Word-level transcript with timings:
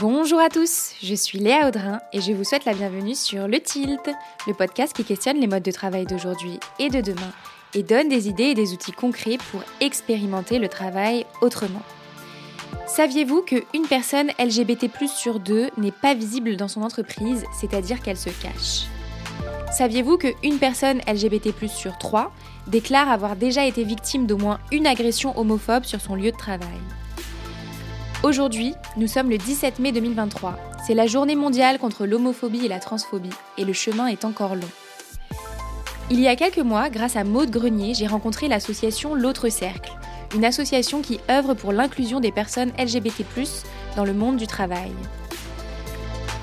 Bonjour 0.00 0.38
à 0.38 0.48
tous, 0.48 0.92
je 1.02 1.14
suis 1.14 1.40
Léa 1.40 1.66
Audrin 1.66 1.98
et 2.12 2.20
je 2.20 2.32
vous 2.32 2.44
souhaite 2.44 2.64
la 2.66 2.72
bienvenue 2.72 3.16
sur 3.16 3.48
Le 3.48 3.58
Tilt, 3.58 4.08
le 4.46 4.54
podcast 4.54 4.94
qui 4.94 5.02
questionne 5.02 5.40
les 5.40 5.48
modes 5.48 5.64
de 5.64 5.72
travail 5.72 6.06
d'aujourd'hui 6.06 6.60
et 6.78 6.88
de 6.88 7.00
demain 7.00 7.32
et 7.74 7.82
donne 7.82 8.08
des 8.08 8.28
idées 8.28 8.44
et 8.44 8.54
des 8.54 8.72
outils 8.72 8.92
concrets 8.92 9.38
pour 9.50 9.60
expérimenter 9.80 10.60
le 10.60 10.68
travail 10.68 11.26
autrement. 11.40 11.82
Saviez-vous 12.86 13.42
qu'une 13.42 13.88
personne 13.88 14.30
LGBT 14.38 14.86
sur 15.08 15.40
deux 15.40 15.68
n'est 15.76 15.90
pas 15.90 16.14
visible 16.14 16.54
dans 16.54 16.68
son 16.68 16.82
entreprise, 16.82 17.44
c'est-à-dire 17.58 18.00
qu'elle 18.00 18.16
se 18.16 18.30
cache? 18.30 18.86
Saviez-vous 19.76 20.16
qu'une 20.16 20.58
personne 20.60 21.00
LGBT 21.08 21.66
sur 21.66 21.98
trois 21.98 22.30
déclare 22.68 23.10
avoir 23.10 23.34
déjà 23.34 23.66
été 23.66 23.82
victime 23.82 24.26
d'au 24.26 24.36
moins 24.36 24.60
une 24.70 24.86
agression 24.86 25.36
homophobe 25.36 25.84
sur 25.84 26.00
son 26.00 26.14
lieu 26.14 26.30
de 26.30 26.36
travail? 26.36 26.78
Aujourd'hui, 28.24 28.74
nous 28.96 29.06
sommes 29.06 29.30
le 29.30 29.38
17 29.38 29.78
mai 29.78 29.92
2023. 29.92 30.58
C'est 30.84 30.94
la 30.94 31.06
journée 31.06 31.36
mondiale 31.36 31.78
contre 31.78 32.04
l'homophobie 32.04 32.64
et 32.64 32.68
la 32.68 32.80
transphobie, 32.80 33.30
et 33.56 33.64
le 33.64 33.72
chemin 33.72 34.08
est 34.08 34.24
encore 34.24 34.56
long. 34.56 34.68
Il 36.10 36.18
y 36.18 36.26
a 36.26 36.34
quelques 36.34 36.58
mois, 36.58 36.90
grâce 36.90 37.14
à 37.14 37.22
Maude 37.22 37.50
Grenier, 37.50 37.94
j'ai 37.94 38.08
rencontré 38.08 38.48
l'association 38.48 39.14
L'autre 39.14 39.50
Cercle, 39.50 39.92
une 40.34 40.44
association 40.44 41.00
qui 41.00 41.20
œuvre 41.30 41.54
pour 41.54 41.72
l'inclusion 41.72 42.18
des 42.18 42.32
personnes 42.32 42.72
LGBT+, 42.76 43.24
dans 43.94 44.04
le 44.04 44.14
monde 44.14 44.36
du 44.36 44.48
travail. 44.48 44.90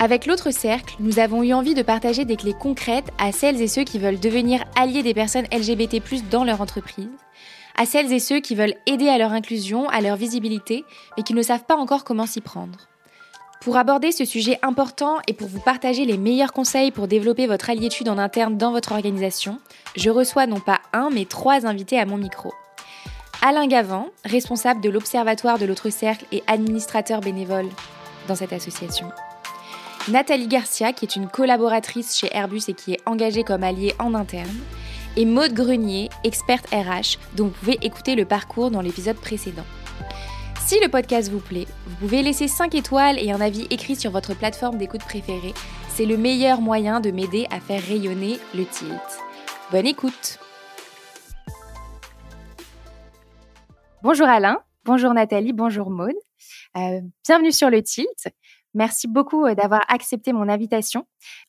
Avec 0.00 0.24
l'autre 0.24 0.50
cercle, 0.52 0.96
nous 0.98 1.18
avons 1.18 1.42
eu 1.42 1.52
envie 1.52 1.74
de 1.74 1.82
partager 1.82 2.24
des 2.24 2.36
clés 2.36 2.56
concrètes 2.58 3.10
à 3.18 3.32
celles 3.32 3.60
et 3.60 3.68
ceux 3.68 3.84
qui 3.84 3.98
veulent 3.98 4.20
devenir 4.20 4.64
alliés 4.76 5.02
des 5.02 5.14
personnes 5.14 5.46
LGBT+ 5.52 6.00
dans 6.30 6.44
leur 6.44 6.62
entreprise, 6.62 7.08
à 7.76 7.86
celles 7.86 8.12
et 8.12 8.18
ceux 8.18 8.40
qui 8.40 8.54
veulent 8.54 8.74
aider 8.86 9.08
à 9.08 9.18
leur 9.18 9.32
inclusion, 9.32 9.88
à 9.88 10.00
leur 10.00 10.16
visibilité, 10.16 10.84
mais 11.16 11.22
qui 11.22 11.34
ne 11.34 11.42
savent 11.42 11.64
pas 11.64 11.76
encore 11.76 12.04
comment 12.04 12.26
s'y 12.26 12.40
prendre. 12.40 12.88
Pour 13.60 13.76
aborder 13.76 14.12
ce 14.12 14.24
sujet 14.24 14.58
important 14.62 15.18
et 15.26 15.32
pour 15.32 15.48
vous 15.48 15.60
partager 15.60 16.04
les 16.04 16.18
meilleurs 16.18 16.52
conseils 16.52 16.90
pour 16.90 17.08
développer 17.08 17.46
votre 17.46 17.70
alliétude 17.70 18.08
en 18.08 18.18
interne 18.18 18.56
dans 18.56 18.70
votre 18.70 18.92
organisation, 18.92 19.58
je 19.96 20.10
reçois 20.10 20.46
non 20.46 20.60
pas 20.60 20.80
un, 20.92 21.10
mais 21.10 21.24
trois 21.24 21.66
invités 21.66 21.98
à 21.98 22.06
mon 22.06 22.16
micro. 22.16 22.52
Alain 23.42 23.66
Gavant, 23.66 24.08
responsable 24.24 24.80
de 24.80 24.88
l'Observatoire 24.88 25.58
de 25.58 25.66
l'autre 25.66 25.90
cercle 25.90 26.26
et 26.32 26.42
administrateur 26.46 27.20
bénévole 27.20 27.68
dans 28.28 28.34
cette 28.34 28.52
association. 28.52 29.08
Nathalie 30.08 30.46
Garcia, 30.46 30.92
qui 30.92 31.04
est 31.04 31.16
une 31.16 31.28
collaboratrice 31.28 32.16
chez 32.16 32.28
Airbus 32.34 32.62
et 32.68 32.74
qui 32.74 32.92
est 32.92 33.00
engagée 33.06 33.42
comme 33.42 33.64
alliée 33.64 33.94
en 33.98 34.14
interne 34.14 34.48
et 35.16 35.24
Maude 35.24 35.52
Grenier, 35.52 36.08
experte 36.24 36.66
RH, 36.72 37.18
dont 37.36 37.46
vous 37.46 37.50
pouvez 37.50 37.78
écouter 37.82 38.14
le 38.14 38.24
parcours 38.24 38.70
dans 38.70 38.80
l'épisode 38.80 39.16
précédent. 39.16 39.64
Si 40.66 40.80
le 40.80 40.88
podcast 40.88 41.30
vous 41.30 41.40
plaît, 41.40 41.66
vous 41.86 41.96
pouvez 41.96 42.22
laisser 42.22 42.48
5 42.48 42.74
étoiles 42.74 43.18
et 43.18 43.30
un 43.30 43.40
avis 43.40 43.66
écrit 43.70 43.96
sur 43.96 44.10
votre 44.10 44.34
plateforme 44.34 44.78
d'écoute 44.78 45.04
préférée. 45.04 45.54
C'est 45.88 46.06
le 46.06 46.16
meilleur 46.16 46.60
moyen 46.60 47.00
de 47.00 47.10
m'aider 47.10 47.46
à 47.50 47.60
faire 47.60 47.82
rayonner 47.82 48.38
le 48.54 48.66
tilt. 48.66 49.00
Bonne 49.70 49.86
écoute 49.86 50.38
Bonjour 54.02 54.28
Alain, 54.28 54.58
bonjour 54.84 55.14
Nathalie, 55.14 55.52
bonjour 55.52 55.90
Maude. 55.90 56.14
Euh, 56.76 57.00
bienvenue 57.26 57.52
sur 57.52 57.70
le 57.70 57.82
tilt. 57.82 58.28
Merci 58.76 59.08
beaucoup 59.08 59.46
euh, 59.46 59.54
d'avoir 59.54 59.80
accepté 59.88 60.34
mon 60.34 60.50
invitation. 60.50 61.06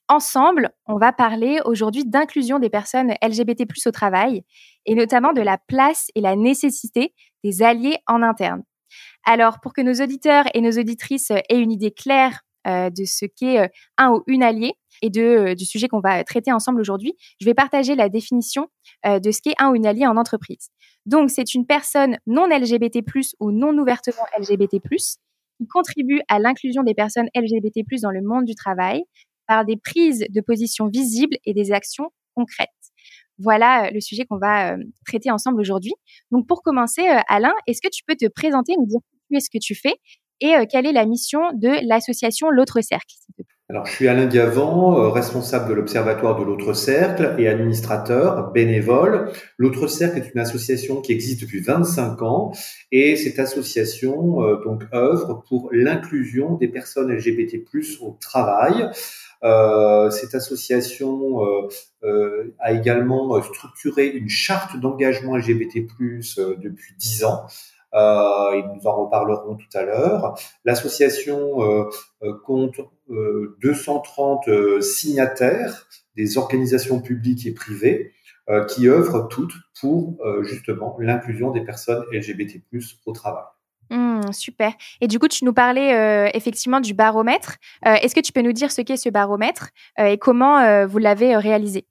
Ensemble, 0.07 0.71
on 0.85 0.97
va 0.97 1.11
parler 1.11 1.59
aujourd'hui 1.65 2.05
d'inclusion 2.05 2.57
des 2.57 2.69
personnes 2.69 3.13
LGBT+ 3.21 3.65
au 3.85 3.91
travail 3.91 4.45
et 4.85 4.95
notamment 4.95 5.33
de 5.33 5.41
la 5.41 5.57
place 5.57 6.07
et 6.15 6.21
la 6.21 6.37
nécessité 6.37 7.13
des 7.43 7.63
alliés 7.63 7.97
en 8.07 8.23
interne. 8.23 8.63
Alors, 9.25 9.59
pour 9.59 9.73
que 9.73 9.81
nos 9.81 10.01
auditeurs 10.01 10.45
et 10.53 10.61
nos 10.61 10.71
auditrices 10.71 11.31
euh, 11.31 11.39
aient 11.49 11.59
une 11.59 11.73
idée 11.73 11.91
claire 11.91 12.43
euh, 12.65 12.89
de 12.89 13.03
ce 13.03 13.25
qu'est 13.25 13.69
un 13.97 14.11
ou 14.11 14.23
une 14.27 14.41
alliée 14.41 14.75
et 15.01 15.09
de, 15.09 15.53
du 15.53 15.65
sujet 15.65 15.89
qu'on 15.89 15.99
va 15.99 16.23
traiter 16.23 16.53
ensemble 16.53 16.79
aujourd'hui, 16.79 17.13
je 17.41 17.45
vais 17.45 17.53
partager 17.53 17.95
la 17.95 18.07
définition 18.07 18.67
de 19.05 19.31
ce 19.31 19.41
qu'est 19.41 19.53
un 19.59 19.69
ou 19.69 19.75
une 19.75 19.85
alliée 19.85 20.07
en 20.07 20.17
entreprise. 20.17 20.69
Donc, 21.05 21.29
c'est 21.29 21.53
une 21.53 21.67
personne 21.67 22.17
non 22.25 22.47
LGBT+, 22.47 23.03
ou 23.39 23.51
non 23.51 23.77
ouvertement 23.77 24.25
LGBT+, 24.39 24.81
qui 25.57 25.67
contribue 25.67 26.21
à 26.27 26.39
l'inclusion 26.39 26.83
des 26.83 26.93
personnes 26.93 27.27
LGBT+ 27.35 27.83
dans 28.01 28.11
le 28.11 28.21
monde 28.21 28.45
du 28.45 28.55
travail 28.55 29.03
par 29.47 29.65
des 29.65 29.77
prises 29.77 30.25
de 30.29 30.41
position 30.41 30.87
visibles 30.87 31.37
et 31.45 31.53
des 31.53 31.71
actions 31.71 32.09
concrètes. 32.35 32.69
Voilà 33.39 33.85
euh, 33.85 33.91
le 33.91 34.01
sujet 34.01 34.25
qu'on 34.25 34.37
va 34.37 34.73
euh, 34.73 34.83
traiter 35.05 35.31
ensemble 35.31 35.59
aujourd'hui. 35.61 35.93
Donc 36.31 36.47
pour 36.47 36.61
commencer, 36.61 37.07
euh, 37.07 37.19
Alain, 37.27 37.53
est-ce 37.67 37.81
que 37.81 37.89
tu 37.91 38.03
peux 38.05 38.15
te 38.15 38.27
présenter, 38.27 38.75
nous 38.77 38.85
dire 38.85 38.99
ce 39.41 39.49
que 39.49 39.59
tu 39.61 39.75
fais 39.75 39.95
et 40.39 40.53
quelle 40.69 40.85
est 40.85 40.91
la 40.91 41.07
mission 41.07 41.39
de 41.55 41.83
l'association 41.87 42.51
L'autre 42.51 42.79
Cercle 42.81 43.15
alors, 43.69 43.85
je 43.85 43.91
suis 43.91 44.07
Alain 44.07 44.27
Gavant, 44.27 44.97
euh, 44.97 45.09
responsable 45.09 45.67
de 45.67 45.73
l'Observatoire 45.73 46.39
de 46.39 46.45
l'Autre 46.45 46.71
Cercle 46.71 47.35
et 47.37 47.49
administrateur 47.49 48.53
bénévole. 48.53 49.29
L'Autre 49.57 49.87
Cercle 49.87 50.19
est 50.19 50.31
une 50.33 50.39
association 50.39 51.01
qui 51.01 51.11
existe 51.11 51.41
depuis 51.41 51.59
25 51.59 52.21
ans 52.21 52.53
et 52.93 53.17
cette 53.17 53.39
association 53.39 54.41
euh, 54.41 54.63
donc 54.63 54.83
œuvre 54.93 55.43
pour 55.49 55.67
l'inclusion 55.73 56.55
des 56.55 56.69
personnes 56.69 57.11
LGBT+ 57.11 57.61
au 57.99 58.17
travail. 58.21 58.89
Euh, 59.43 60.11
cette 60.11 60.33
association 60.33 61.45
euh, 62.03 62.55
a 62.59 62.71
également 62.71 63.41
structuré 63.41 64.07
une 64.07 64.29
charte 64.29 64.79
d'engagement 64.79 65.35
LGBT+ 65.35 65.87
depuis 66.57 66.93
10 66.97 67.25
ans 67.25 67.47
euh, 67.93 68.51
et 68.53 68.63
nous 68.63 68.85
en 68.85 69.05
reparlerons 69.05 69.55
tout 69.55 69.77
à 69.77 69.83
l'heure. 69.83 70.37
L'association 70.65 71.61
euh, 71.61 71.89
euh, 72.23 72.33
compte 72.45 72.79
230 73.61 74.81
signataires 74.81 75.87
des 76.15 76.37
organisations 76.37 76.99
publiques 76.99 77.45
et 77.45 77.53
privées 77.53 78.11
qui 78.69 78.87
œuvrent 78.87 79.27
toutes 79.29 79.53
pour 79.79 80.17
justement 80.41 80.97
l'inclusion 80.99 81.51
des 81.51 81.61
personnes 81.61 82.03
LGBT+ 82.11 82.61
au 83.05 83.11
travail. 83.13 83.43
Mmh, 83.89 84.33
super. 84.33 84.73
Et 84.99 85.07
du 85.07 85.19
coup, 85.19 85.29
tu 85.29 85.45
nous 85.45 85.53
parlais 85.53 86.29
effectivement 86.33 86.81
du 86.81 86.93
baromètre. 86.93 87.57
Est-ce 87.83 88.13
que 88.13 88.19
tu 88.19 88.33
peux 88.33 88.41
nous 88.41 88.51
dire 88.51 88.73
ce 88.73 88.81
qu'est 88.81 88.97
ce 88.97 89.07
baromètre 89.09 89.69
et 89.97 90.17
comment 90.17 90.85
vous 90.85 90.97
l'avez 90.97 91.37
réalisé? 91.37 91.85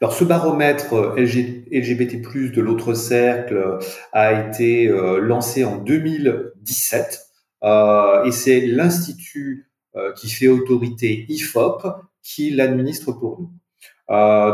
Alors 0.00 0.14
ce 0.14 0.24
baromètre 0.24 0.94
euh, 0.94 1.14
LGBT+ 1.16 2.20
de 2.52 2.60
l'autre 2.60 2.94
cercle 2.94 3.78
a 4.12 4.32
été 4.32 4.88
euh, 4.88 5.20
lancé 5.20 5.64
en 5.64 5.76
2017 5.78 7.20
euh, 7.62 8.24
et 8.24 8.32
c'est 8.32 8.66
l'institut 8.66 9.68
qui 10.16 10.30
fait 10.30 10.48
autorité 10.48 11.26
IFOP 11.28 11.82
qui 12.22 12.48
l'administre 12.48 13.12
pour 13.12 13.38
nous. 13.38 13.50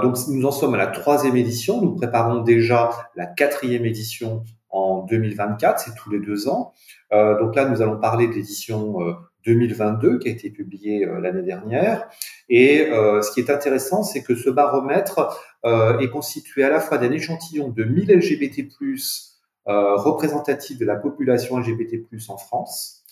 donc 0.03 0.17
nous 0.27 0.45
en 0.45 0.51
sommes 0.51 0.75
à 0.75 0.77
la 0.77 0.89
troisième 0.89 1.37
édition. 1.37 1.81
Nous 1.81 1.95
préparons 1.95 2.43
déjà 2.43 2.91
la 3.15 3.27
quatrième 3.27 3.85
édition 3.85 4.43
en 4.69 5.05
2024, 5.05 5.79
c'est 5.79 5.95
tous 5.95 6.11
les 6.11 6.19
deux 6.19 6.49
ans. 6.49 6.73
donc 7.13 7.55
là, 7.55 7.69
nous 7.69 7.81
allons 7.83 8.01
parler 8.01 8.27
de 8.27 8.33
l'édition 8.33 8.97
2022 9.45 10.19
qui 10.19 10.29
a 10.29 10.31
été 10.33 10.51
publié 10.51 11.07
euh, 11.07 11.21
l'année 11.21 11.43
dernière. 11.43 12.09
Et 12.49 12.89
euh, 12.91 13.23
ce 13.23 13.33
qui 13.33 13.41
est 13.41 13.51
intéressant, 13.51 14.03
c'est 14.03 14.23
que 14.23 14.35
ce 14.35 14.51
baromètre 14.51 15.39
euh, 15.65 15.99
est 15.99 16.11
constitué 16.11 16.65
à 16.65 16.71
la 16.71 16.81
fois 16.81 16.99
d'un 16.99 17.13
échantillon 17.13 17.69
de 17.69 17.85
1000 17.85 18.13
LGBT+ 18.13 18.69
représentatifs 19.67 20.79
de 20.79 20.87
la 20.87 20.97
population 20.97 21.59
LGBT+ 21.59 22.07
en 22.31 22.39
France, 22.39 23.05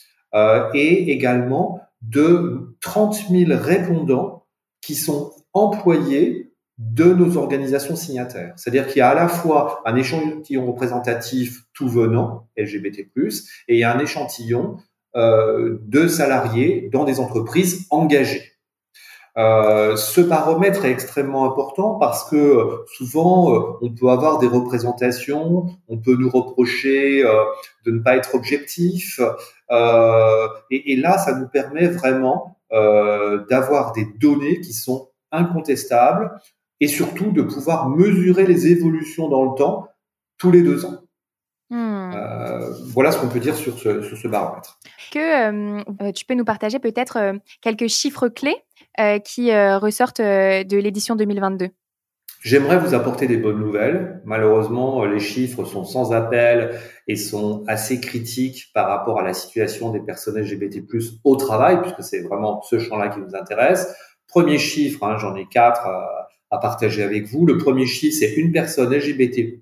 et 0.73 1.13
également 1.13 1.83
de 2.01 2.75
30 2.81 3.29
000 3.29 3.51
répondants 3.61 4.47
qui 4.81 4.95
sont 4.95 5.33
employés 5.53 6.55
de 6.79 7.05
nos 7.05 7.37
organisations 7.37 7.97
signataires. 7.97 8.53
C'est-à-dire 8.57 8.87
qu'il 8.87 8.99
y 8.99 9.03
a 9.03 9.11
à 9.11 9.15
la 9.15 9.29
fois 9.29 9.83
un 9.84 9.97
échantillon 9.97 10.67
représentatif 10.67 11.65
tout 11.72 11.89
venant, 11.89 12.49
LGBT+, 12.57 13.11
et 13.69 13.75
il 13.75 13.79
y 13.79 13.84
a 13.84 13.95
un 13.95 13.99
échantillon 13.99 14.79
de 15.16 16.09
salariés 16.09 16.91
dans 16.92 17.04
des 17.04 17.21
entreprises 17.21 17.86
engagées. 17.91 18.53
Euh, 19.39 19.97
ce 19.97 20.22
baromètre 20.22 20.84
est 20.86 20.91
extrêmement 20.91 21.45
important 21.45 21.95
parce 21.95 22.28
que 22.28 22.84
souvent 22.97 23.54
euh, 23.54 23.60
on 23.83 23.91
peut 23.91 24.09
avoir 24.09 24.39
des 24.39 24.47
représentations, 24.47 25.66
on 25.89 25.98
peut 25.98 26.16
nous 26.16 26.30
reprocher 26.30 27.22
de 27.84 27.91
ne 27.91 28.01
pas 28.01 28.16
être 28.16 28.34
objectif, 28.34 29.21
et, 29.71 30.92
et, 30.92 30.97
là 30.97 31.19
ça 31.19 31.34
nous 31.39 31.48
permet 31.48 31.89
vraiment 31.89 32.57
d'avoir 32.71 33.92
des 33.92 34.07
données 34.19 34.60
qui 34.60 34.72
sont 34.72 35.10
incontestables 35.33 36.30
et 36.80 36.89
surtout 36.89 37.30
de 37.30 37.42
pouvoir 37.42 37.89
mesurer 37.89 38.47
les 38.47 38.69
évolutions 38.69 39.28
dans 39.28 39.45
le 39.45 39.57
temps 39.57 39.89
tous 40.39 40.51
les 40.51 40.62
deux 40.62 40.84
ans. 40.84 41.06
Euh, 42.16 42.71
voilà 42.92 43.13
ce 43.13 43.18
qu'on 43.18 43.28
peut 43.28 43.41
dire 43.41 43.54
sur 43.54 43.78
ce, 43.78 44.03
sur 44.03 44.16
ce 44.16 44.28
baromètre. 44.28 44.78
Que 45.13 45.18
euh, 45.78 45.83
euh, 46.03 46.13
tu 46.13 46.24
peux 46.24 46.34
nous 46.34 46.45
partager 46.45 46.78
peut-être 46.78 47.18
quelques 47.60 47.89
chiffres 47.89 48.28
clés 48.28 48.57
qui 49.24 49.53
ressortent 49.54 50.22
de 50.22 50.77
l'édition 50.77 51.16
2022 51.16 51.68
J'aimerais 52.41 52.78
vous 52.78 52.95
apporter 52.95 53.27
des 53.27 53.36
bonnes 53.36 53.59
nouvelles. 53.59 54.22
Malheureusement, 54.24 55.04
les 55.04 55.18
chiffres 55.18 55.65
sont 55.65 55.84
sans 55.84 56.13
appel 56.13 56.78
et 57.09 57.16
sont 57.16 57.65
assez 57.66 58.01
critiques 58.01 58.71
par 58.72 58.86
rapport 58.89 59.19
à 59.19 59.22
la 59.22 59.34
situation 59.34 59.91
des 59.91 60.01
personnes 60.01 60.41
LGBT+ 60.41 60.83
au 61.24 61.36
travail, 61.36 61.80
puisque 61.83 62.03
c'est 62.03 62.21
vraiment 62.21 62.62
ce 62.62 62.78
champ-là 62.78 63.09
qui 63.09 63.21
nous 63.21 63.34
intéresse. 63.34 63.95
Premier 64.28 64.59
chiffre, 64.59 65.03
hein, 65.04 65.16
j'en 65.19 65.34
ai 65.34 65.47
quatre 65.47 65.86
à, 66.51 66.59
partager 66.59 67.03
avec 67.03 67.27
vous. 67.27 67.45
Le 67.45 67.59
premier 67.59 67.86
chiffre, 67.86 68.16
c'est 68.19 68.33
une 68.34 68.53
personne 68.53 68.95
LGBT+ 68.95 69.60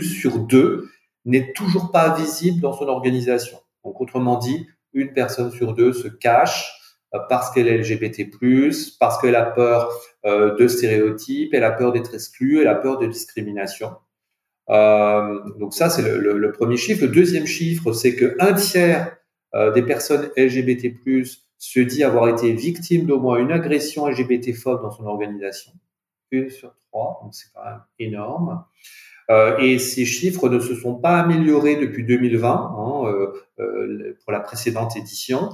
sur 0.00 0.38
deux 0.38 0.88
n'est 1.24 1.52
toujours 1.52 1.90
pas 1.90 2.14
visible 2.14 2.60
dans 2.60 2.72
son 2.72 2.86
organisation. 2.86 3.58
Donc, 3.84 4.00
autrement 4.00 4.36
dit, 4.36 4.66
une 4.92 5.12
personne 5.12 5.50
sur 5.50 5.74
deux 5.74 5.92
se 5.92 6.08
cache 6.08 6.78
euh, 7.14 7.18
parce 7.28 7.50
qu'elle 7.50 7.68
est 7.68 7.78
LGBT+, 7.78 8.30
parce 8.98 9.20
qu'elle 9.20 9.36
a 9.36 9.44
peur 9.44 9.90
euh, 10.24 10.56
de 10.56 10.68
stéréotypes, 10.68 11.54
elle 11.54 11.64
a 11.64 11.72
peur 11.72 11.92
d'être 11.92 12.14
exclue, 12.14 12.60
elle 12.60 12.68
a 12.68 12.74
peur 12.74 12.98
de 12.98 13.06
discrimination. 13.06 13.92
Euh, 14.70 15.40
donc 15.58 15.74
ça, 15.74 15.90
c'est 15.90 16.02
le, 16.02 16.52
premier 16.52 16.76
chiffre. 16.76 17.04
Le 17.04 17.12
deuxième 17.12 17.46
chiffre, 17.46 17.92
c'est 17.92 18.14
que 18.14 18.36
un 18.38 18.52
tiers 18.54 19.16
des 19.74 19.82
personnes 19.82 20.30
LGBT+, 20.34 20.94
se 21.58 21.78
dit 21.78 22.02
avoir 22.02 22.28
été 22.28 22.52
victime 22.54 23.04
d'au 23.04 23.20
moins 23.20 23.38
une 23.38 23.52
agression 23.52 24.08
LGBT-phobe 24.08 24.82
dans 24.82 24.90
son 24.90 25.04
organisation. 25.06 25.72
Une 26.30 26.48
sur 26.48 26.74
trois, 26.88 27.20
donc 27.22 27.34
c'est 27.34 27.52
quand 27.54 27.62
même 27.62 27.82
énorme. 27.98 28.64
Euh, 29.32 29.56
et 29.58 29.78
ces 29.78 30.04
chiffres 30.04 30.48
ne 30.48 30.60
se 30.60 30.74
sont 30.74 30.94
pas 30.94 31.18
améliorés 31.18 31.76
depuis 31.76 32.04
2020 32.04 32.48
hein, 32.50 33.02
euh, 33.06 33.32
euh, 33.60 34.16
pour 34.22 34.32
la 34.32 34.40
précédente 34.40 34.96
édition, 34.96 35.50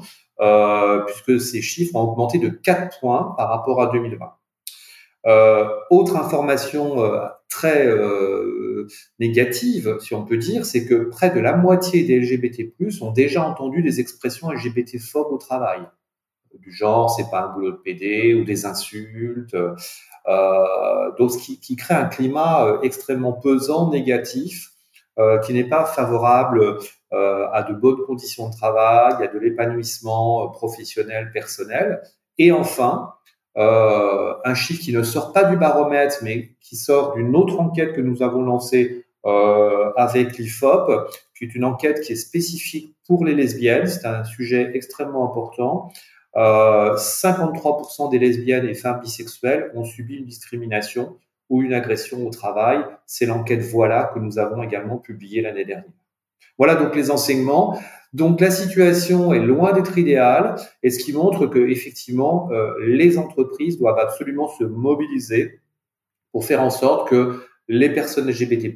puisque 1.07 1.41
ces 1.41 1.63
chiffres 1.63 1.95
ont 1.97 2.03
augmenté 2.03 2.39
de 2.39 2.49
4 2.49 3.01
points 3.01 3.35
par 3.37 3.49
rapport 3.49 3.81
à 3.81 3.87
2020. 3.93 4.35
autre 5.91 6.17
information 6.17 6.97
très 7.49 7.89
négative, 9.19 9.97
si 10.01 10.15
on 10.15 10.25
peut 10.25 10.37
dire, 10.37 10.65
c'est 10.65 10.87
que 10.87 10.95
près 10.95 11.31
de 11.31 11.41
la 11.41 11.57
moitié 11.57 12.05
des 12.05 12.21
LGBT+ 12.21 12.73
ont 13.01 13.11
déjà 13.11 13.45
entendu 13.45 13.83
des 13.83 13.99
expressions 14.01 14.51
LGBT-phobes 14.53 15.33
au 15.33 15.39
travail 15.39 15.81
du 16.55 16.73
genre 16.73 17.11
c'est 17.11 17.31
pas 17.31 17.43
un 17.43 17.53
boulot 17.53 17.73
de 17.73 17.77
PD 17.77 18.35
ou 18.35 18.45
des 18.45 18.65
insultes 18.65 19.57
donc, 21.19 21.31
ce 21.31 21.39
qui, 21.39 21.77
crée 21.77 21.95
un 21.95 22.07
climat 22.07 22.67
euh, 22.67 22.81
extrêmement 22.83 23.33
pesant, 23.33 23.91
négatif, 23.91 24.71
euh, 25.19 25.39
qui 25.39 25.53
n'est 25.53 25.69
pas 25.69 25.85
favorable 25.85 26.79
à 27.11 27.63
de 27.63 27.73
bonnes 27.73 28.05
conditions 28.07 28.51
de 28.51 28.55
travail, 28.55 29.15
à 29.25 29.29
de 29.29 29.39
l'épanouissement 29.39 30.49
professionnel, 30.49 31.31
personnel. 31.33 32.03
Et 32.37 32.53
enfin, 32.53 33.15
euh, 33.59 34.35
un 34.45 34.55
chiffre 34.55 34.81
qui 34.81 34.93
ne 34.93 35.03
sort 35.03 35.33
pas 35.33 35.45
du 35.45 35.57
baromètre, 35.57 36.19
mais 36.23 36.51
qui 36.61 36.77
sort 36.77 37.15
d'une 37.15 37.35
autre 37.35 37.59
enquête 37.59 37.93
que 37.93 38.01
nous 38.01 38.23
avons 38.23 38.43
lancée 38.43 39.07
euh, 39.27 39.91
avec 39.97 40.39
l'IFOP, 40.39 41.11
qui 41.37 41.45
est 41.45 41.55
une 41.55 41.65
enquête 41.65 42.01
qui 42.01 42.13
est 42.13 42.17
spécifique 42.17 42.95
pour 43.07 43.25
les 43.25 43.35
lesbiennes. 43.35 43.89
C'est 43.89 44.07
un 44.07 44.23
sujet 44.25 44.71
extrêmement 44.75 45.29
important. 45.29 45.91
53% 46.38 48.06
euh, 48.06 48.11
des 48.11 48.19
lesbiennes 48.19 48.67
et 48.67 48.75
femmes 48.75 49.00
bisexuelles 49.00 49.70
ont 49.75 49.85
subi 49.85 50.17
une 50.17 50.26
discrimination 50.26 51.17
ou 51.49 51.62
une 51.62 51.75
agression 51.75 52.26
au 52.26 52.31
travail. 52.31 52.85
C'est 53.06 53.26
l'enquête 53.26 53.62
Voilà 53.62 54.11
que 54.14 54.19
nous 54.19 54.38
avons 54.38 54.62
également 54.62 54.99
publiée 54.99 55.40
l'année 55.40 55.64
dernière. 55.64 55.93
Voilà 56.58 56.75
donc 56.75 56.94
les 56.94 57.11
enseignements. 57.11 57.79
Donc 58.12 58.40
la 58.40 58.50
situation 58.50 59.35
est 59.35 59.40
loin 59.40 59.73
d'être 59.73 59.99
idéale 59.99 60.56
et 60.82 60.90
ce 60.90 60.99
qui 60.99 61.12
montre 61.12 61.46
que 61.46 61.58
effectivement 61.58 62.50
euh, 62.52 62.75
les 62.87 63.19
entreprises 63.19 63.79
doivent 63.79 63.99
absolument 63.99 64.49
se 64.49 64.64
mobiliser 64.64 65.61
pour 66.32 66.44
faire 66.44 66.62
en 66.62 66.70
sorte 66.70 67.08
que 67.08 67.43
les 67.69 67.91
personnes 67.91 68.29
LGBT+ 68.29 68.75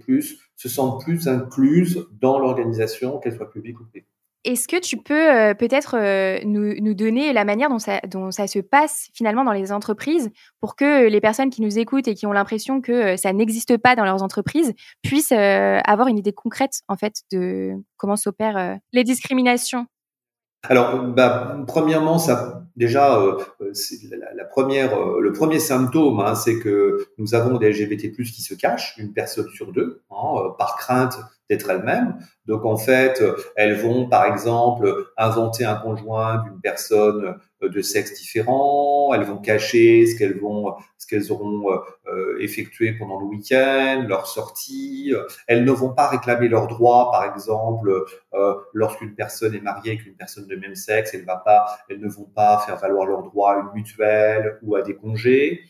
se 0.55 0.69
sentent 0.69 1.03
plus 1.03 1.29
incluses 1.29 2.06
dans 2.20 2.38
l'organisation, 2.38 3.19
qu'elles 3.19 3.37
soient 3.37 3.50
publiques 3.50 3.81
ou 3.81 3.85
privées. 3.85 4.06
Est-ce 4.44 4.67
que 4.67 4.81
tu 4.81 4.97
peux 4.97 5.31
euh, 5.31 5.55
peut-être 5.55 5.97
euh, 5.97 6.41
nous, 6.44 6.94
donner 6.94 7.33
la 7.33 7.44
manière 7.44 7.69
dont 7.69 8.31
ça, 8.31 8.47
se 8.47 8.59
passe 8.59 9.09
finalement 9.15 9.44
dans 9.44 9.53
les 9.53 9.71
entreprises 9.71 10.31
pour 10.61 10.75
que 10.75 11.06
les 11.09 11.21
personnes 11.21 11.50
qui 11.50 11.62
nous 11.62 11.79
écoutent 11.79 12.09
et 12.09 12.15
qui 12.15 12.27
ont 12.27 12.33
l'impression 12.33 12.81
que 12.81 12.93
euh, 12.93 13.17
ça 13.17 13.33
n'existe 13.33 13.77
pas 13.77 13.94
dans 13.94 14.05
leurs 14.05 14.23
entreprises 14.23 14.75
puissent 15.03 15.33
avoir 15.33 16.09
une 16.09 16.19
idée 16.19 16.33
concrète 16.33 16.83
en 16.89 16.97
fait 16.97 17.23
de 17.31 17.73
comment 17.97 18.17
s'opèrent 18.17 18.79
les 18.93 19.05
discriminations? 19.05 19.87
Alors, 20.69 21.03
bah, 21.03 21.59
premièrement, 21.67 22.19
ça 22.19 22.62
déjà, 22.77 23.21
euh, 23.21 23.39
la, 24.35 24.44
première, 24.44 24.99
euh, 24.99 25.21
le 25.21 25.33
premier 25.33 25.59
symptôme, 25.59 26.21
hein, 26.21 26.35
c'est 26.35 26.59
que 26.59 27.09
nous 27.19 27.35
avons 27.35 27.59
des 27.59 27.71
LGBT+ 27.71 28.12
qui 28.12 28.43
se 28.43 28.55
cachent, 28.55 28.94
une 28.99 29.12
personne 29.12 29.49
sur 29.50 29.73
deux, 29.73 30.03
hein, 30.11 30.35
euh, 30.37 30.50
par 30.59 30.77
crainte 30.77 31.19
d'être 31.53 31.69
elles-mêmes. 31.69 32.17
Donc 32.47 32.65
en 32.65 32.77
fait, 32.77 33.23
elles 33.57 33.77
vont 33.77 34.09
par 34.09 34.25
exemple 34.25 35.07
inventer 35.17 35.65
un 35.65 35.75
conjoint 35.77 36.43
d'une 36.45 36.61
personne 36.61 37.37
de 37.61 37.83
sexe 37.83 38.19
différent, 38.19 39.13
elles 39.15 39.25
vont 39.25 39.37
cacher 39.37 40.07
ce 40.07 40.19
qu'elles 40.19 40.41
vont, 40.41 40.75
ce 40.99 41.07
qu'elles 41.07 41.31
auront 41.31 41.81
euh, 42.09 42.37
effectué 42.41 42.93
pendant 42.93 43.21
le 43.21 43.27
week-end, 43.27 44.05
leur 44.09 44.27
sortie. 44.27 45.15
Elles 45.47 45.65
ne 45.65 45.71
vont 45.73 45.93
pas 45.93 46.09
réclamer 46.09 46.49
leurs 46.49 46.67
droits, 46.67 47.11
par 47.13 47.25
exemple, 47.25 48.05
euh, 48.35 48.55
lorsqu'une 48.73 49.15
personne 49.15 49.55
est 49.55 49.61
mariée 49.61 49.93
avec 49.93 50.07
une 50.07 50.17
personne 50.17 50.47
de 50.47 50.57
même 50.57 50.75
sexe, 50.75 51.15
elles, 51.15 51.25
va 51.25 51.37
pas, 51.37 51.67
elles 51.89 52.01
ne 52.01 52.09
vont 52.09 52.29
pas 52.35 52.59
faire 52.67 52.77
valoir 52.77 53.07
leurs 53.07 53.23
droits 53.23 53.55
à 53.55 53.61
une 53.61 53.73
mutuelle 53.75 54.59
ou 54.63 54.75
à 54.75 54.83
des 54.83 54.97
congés. 54.97 55.61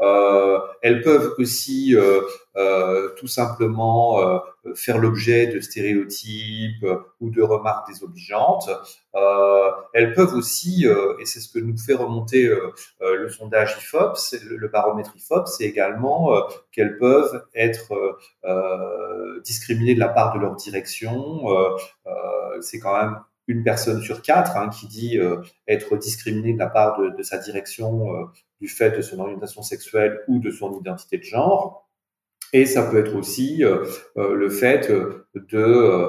Euh, 0.00 0.60
elles 0.82 1.02
peuvent 1.02 1.34
aussi 1.38 1.96
euh, 1.96 2.20
euh, 2.56 3.10
tout 3.16 3.26
simplement 3.26 4.20
euh, 4.20 4.38
faire 4.74 4.98
l'objet 4.98 5.46
de 5.46 5.60
stéréotypes 5.60 6.86
ou 7.20 7.30
de 7.30 7.42
remarques 7.42 7.88
désobligeantes. 7.88 8.70
elles 9.94 10.14
peuvent 10.14 10.34
aussi, 10.34 10.86
et 10.86 11.26
c'est 11.26 11.40
ce 11.40 11.52
que 11.52 11.58
nous 11.58 11.76
fait 11.76 11.94
remonter 11.94 12.50
le 13.00 13.28
sondage 13.28 13.76
IFOP, 13.78 14.14
le, 14.48 14.68
baromètre 14.68 15.16
IFOP, 15.16 15.46
c'est 15.46 15.64
également 15.64 16.30
qu'elles 16.72 16.98
peuvent 16.98 17.44
être 17.54 18.18
discriminées 19.44 19.94
de 19.94 20.00
la 20.00 20.08
part 20.08 20.34
de 20.34 20.40
leur 20.40 20.56
direction. 20.56 21.42
c'est 22.60 22.78
quand 22.78 22.96
même 22.96 23.16
une 23.48 23.64
personne 23.64 24.02
sur 24.02 24.22
quatre 24.22 24.56
hein, 24.56 24.68
qui 24.68 24.86
dit 24.86 25.18
euh, 25.18 25.42
être 25.66 25.96
discriminée 25.96 26.52
de 26.52 26.58
la 26.58 26.68
part 26.68 27.00
de, 27.00 27.22
sa 27.22 27.38
direction 27.38 28.14
euh, 28.14 28.24
du 28.60 28.68
fait 28.68 28.90
de 28.90 29.00
son 29.00 29.18
orientation 29.18 29.62
sexuelle 29.62 30.20
ou 30.28 30.38
de 30.38 30.50
son 30.50 30.78
identité 30.78 31.18
de 31.18 31.24
genre. 31.24 31.87
Et 32.52 32.66
ça 32.66 32.82
peut 32.82 32.98
être 32.98 33.14
aussi 33.14 33.62
euh, 33.64 33.84
le 34.16 34.48
fait 34.48 34.90
de 35.34 36.08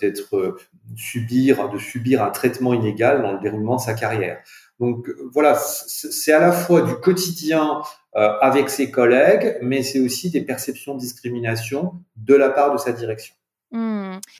d'être 0.00 0.56
subir 0.96 1.68
de 1.70 1.78
subir 1.78 2.22
un 2.22 2.30
traitement 2.30 2.74
inégal 2.74 3.22
dans 3.22 3.32
le 3.32 3.40
déroulement 3.40 3.76
de 3.76 3.80
sa 3.80 3.94
carrière. 3.94 4.38
Donc 4.80 5.08
voilà, 5.32 5.54
c'est 5.54 6.32
à 6.32 6.40
la 6.40 6.52
fois 6.52 6.82
du 6.82 6.94
quotidien 6.96 7.80
avec 8.12 8.70
ses 8.70 8.90
collègues, 8.90 9.56
mais 9.62 9.82
c'est 9.82 10.00
aussi 10.00 10.30
des 10.30 10.42
perceptions 10.42 10.94
de 10.94 11.00
discrimination 11.00 11.94
de 12.16 12.34
la 12.34 12.50
part 12.50 12.72
de 12.72 12.78
sa 12.78 12.92
direction. 12.92 13.34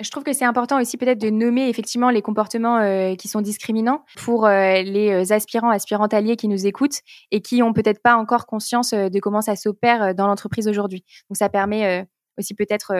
Je 0.00 0.10
trouve 0.10 0.24
que 0.24 0.32
c'est 0.32 0.44
important 0.44 0.80
aussi 0.80 0.96
peut-être 0.96 1.20
de 1.20 1.30
nommer 1.30 1.68
effectivement 1.68 2.10
les 2.10 2.22
comportements 2.22 2.78
euh, 2.78 3.14
qui 3.14 3.28
sont 3.28 3.40
discriminants 3.40 4.04
pour 4.16 4.46
euh, 4.46 4.82
les 4.82 5.10
euh, 5.10 5.34
aspirants, 5.34 5.70
aspirantaliers 5.70 6.36
qui 6.36 6.48
nous 6.48 6.66
écoutent 6.66 7.00
et 7.30 7.40
qui 7.40 7.62
ont 7.62 7.72
peut-être 7.72 8.02
pas 8.02 8.16
encore 8.16 8.46
conscience 8.46 8.92
de 8.92 9.20
comment 9.20 9.40
ça 9.40 9.56
s'opère 9.56 10.14
dans 10.14 10.26
l'entreprise 10.26 10.68
aujourd'hui. 10.68 11.04
Donc 11.30 11.36
ça 11.36 11.48
permet 11.48 12.08
aussi 12.38 12.54
peut-être 12.54 12.92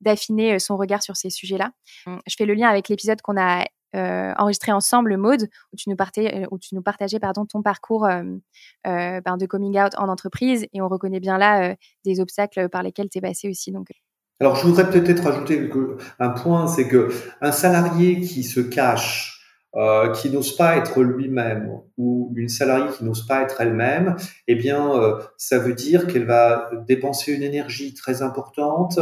d'affiner 0.00 0.58
son 0.58 0.76
regard 0.76 1.02
sur 1.02 1.16
ces 1.16 1.30
sujets-là. 1.30 1.70
Mmh, 2.06 2.16
je 2.26 2.34
fais 2.36 2.46
le 2.46 2.54
lien 2.54 2.68
avec 2.68 2.88
l'épisode 2.88 3.22
qu'on 3.22 3.40
a 3.40 3.64
enregistré 3.94 4.72
ensemble, 4.72 5.16
Maude, 5.16 5.48
où 5.72 5.76
tu 5.76 5.90
nous, 5.90 5.96
partais, 5.96 6.46
où 6.50 6.58
tu 6.58 6.74
nous 6.74 6.82
partageais 6.82 7.18
pardon, 7.18 7.44
ton 7.46 7.62
parcours 7.62 8.08
ben, 8.84 9.36
de 9.38 9.46
coming 9.46 9.78
out 9.78 9.94
en 9.96 10.08
entreprise 10.08 10.66
et 10.72 10.80
on 10.80 10.88
reconnaît 10.88 11.20
bien 11.20 11.38
là 11.38 11.76
des 12.04 12.20
obstacles 12.20 12.68
par 12.68 12.82
lesquels 12.82 13.08
tu 13.10 13.18
es 13.18 13.20
passé 13.20 13.48
aussi. 13.48 13.72
Donc 13.72 13.88
alors, 14.42 14.56
je 14.56 14.66
voudrais 14.66 14.90
peut-être 14.90 15.24
ajouter 15.24 15.70
un 16.18 16.30
point, 16.30 16.66
c'est 16.66 16.88
que 16.88 17.10
un 17.40 17.52
salarié 17.52 18.20
qui 18.20 18.42
se 18.42 18.58
cache, 18.58 19.40
euh, 19.76 20.10
qui 20.10 20.30
n'ose 20.30 20.56
pas 20.56 20.76
être 20.78 21.00
lui-même, 21.00 21.70
ou 21.96 22.32
une 22.34 22.48
salariée 22.48 22.90
qui 22.98 23.04
n'ose 23.04 23.24
pas 23.24 23.42
être 23.42 23.60
elle-même, 23.60 24.16
eh 24.48 24.56
bien, 24.56 24.96
euh, 24.96 25.14
ça 25.36 25.60
veut 25.60 25.74
dire 25.74 26.08
qu'elle 26.08 26.26
va 26.26 26.72
dépenser 26.88 27.32
une 27.32 27.44
énergie 27.44 27.94
très 27.94 28.20
importante. 28.22 28.98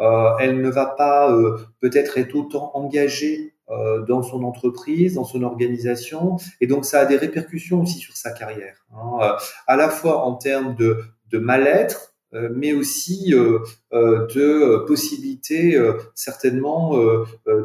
Euh, 0.00 0.30
elle 0.40 0.62
ne 0.62 0.70
va 0.70 0.86
pas 0.86 1.30
euh, 1.32 1.58
peut-être 1.82 2.16
être 2.16 2.34
autant 2.34 2.70
engagée 2.72 3.56
euh, 3.68 4.06
dans 4.06 4.22
son 4.22 4.42
entreprise, 4.42 5.16
dans 5.16 5.24
son 5.24 5.42
organisation, 5.42 6.38
et 6.62 6.66
donc 6.66 6.86
ça 6.86 7.00
a 7.00 7.04
des 7.04 7.18
répercussions 7.18 7.82
aussi 7.82 7.98
sur 7.98 8.16
sa 8.16 8.30
carrière, 8.30 8.86
hein, 8.96 9.36
à 9.66 9.76
la 9.76 9.90
fois 9.90 10.24
en 10.24 10.36
termes 10.36 10.74
de, 10.76 11.02
de 11.30 11.36
mal-être 11.36 12.06
euh, 12.06 12.17
mais 12.32 12.72
aussi 12.72 13.34
euh, 13.34 13.60
euh, 13.92 14.26
de 14.26 14.84
possibilités 14.86 15.78
certainement 16.14 16.94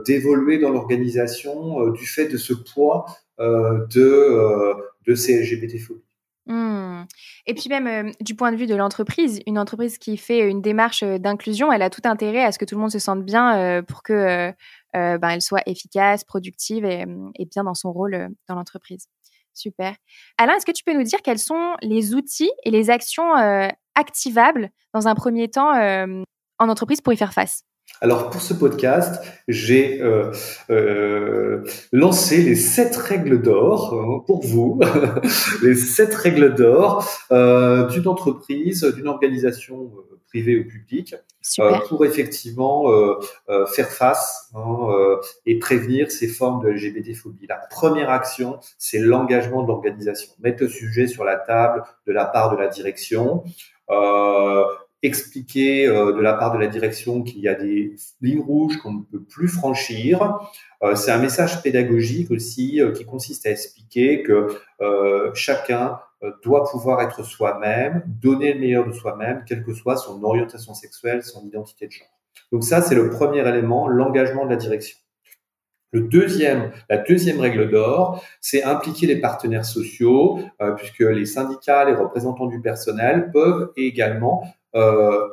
d'évoluer 0.05 0.58
dans 0.58 0.70
l'organisation 0.70 1.89
du 1.89 2.05
fait 2.05 2.27
de 2.27 2.38
ce 2.38 2.53
poids 2.53 3.05
de, 3.39 4.74
de 5.08 5.15
ces 5.15 5.41
LGBT-phobies. 5.41 6.01
Mmh. 6.46 7.05
Et 7.46 7.53
puis 7.53 7.70
même 7.70 8.12
du 8.20 8.36
point 8.36 8.51
de 8.51 8.58
vue 8.58 8.67
de 8.67 8.75
l'entreprise, 8.75 9.39
une 9.48 9.58
entreprise 9.58 9.98
qui 9.98 10.17
fait 10.17 10.50
une 10.50 10.62
démarche 10.62 11.03
d'inclusion, 11.03 11.72
elle 11.72 11.82
a 11.82 11.89
tout 11.89 12.01
intérêt 12.03 12.43
à 12.43 12.51
ce 12.51 12.60
que 12.60 12.65
tout 12.65 12.75
le 12.75 12.82
monde 12.82 12.91
se 12.91 13.00
sente 13.00 13.24
bien 13.24 13.84
pour 13.84 14.03
que 14.03 14.51
ben, 14.93 15.29
elle 15.29 15.41
soit 15.41 15.63
efficace, 15.65 16.24
productive 16.24 16.86
et 16.86 17.46
bien 17.46 17.63
dans 17.63 17.74
son 17.74 17.91
rôle 17.91 18.29
dans 18.48 18.55
l'entreprise. 18.55 19.08
Super. 19.53 19.95
Alain, 20.38 20.55
est-ce 20.55 20.65
que 20.65 20.72
tu 20.72 20.83
peux 20.83 20.93
nous 20.93 21.03
dire 21.03 21.22
quels 21.22 21.39
sont 21.39 21.75
les 21.81 22.15
outils 22.15 22.51
et 22.63 22.72
les 22.72 22.89
actions 22.89 23.33
activables 23.95 24.69
dans 24.93 25.07
un 25.07 25.15
premier 25.15 25.50
temps 25.50 25.72
en 26.60 26.69
entreprise 26.69 27.01
pour 27.01 27.13
y 27.13 27.17
faire 27.17 27.33
face? 27.33 27.63
Alors 28.03 28.29
pour 28.29 28.41
ce 28.41 28.53
podcast, 28.53 29.23
j'ai 29.47 30.01
euh, 30.01 30.29
euh, 30.69 31.63
lancé 31.93 32.41
les 32.41 32.55
sept 32.55 32.97
règles 32.97 33.41
d'or 33.41 33.93
euh, 33.93 34.25
pour 34.25 34.45
vous, 34.45 34.77
les 35.63 35.73
sept 35.75 36.13
règles 36.13 36.53
d'or 36.53 37.07
d'une 37.31 38.07
entreprise, 38.09 38.83
d'une 38.83 39.07
organisation 39.07 39.89
privée 40.27 40.59
ou 40.59 40.67
publique, 40.67 41.15
pour 41.87 42.05
effectivement 42.05 42.91
faire 43.73 43.89
face 43.89 44.49
hein, 44.53 44.87
et 45.45 45.57
prévenir 45.59 46.11
ces 46.11 46.27
formes 46.27 46.61
de 46.61 46.71
LGBT-phobie. 46.71 47.45
La 47.47 47.61
première 47.69 48.09
action, 48.09 48.59
c'est 48.77 48.99
l'engagement 48.99 49.63
de 49.63 49.67
l'organisation. 49.69 50.29
Mettre 50.41 50.63
le 50.63 50.69
sujet 50.69 51.07
sur 51.07 51.23
la 51.23 51.37
table 51.37 51.83
de 52.05 52.11
la 52.11 52.25
part 52.25 52.51
de 52.51 52.57
la 52.57 52.67
direction. 52.67 53.43
Euh, 53.89 54.63
expliquer 55.03 55.86
euh, 55.86 56.13
de 56.13 56.22
la 56.22 56.33
part 56.33 56.53
de 56.53 56.57
la 56.57 56.67
direction 56.67 57.22
qu'il 57.22 57.39
y 57.41 57.50
a 57.50 57.55
des 57.55 57.95
lignes 58.22 58.41
rouges 58.41 58.77
qu'on 58.77 58.93
ne 58.93 59.01
peut 59.03 59.22
plus 59.22 59.50
franchir. 59.50 60.39
Euh, 60.81 60.95
c'est 60.95 61.12
un 61.12 61.19
message 61.19 61.62
pédagogique 61.62 62.31
aussi 62.31 62.81
euh, 62.81 62.93
qui 62.93 63.05
consiste 63.05 63.45
à 63.45 63.51
expliquer 63.51 64.24
que 64.24 64.48
chacun 65.33 66.00
doit 66.43 66.69
pouvoir 66.69 67.01
être 67.01 67.24
soi-même, 67.24 68.03
donner 68.05 68.53
le 68.53 68.60
meilleur 68.60 68.88
de 68.88 68.93
soi-même, 68.93 69.43
quelle 69.48 69.63
que 69.63 69.74
soit 69.74 69.98
son 69.98 70.24
orientation 70.24 70.74
sexuelle, 70.74 71.24
son 71.24 71.45
identité 71.45 71.88
de 71.88 71.91
genre. 71.91 72.07
Donc 72.51 72.63
ça, 72.63 72.81
c'est 72.81 72.95
le 72.95 73.10
premier 73.10 73.48
élément, 73.48 73.88
l'engagement 73.88 74.45
de 74.45 74.50
la 74.50 74.55
direction. 74.55 74.98
Le 75.91 76.01
deuxième, 76.01 76.72
la 76.89 76.98
deuxième 76.98 77.39
règle 77.39 77.69
d'or, 77.69 78.24
c'est 78.41 78.63
impliquer 78.63 79.07
les 79.07 79.22
partenaires 79.22 79.65
sociaux, 79.65 80.39
puisque 80.77 81.00
les 81.00 81.25
syndicats, 81.25 81.86
les 81.86 81.95
représentants 81.95 82.48
du 82.48 82.62
personnel 82.62 83.31
peuvent 83.31 83.72
également 83.77 84.43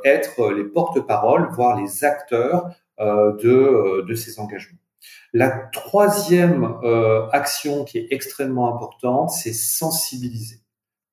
être 0.05 0.53
les 0.53 0.65
porte-paroles, 0.65 1.49
voire 1.53 1.81
les 1.81 2.05
acteurs 2.05 2.71
euh, 3.01 3.33
de, 3.39 3.49
euh, 3.49 4.05
de 4.07 4.15
ces 4.15 4.39
engagements. 4.39 4.79
La 5.33 5.49
troisième 5.49 6.77
action 7.33 7.85
qui 7.85 7.99
est 7.99 8.09
extrêmement 8.11 8.75
importante, 8.75 9.31
c'est 9.31 9.53
sensibiliser, 9.53 10.57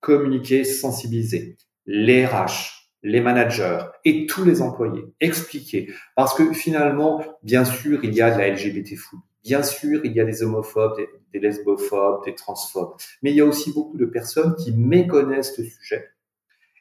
communiquer, 0.02 0.64
sensibiliser 0.64 1.58
les 1.86 2.26
RH, 2.26 2.90
les 3.04 3.22
managers 3.22 3.80
et 4.06 4.26
tous 4.26 4.44
les 4.44 4.62
employés. 4.62 5.06
Expliquer. 5.22 5.94
Parce 6.16 6.34
que 6.34 6.52
finalement, 6.54 7.24
bien 7.44 7.64
sûr, 7.64 8.04
il 8.04 8.14
y 8.14 8.22
a 8.22 8.32
de 8.32 8.40
la 8.40 8.50
LGBT. 8.50 8.96
Bien 9.44 9.64
sûr, 9.64 10.02
il 10.04 10.12
y 10.12 10.20
a 10.20 10.26
des 10.26 10.44
homophobes, 10.44 10.98
des, 11.32 11.40
lesbophobes, 11.40 12.26
des 12.26 12.36
transphobes. 12.36 12.96
Mais 13.22 13.32
il 13.32 13.38
y 13.38 13.42
a 13.42 13.46
aussi 13.46 13.72
beaucoup 13.72 13.98
de 13.98 14.06
personnes 14.06 14.56
qui 14.56 14.74
méconnaissent 14.74 15.56
ce 15.56 15.64
sujet 15.64 16.10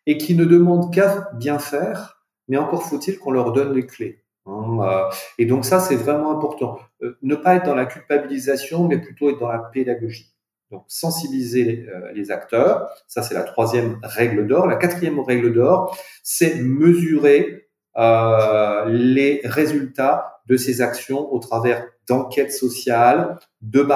et 0.06 0.18
qui 0.18 0.34
ne 0.34 0.44
demandent 0.44 0.92
qu'à 0.92 1.28
bien 1.34 1.58
faire, 1.58 2.24
mais 2.48 2.56
encore 2.56 2.84
faut-il 2.84 3.18
qu'on 3.18 3.32
leur 3.32 3.52
donne 3.52 3.74
les 3.74 3.86
clés. 3.86 4.24
Hein, 4.46 4.78
euh, 4.80 5.10
et 5.38 5.46
donc 5.46 5.64
ça, 5.64 5.80
c'est 5.80 5.96
vraiment 5.96 6.30
important. 6.30 6.78
Euh, 7.02 7.18
ne 7.22 7.34
pas 7.34 7.56
être 7.56 7.66
dans 7.66 7.74
la 7.74 7.86
culpabilisation, 7.86 8.86
mais 8.86 8.98
plutôt 8.98 9.30
être 9.30 9.40
dans 9.40 9.50
la 9.50 9.58
pédagogie. 9.58 10.32
Donc 10.70 10.84
sensibiliser 10.88 11.64
les, 11.64 11.86
euh, 11.88 12.34
acteurs, 12.34 12.88
ça 13.06 13.22
c'est 13.22 13.34
la 13.34 13.42
troisième 13.42 13.98
règle 14.02 14.46
d'or. 14.46 14.66
La 14.66 14.76
quatrième 14.76 15.20
règle 15.20 15.52
d'or, 15.52 15.96
c'est 16.22 16.56
mesurer 16.56 17.62
les 18.88 19.40
résultats 19.44 20.42
de 20.46 20.58
ces 20.58 20.82
actions 20.82 21.32
au 21.32 21.38
travers 21.38 21.86
d'enquêtes 22.06 22.52
sociales, 22.52 23.38
de 23.62 23.86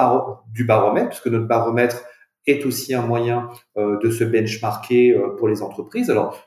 du 0.51 0.65
baromètre, 0.65 1.09
puisque 1.09 1.27
notre 1.27 1.45
baromètre 1.45 2.03
est 2.47 2.65
aussi 2.65 2.93
un 2.93 3.05
moyen 3.05 3.49
euh, 3.77 3.99
de 3.99 4.09
se 4.09 4.23
benchmarker 4.23 5.11
euh, 5.11 5.35
pour 5.37 5.47
les 5.47 5.61
entreprises. 5.61 6.09
Alors, 6.09 6.37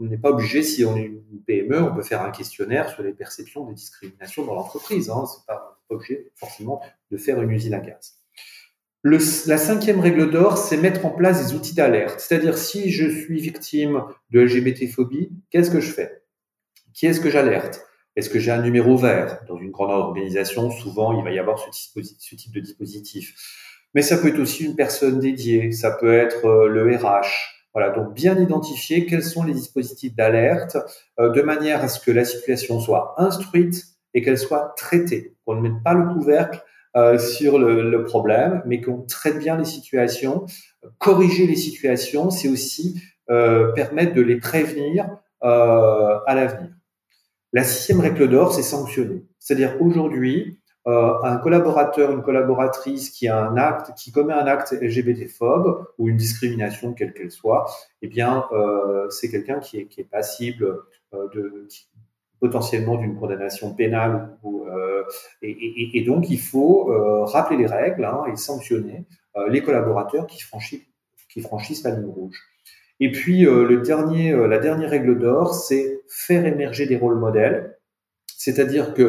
on 0.00 0.04
n'est 0.06 0.18
pas 0.18 0.30
obligé, 0.30 0.62
si 0.62 0.84
on 0.84 0.96
est 0.96 1.04
une 1.04 1.42
PME, 1.46 1.82
on 1.82 1.94
peut 1.94 2.02
faire 2.02 2.22
un 2.22 2.30
questionnaire 2.30 2.88
sur 2.88 3.02
les 3.02 3.12
perceptions 3.12 3.66
des 3.66 3.74
discriminations 3.74 4.44
dans 4.44 4.54
l'entreprise. 4.54 5.10
Hein. 5.10 5.24
C'est 5.26 5.46
pas, 5.46 5.78
obligé 5.88 6.32
forcément 6.36 6.80
de 7.10 7.18
faire 7.18 7.40
une 7.42 7.50
usine 7.50 7.74
à 7.74 7.80
gaz. 7.80 8.18
La 9.04 9.58
cinquième 9.58 10.00
règle 10.00 10.30
d'or, 10.30 10.56
c'est 10.56 10.78
mettre 10.78 11.04
en 11.04 11.10
place 11.10 11.46
des 11.46 11.54
outils 11.54 11.74
d'alerte. 11.74 12.18
C'est-à-dire, 12.20 12.56
si 12.56 12.90
je 12.90 13.08
suis 13.08 13.40
victime 13.40 14.04
de 14.30 14.40
LGBT-phobie, 14.40 15.32
qu'est-ce 15.50 15.70
que 15.70 15.80
je 15.80 15.90
fais? 15.90 16.22
Qui 16.94 17.06
est-ce 17.06 17.20
que 17.20 17.28
j'alerte? 17.28 17.84
Est-ce 18.16 18.30
que 18.30 18.38
j'ai 18.38 18.52
un 18.52 18.62
numéro 18.62 18.96
vert? 18.96 19.44
Dans 19.48 19.58
une 19.58 19.70
grande 19.70 19.90
organisation, 19.90 20.70
souvent, 20.70 21.18
il 21.18 21.24
va 21.24 21.30
y 21.30 21.38
avoir 21.38 21.58
ce 21.58 22.34
type 22.36 22.52
de 22.54 22.60
dispositif 22.60 23.34
mais 23.94 24.02
ça 24.02 24.16
peut 24.16 24.28
être 24.28 24.38
aussi 24.38 24.64
une 24.64 24.76
personne 24.76 25.18
dédiée, 25.18 25.72
ça 25.72 25.90
peut 25.90 26.14
être 26.14 26.46
euh, 26.46 26.68
le 26.68 26.96
RH. 26.96 27.28
Voilà, 27.74 27.90
donc 27.90 28.12
bien 28.12 28.38
identifier 28.38 29.06
quels 29.06 29.22
sont 29.22 29.44
les 29.44 29.54
dispositifs 29.54 30.14
d'alerte 30.14 30.76
euh, 31.18 31.30
de 31.30 31.40
manière 31.42 31.82
à 31.82 31.88
ce 31.88 32.00
que 32.00 32.10
la 32.10 32.24
situation 32.24 32.80
soit 32.80 33.14
instruite 33.16 33.84
et 34.14 34.22
qu'elle 34.22 34.38
soit 34.38 34.74
traitée, 34.76 35.34
qu'on 35.44 35.54
ne 35.54 35.62
mette 35.62 35.82
pas 35.82 35.94
le 35.94 36.12
couvercle 36.12 36.62
euh, 36.96 37.18
sur 37.18 37.58
le, 37.58 38.04
problème, 38.04 38.62
mais 38.66 38.82
qu'on 38.82 39.02
traite 39.02 39.38
bien 39.38 39.56
les 39.56 39.64
situations. 39.64 40.44
Corriger 40.98 41.46
les 41.46 41.56
situations, 41.56 42.30
c'est 42.30 42.48
aussi 42.48 43.00
permettre 43.28 44.12
de 44.12 44.20
les 44.20 44.36
prévenir 44.36 45.08
à 45.40 46.34
l'avenir. 46.34 46.68
La 47.54 47.64
sixième 47.64 48.00
règle 48.00 48.28
d'or, 48.28 48.52
c'est 48.52 48.62
sanctionner. 48.62 49.24
C'est-à-dire 49.38 49.80
aujourd'hui, 49.80 50.61
un 50.84 51.36
collaborateur, 51.38 52.10
une 52.10 52.22
collaboratrice 52.22 53.10
qui 53.10 53.28
a 53.28 53.38
un 53.38 53.56
acte, 53.56 53.92
qui 53.96 54.10
commet 54.10 54.32
un 54.32 54.46
acte 54.46 54.72
LGBT-phobe 54.72 55.86
ou 55.98 56.08
une 56.08 56.16
discrimination 56.16 56.92
quelle 56.92 57.12
qu'elle 57.12 57.30
soit, 57.30 57.66
eh 58.02 58.08
bien, 58.08 58.44
euh, 58.52 59.08
c'est 59.10 59.30
quelqu'un 59.30 59.60
qui 59.60 59.78
est, 59.78 60.10
passible 60.10 60.80
euh, 61.14 61.28
de 61.34 61.68
potentiellement 62.42 62.96
d'une 62.96 63.14
condamnation 63.14 63.72
pénale. 63.72 64.36
Euh, 64.44 65.04
et, 65.42 66.02
donc, 66.04 66.28
il 66.28 66.40
faut 66.40 66.90
euh, 66.90 67.22
rappeler 67.24 67.56
les 67.56 67.66
règles 67.66 68.04
hein, 68.04 68.24
et 68.30 68.34
sanctionner 68.34 69.04
euh, 69.36 69.48
les 69.48 69.62
collaborateurs 69.62 70.26
qui 70.26 70.42
franchissent, 70.42 71.84
la 71.84 71.92
ligne 71.92 72.10
rouge. 72.10 72.36
Et 72.98 73.12
puis, 73.12 73.44
la 73.44 74.58
dernière 74.58 74.90
règle 74.90 75.18
d'or, 75.18 75.54
c'est 75.54 76.02
faire 76.08 76.44
émerger 76.44 76.86
des 76.86 76.96
rôles 76.96 77.18
modèles. 77.18 77.71
C'est-à-dire 78.44 78.92
que 78.92 79.02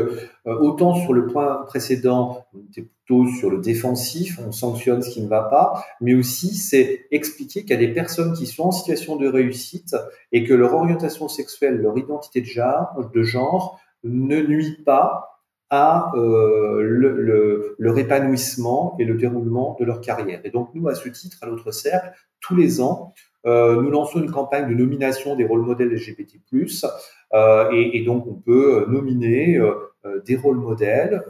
euh, 0.45 0.59
autant 0.59 0.93
sur 0.93 1.11
le 1.11 1.25
point 1.25 1.63
précédent, 1.65 2.45
on 2.53 2.59
était 2.69 2.83
plutôt 2.83 3.25
sur 3.25 3.49
le 3.49 3.57
défensif, 3.57 4.39
on 4.45 4.51
sanctionne 4.51 5.01
ce 5.01 5.09
qui 5.09 5.23
ne 5.23 5.27
va 5.27 5.41
pas, 5.41 5.83
mais 6.01 6.13
aussi 6.13 6.53
c'est 6.53 7.07
expliquer 7.09 7.61
qu'il 7.61 7.71
y 7.71 7.73
a 7.73 7.77
des 7.77 7.93
personnes 7.93 8.33
qui 8.33 8.45
sont 8.45 8.65
en 8.65 8.71
situation 8.71 9.15
de 9.15 9.27
réussite 9.27 9.95
et 10.31 10.43
que 10.43 10.53
leur 10.53 10.75
orientation 10.75 11.29
sexuelle, 11.29 11.77
leur 11.77 11.97
identité 11.97 12.41
de 12.41 13.23
genre, 13.23 13.79
ne 14.03 14.39
nuit 14.39 14.83
pas 14.85 15.41
à 15.71 16.11
euh, 16.13 16.83
le, 16.83 17.19
le, 17.19 17.75
leur 17.79 17.97
épanouissement 17.97 18.95
et 18.99 19.03
le 19.03 19.15
déroulement 19.15 19.75
de 19.79 19.85
leur 19.85 19.99
carrière. 19.99 20.41
Et 20.43 20.51
donc 20.51 20.69
nous, 20.75 20.87
à 20.89 20.93
ce 20.93 21.09
titre, 21.09 21.39
à 21.41 21.47
notre 21.47 21.71
cercle, 21.71 22.11
tous 22.39 22.55
les 22.55 22.81
ans, 22.81 23.15
euh, 23.45 23.81
nous 23.81 23.89
lançons 23.89 24.21
une 24.21 24.31
campagne 24.31 24.69
de 24.69 24.73
nomination 24.73 25.35
des 25.35 25.45
rôles 25.45 25.63
modèles 25.63 25.89
LGBT+, 25.89 26.39
euh, 27.33 27.69
et, 27.71 28.03
donc 28.05 28.25
on 28.27 28.35
peut 28.35 28.85
nominer 28.87 29.57
euh, 29.57 30.21
des 30.25 30.35
rôles 30.35 30.57
modèles, 30.57 31.23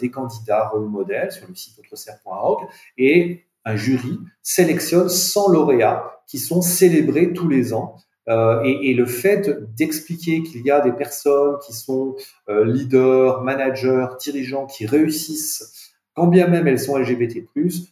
des 0.00 0.10
candidats 0.10 0.68
rôles 0.68 0.88
modèles 0.88 1.32
sur 1.32 1.48
le 1.48 1.54
site 1.54 1.78
autreserre.org, 1.78 2.66
et 2.98 3.44
un 3.64 3.76
jury 3.76 4.18
sélectionne 4.42 5.08
100 5.08 5.52
lauréats 5.52 6.20
qui 6.26 6.38
sont 6.38 6.62
célébrés 6.62 7.32
tous 7.32 7.48
les 7.48 7.72
ans. 7.72 7.96
Et, 8.28 8.92
le 8.94 9.06
fait 9.06 9.50
d'expliquer 9.74 10.42
qu'il 10.42 10.62
y 10.62 10.70
a 10.70 10.80
des 10.80 10.92
personnes 10.92 11.56
qui 11.64 11.72
sont 11.72 12.16
leaders, 12.48 13.42
managers, 13.42 14.08
dirigeants, 14.18 14.66
qui 14.66 14.86
réussissent, 14.86 15.92
quand 16.14 16.26
bien 16.26 16.48
même 16.48 16.66
elles 16.66 16.80
sont 16.80 16.96
LGBT+, 16.96 17.46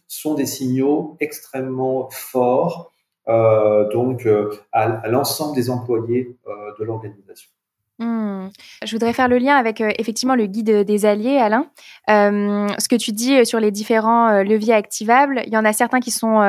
sont 0.07 0.33
des 0.33 0.45
signaux 0.45 1.15
extrêmement 1.19 2.09
forts 2.09 2.94
donc 3.27 4.25
euh, 4.25 4.51
à, 4.71 5.07
l'ensemble 5.07 5.55
des 5.55 5.69
employés 5.69 6.37
euh, 6.47 6.51
de 6.79 6.85
l'organisation. 6.85 7.49
Hmm. 7.97 8.49
Je 8.83 8.91
voudrais 8.91 9.13
faire 9.13 9.29
le 9.29 9.37
lien 9.37 9.55
avec 9.55 9.79
effectivement 9.79 10.35
le 10.35 10.47
guide 10.47 10.83
des 10.83 11.05
alliés, 11.05 11.37
Alain. 11.37 11.71
Euh, 12.09 12.67
ce 12.77 12.89
que 12.89 12.97
tu 12.97 13.13
dis 13.13 13.45
sur 13.45 13.61
les 13.61 13.71
différents 13.71 14.43
leviers 14.43 14.73
activables, 14.73 15.41
il 15.45 15.53
y 15.53 15.57
en 15.57 15.63
a 15.63 15.71
certains 15.71 16.01
qui 16.01 16.11
sont 16.11 16.39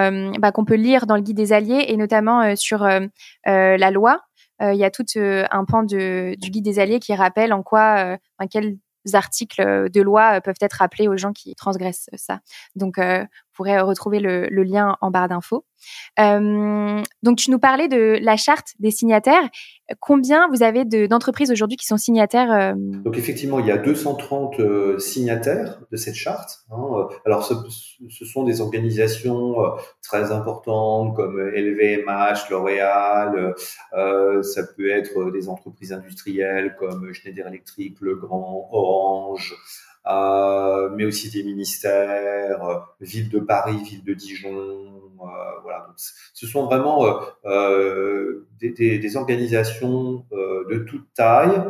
bah, 0.40 0.50
qu'on 0.50 0.64
peut 0.64 0.74
lire 0.74 1.06
dans 1.06 1.14
le 1.14 1.22
guide 1.22 1.36
des 1.36 1.52
alliés 1.52 1.84
et 1.86 1.96
notamment 1.96 2.56
sur 2.56 2.84
la 3.44 3.90
loi. 3.92 4.22
il 4.60 4.74
y 4.74 4.84
a 4.84 4.90
tout 4.90 5.04
un 5.16 5.64
pan 5.64 5.84
du 5.84 6.36
guide 6.36 6.64
des 6.64 6.80
alliés 6.80 6.98
qui 6.98 7.14
rappelle 7.14 7.52
en 7.52 7.62
quoi, 7.62 8.18
en 8.40 8.46
quel 8.48 8.78
articles 9.14 9.90
de 9.90 10.02
loi 10.02 10.40
peuvent 10.40 10.56
être 10.60 10.82
appelés 10.82 11.08
aux 11.08 11.16
gens 11.16 11.32
qui 11.32 11.54
transgressent 11.54 12.10
ça. 12.14 12.40
Donc, 12.74 12.98
euh, 12.98 13.24
pourrez 13.56 13.80
retrouver 13.80 14.20
le, 14.20 14.48
lien 14.62 14.96
en 15.00 15.10
barre 15.10 15.28
d'infos. 15.28 15.64
donc, 16.18 17.36
tu 17.38 17.50
nous 17.50 17.58
parlais 17.58 17.88
de 17.88 18.18
la 18.20 18.36
charte 18.36 18.74
des 18.78 18.90
signataires. 18.90 19.48
Combien 20.00 20.48
vous 20.48 20.62
avez 20.62 20.84
d'entreprises 20.84 21.50
aujourd'hui 21.52 21.76
qui 21.76 21.86
sont 21.86 21.96
signataires 21.96 22.74
Donc, 22.76 23.16
effectivement, 23.16 23.60
il 23.60 23.66
y 23.66 23.70
a 23.70 23.78
230 23.78 25.00
signataires 25.00 25.80
de 25.90 25.96
cette 25.96 26.14
charte. 26.14 26.64
Hein. 26.70 27.08
Alors, 27.24 27.44
ce, 27.44 28.24
sont 28.24 28.44
des 28.44 28.60
organisations 28.60 29.56
très 30.02 30.32
importantes 30.32 31.14
comme 31.14 31.40
LVMH, 31.40 32.50
L'Oréal. 32.50 33.54
ça 33.92 34.62
peut 34.76 34.90
être 34.90 35.30
des 35.30 35.48
entreprises 35.48 35.92
industrielles 35.92 36.76
comme 36.78 37.12
Schneider 37.12 37.46
Electric, 37.46 38.00
Legrand, 38.00 38.68
Orange, 38.70 39.54
euh, 39.54 39.95
mais 40.06 41.04
aussi 41.04 41.30
des 41.30 41.42
ministères, 41.42 42.64
euh, 42.64 42.78
ville 43.00 43.28
de 43.28 43.38
Paris, 43.40 43.76
ville 43.84 44.04
de 44.04 44.14
Dijon. 44.14 44.54
Euh, 44.54 45.60
voilà, 45.62 45.86
Donc, 45.86 45.96
ce 45.96 46.46
sont 46.46 46.66
vraiment 46.66 47.04
des, 48.60 48.70
des, 48.70 48.98
des, 48.98 49.16
organisations 49.16 50.24
de 50.30 50.78
toute 50.88 51.12
taille 51.14 51.62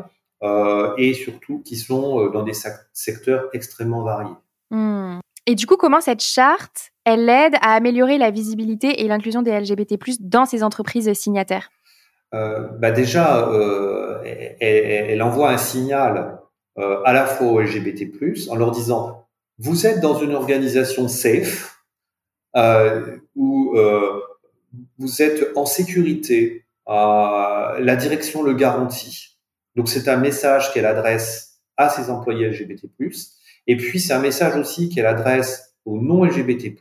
et 0.98 1.14
surtout 1.14 1.62
qui 1.64 1.76
sont 1.76 2.26
dans 2.30 2.42
des 2.42 2.52
secteurs 2.92 3.48
extrêmement 3.52 4.02
variés. 4.02 4.34
Hmm. 4.70 5.20
Et 5.46 5.54
du 5.54 5.66
coup, 5.66 5.76
comment 5.76 6.00
cette 6.00 6.22
charte, 6.22 6.90
elle 7.04 7.28
aide 7.28 7.54
à 7.62 7.74
améliorer 7.74 8.18
la 8.18 8.32
visibilité 8.32 9.02
et 9.02 9.08
l'inclusion 9.08 9.42
des 9.42 9.58
LGBT+ 9.58 9.96
dans 10.20 10.44
ces 10.44 10.64
entreprises 10.64 11.12
signataires? 11.12 11.70
Euh, 12.34 12.66
bah 12.80 12.90
déjà, 12.90 13.48
euh, 13.48 14.20
elle, 14.24 15.10
elle, 15.10 15.22
envoie 15.22 15.50
un 15.50 15.56
signal 15.56 16.40
euh, 16.78 17.02
à 17.04 17.12
la 17.12 17.26
fois 17.26 17.48
aux 17.48 17.60
LGBT+, 17.60 18.10
en 18.50 18.56
leur 18.56 18.70
disant, 18.70 19.26
vous 19.58 19.86
êtes 19.86 20.00
dans 20.00 20.18
une 20.18 20.34
organisation 20.34 21.08
safe, 21.08 21.82
euh, 22.56 23.16
où 23.34 23.76
euh, 23.76 24.20
vous 24.98 25.22
êtes 25.22 25.56
en 25.56 25.66
sécurité, 25.66 26.64
la 26.86 27.96
direction 27.96 28.42
le 28.42 28.54
garantit. 28.54 29.38
Donc 29.74 29.88
c'est 29.88 30.08
un 30.08 30.16
message 30.16 30.72
qu'elle 30.72 30.86
adresse 30.86 31.60
à 31.76 31.88
ses 31.88 32.10
employés 32.10 32.48
LGBT+, 32.48 32.78
et 33.66 33.76
puis 33.76 34.00
c'est 34.00 34.12
un 34.12 34.20
message 34.20 34.56
aussi 34.56 34.88
qu'elle 34.88 35.06
adresse 35.06 35.74
aux 35.84 36.00
non-LGBT+, 36.00 36.74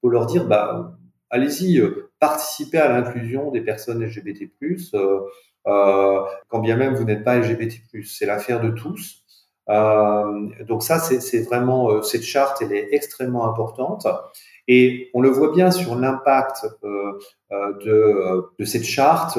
pour 0.00 0.10
leur 0.10 0.26
dire, 0.26 0.46
bah, 0.46 0.98
allez-y, 1.30 1.80
participer 2.18 2.78
à 2.78 2.88
l'inclusion 2.88 3.50
des 3.50 3.60
personnes 3.60 4.04
LGBT+, 4.04 4.50
euh, 4.94 5.20
euh, 5.66 6.20
quand 6.48 6.60
bien 6.60 6.76
même 6.76 6.94
vous 6.94 7.04
n'êtes 7.04 7.24
pas 7.24 7.38
LGBT+. 7.38 7.82
C'est 8.04 8.26
l'affaire 8.26 8.60
de 8.60 8.70
tous. 8.70 9.24
Euh, 9.68 10.48
donc 10.64 10.82
ça, 10.82 10.98
c'est 10.98 11.40
vraiment 11.42 11.90
euh, 11.90 12.02
cette 12.02 12.22
charte, 12.22 12.62
elle 12.62 12.72
est 12.72 12.88
extrêmement 12.92 13.48
importante. 13.48 14.06
Et 14.68 15.10
on 15.14 15.20
le 15.20 15.28
voit 15.28 15.52
bien 15.52 15.70
sur 15.70 15.94
l'impact 15.94 16.66
euh, 16.84 17.18
de, 18.58 18.64
cette 18.64 18.84
charte 18.84 19.38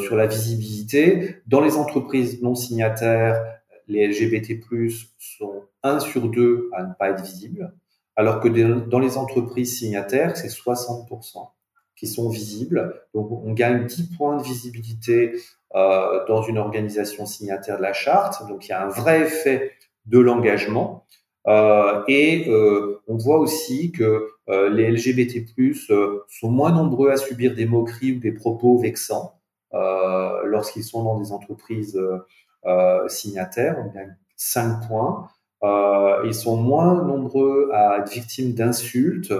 sur 0.00 0.16
la 0.16 0.26
visibilité. 0.26 1.36
Dans 1.46 1.60
les 1.60 1.76
entreprises 1.76 2.42
non 2.42 2.54
signataires, 2.54 3.44
les 3.86 4.08
LGBT+ 4.08 4.60
sont 5.18 5.64
un 5.82 6.00
sur 6.00 6.28
deux 6.28 6.70
à 6.72 6.82
ne 6.82 6.92
pas 6.98 7.10
être 7.10 7.22
visibles, 7.22 7.72
alors 8.16 8.40
que 8.40 8.48
dans 8.48 8.98
les 8.98 9.18
entreprises 9.18 9.78
signataires, 9.78 10.36
c'est 10.36 10.48
60% 10.48 11.50
qui 11.94 12.06
sont 12.08 12.28
visibles. 12.28 13.00
Donc 13.14 13.30
on 13.30 13.52
gagne 13.52 13.86
10 13.86 14.16
points 14.16 14.36
de 14.38 14.42
visibilité 14.42 15.34
euh, 15.74 16.24
dans 16.28 16.40
une 16.40 16.58
organisation 16.58 17.26
signataire 17.26 17.78
de 17.78 17.82
la 17.82 17.92
charte. 17.92 18.46
Donc 18.46 18.66
il 18.66 18.68
y 18.68 18.72
a 18.72 18.84
un 18.84 18.88
vrai 18.88 19.22
effet 19.22 19.72
de 20.06 20.20
l'engagement. 20.20 21.04
Euh, 21.48 22.04
et 22.06 22.48
euh, 22.48 23.02
on 23.08 23.16
voit 23.16 23.38
aussi 23.38 23.90
que 23.90 24.28
les 24.46 24.90
LGBT+ 24.90 25.44
sont 26.28 26.50
moins 26.50 26.70
nombreux 26.70 27.10
à 27.10 27.16
subir 27.16 27.54
des 27.54 27.66
moqueries 27.66 28.12
ou 28.12 28.20
des 28.20 28.32
propos 28.32 28.78
vexants 28.78 29.40
lorsqu'ils 29.72 30.84
sont 30.84 31.02
dans 31.02 31.18
des 31.18 31.32
entreprises 31.32 31.98
signataires. 33.08 33.82
On 33.84 33.90
gagne 33.90 34.14
5 34.36 34.86
points. 34.86 35.28
ils 36.24 36.34
sont 36.34 36.58
moins 36.58 37.02
nombreux 37.02 37.70
à 37.72 38.00
être 38.00 38.12
victimes 38.12 38.52
d'insultes, 38.52 39.32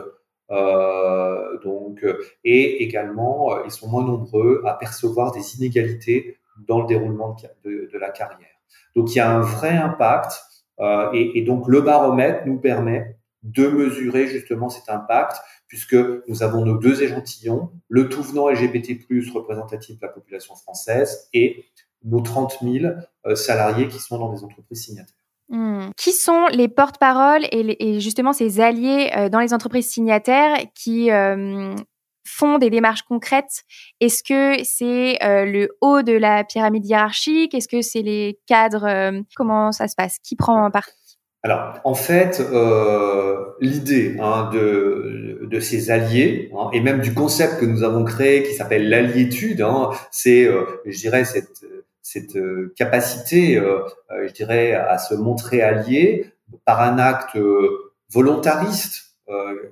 euh, 0.51 1.59
donc, 1.61 2.05
et 2.45 2.83
également, 2.83 3.55
euh, 3.55 3.63
ils 3.65 3.71
sont 3.71 3.89
moins 3.89 4.05
nombreux 4.05 4.63
à 4.67 4.75
percevoir 4.75 5.33
des 5.33 5.57
inégalités 5.57 6.39
dans 6.69 6.81
le 6.81 6.87
déroulement 6.87 7.37
de, 7.65 7.99
la 7.99 8.11
carrière. 8.11 8.49
Donc, 8.95 9.15
il 9.15 9.19
y 9.19 9.21
a 9.21 9.31
un 9.31 9.41
vrai 9.41 9.71
impact. 9.71 10.41
Euh, 10.81 11.11
et, 11.13 11.39
et, 11.39 11.43
donc, 11.43 11.69
le 11.69 11.81
baromètre 11.81 12.47
nous 12.47 12.59
permet 12.59 13.17
de 13.43 13.69
mesurer 13.69 14.27
justement 14.27 14.69
cet 14.69 14.89
impact, 14.89 15.37
puisque 15.67 15.97
nous 16.29 16.43
avons 16.43 16.65
nos 16.65 16.79
deux 16.79 17.03
échantillons, 17.03 17.71
le 17.89 18.09
tout 18.09 18.23
venant 18.23 18.49
LGBT+, 18.49 18.99
représentatif 19.33 19.99
de 19.99 20.07
la 20.07 20.13
population 20.13 20.55
française, 20.57 21.29
et 21.33 21.65
nos 22.05 22.21
30 22.21 22.59
000 22.63 22.95
euh, 23.27 23.35
salariés 23.35 23.89
qui 23.89 23.99
sont 23.99 24.19
dans 24.19 24.33
des 24.33 24.45
entreprises 24.45 24.85
signataires. 24.85 25.24
Hmm. 25.51 25.91
Qui 25.97 26.13
sont 26.13 26.47
les 26.53 26.69
porte-paroles 26.69 27.45
et, 27.53 28.01
justement 28.01 28.33
ces 28.33 28.61
alliés 28.61 29.11
euh, 29.15 29.29
dans 29.29 29.41
les 29.41 29.53
entreprises 29.53 29.89
signataires 29.89 30.57
qui 30.75 31.11
euh, 31.11 31.75
font 32.27 32.57
des 32.59 32.71
démarches 32.71 33.03
concrètes? 33.03 33.65
Est-ce 34.01 34.23
que 34.23 34.65
c'est 34.65 35.23
euh, 35.23 35.45
le 35.45 35.69
haut 35.83 36.03
de 36.03 36.13
la 36.13 36.45
pyramide 36.45 36.87
hiérarchique? 36.87 37.53
Est-ce 37.53 37.69
que 37.69 37.83
c'est 37.83 38.01
les 38.01 38.39
cadres 38.47 39.23
Comment 39.37 39.71
ça 39.71 39.87
se 39.87 39.95
passe? 39.95 40.19
Qui 40.23 40.37
prend 40.37 40.71
parti 40.71 40.93
alors, 41.47 41.79
en 41.85 41.93
fait, 41.93 42.43
l'idée 43.61 44.17
hein, 44.19 44.49
de, 44.51 45.41
de 45.43 45.61
ces 45.61 45.91
alliés, 45.91 46.51
hein, 46.57 46.71
et 46.73 46.81
même 46.81 47.03
du 47.03 47.13
concept 47.13 47.61
que 47.61 47.67
nous 47.67 47.83
avons 47.83 48.03
créé 48.03 48.45
qui 48.45 48.55
s'appelle 48.55 48.89
l'alliétude, 48.89 49.61
hein, 49.61 49.91
c'est, 50.11 50.49
je 50.87 50.99
dirais, 50.99 51.27
cette 51.27 51.63
cette 52.05 52.37
euh, 52.37 52.75
capacité, 52.77 53.57
euh, 53.57 53.79
euh, 54.11 54.29
je 54.29 54.33
dirais, 54.35 54.75
à 54.75 54.99
se 54.99 55.15
montrer 55.15 55.63
allié 55.63 56.35
par 56.67 56.83
un 56.83 56.99
acte 56.99 57.39
volontariste. 58.13 59.01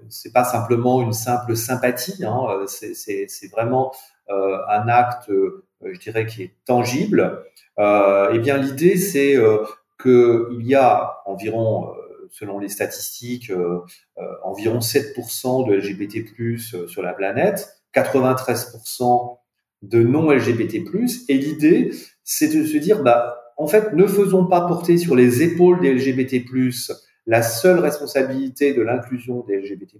C'est 0.08 0.32
pas 0.32 0.44
simplement 0.44 1.02
une 1.02 1.12
simple 1.12 1.54
sympathie, 1.56 2.24
hein, 2.24 2.64
c'est 2.66 3.50
vraiment 3.52 3.92
un 4.28 4.88
acte, 4.88 5.30
je 5.84 5.98
dirais, 6.00 6.24
qui 6.24 6.44
est 6.44 6.54
tangible. 6.64 7.44
eh 7.78 8.38
bien, 8.38 8.56
l'idée, 8.56 8.96
c'est 8.96 9.36
qu'il 10.00 10.62
y 10.62 10.74
a 10.74 11.18
environ, 11.26 11.92
selon 12.30 12.58
les 12.58 12.70
statistiques, 12.70 13.52
environ 14.42 14.78
7% 14.78 15.68
de 15.68 15.74
LGBT+ 15.74 16.88
sur 16.88 17.02
la 17.02 17.12
planète, 17.12 17.76
93% 17.94 19.36
de 19.82 20.02
non 20.02 20.30
LGBT+. 20.30 20.82
Et 21.28 21.34
l'idée, 21.34 21.90
c'est 22.24 22.48
de 22.48 22.64
se 22.64 22.76
dire, 22.76 23.02
bah, 23.02 23.42
en 23.56 23.66
fait, 23.66 23.92
ne 23.92 24.06
faisons 24.06 24.46
pas 24.46 24.66
porter 24.66 24.98
sur 24.98 25.14
les 25.14 25.42
épaules 25.42 25.80
des 25.80 25.92
LGBT+, 25.92 26.44
la 27.26 27.42
seule 27.42 27.78
responsabilité 27.78 28.74
de 28.74 28.82
l'inclusion 28.82 29.44
des 29.46 29.58
LGBT+, 29.58 29.96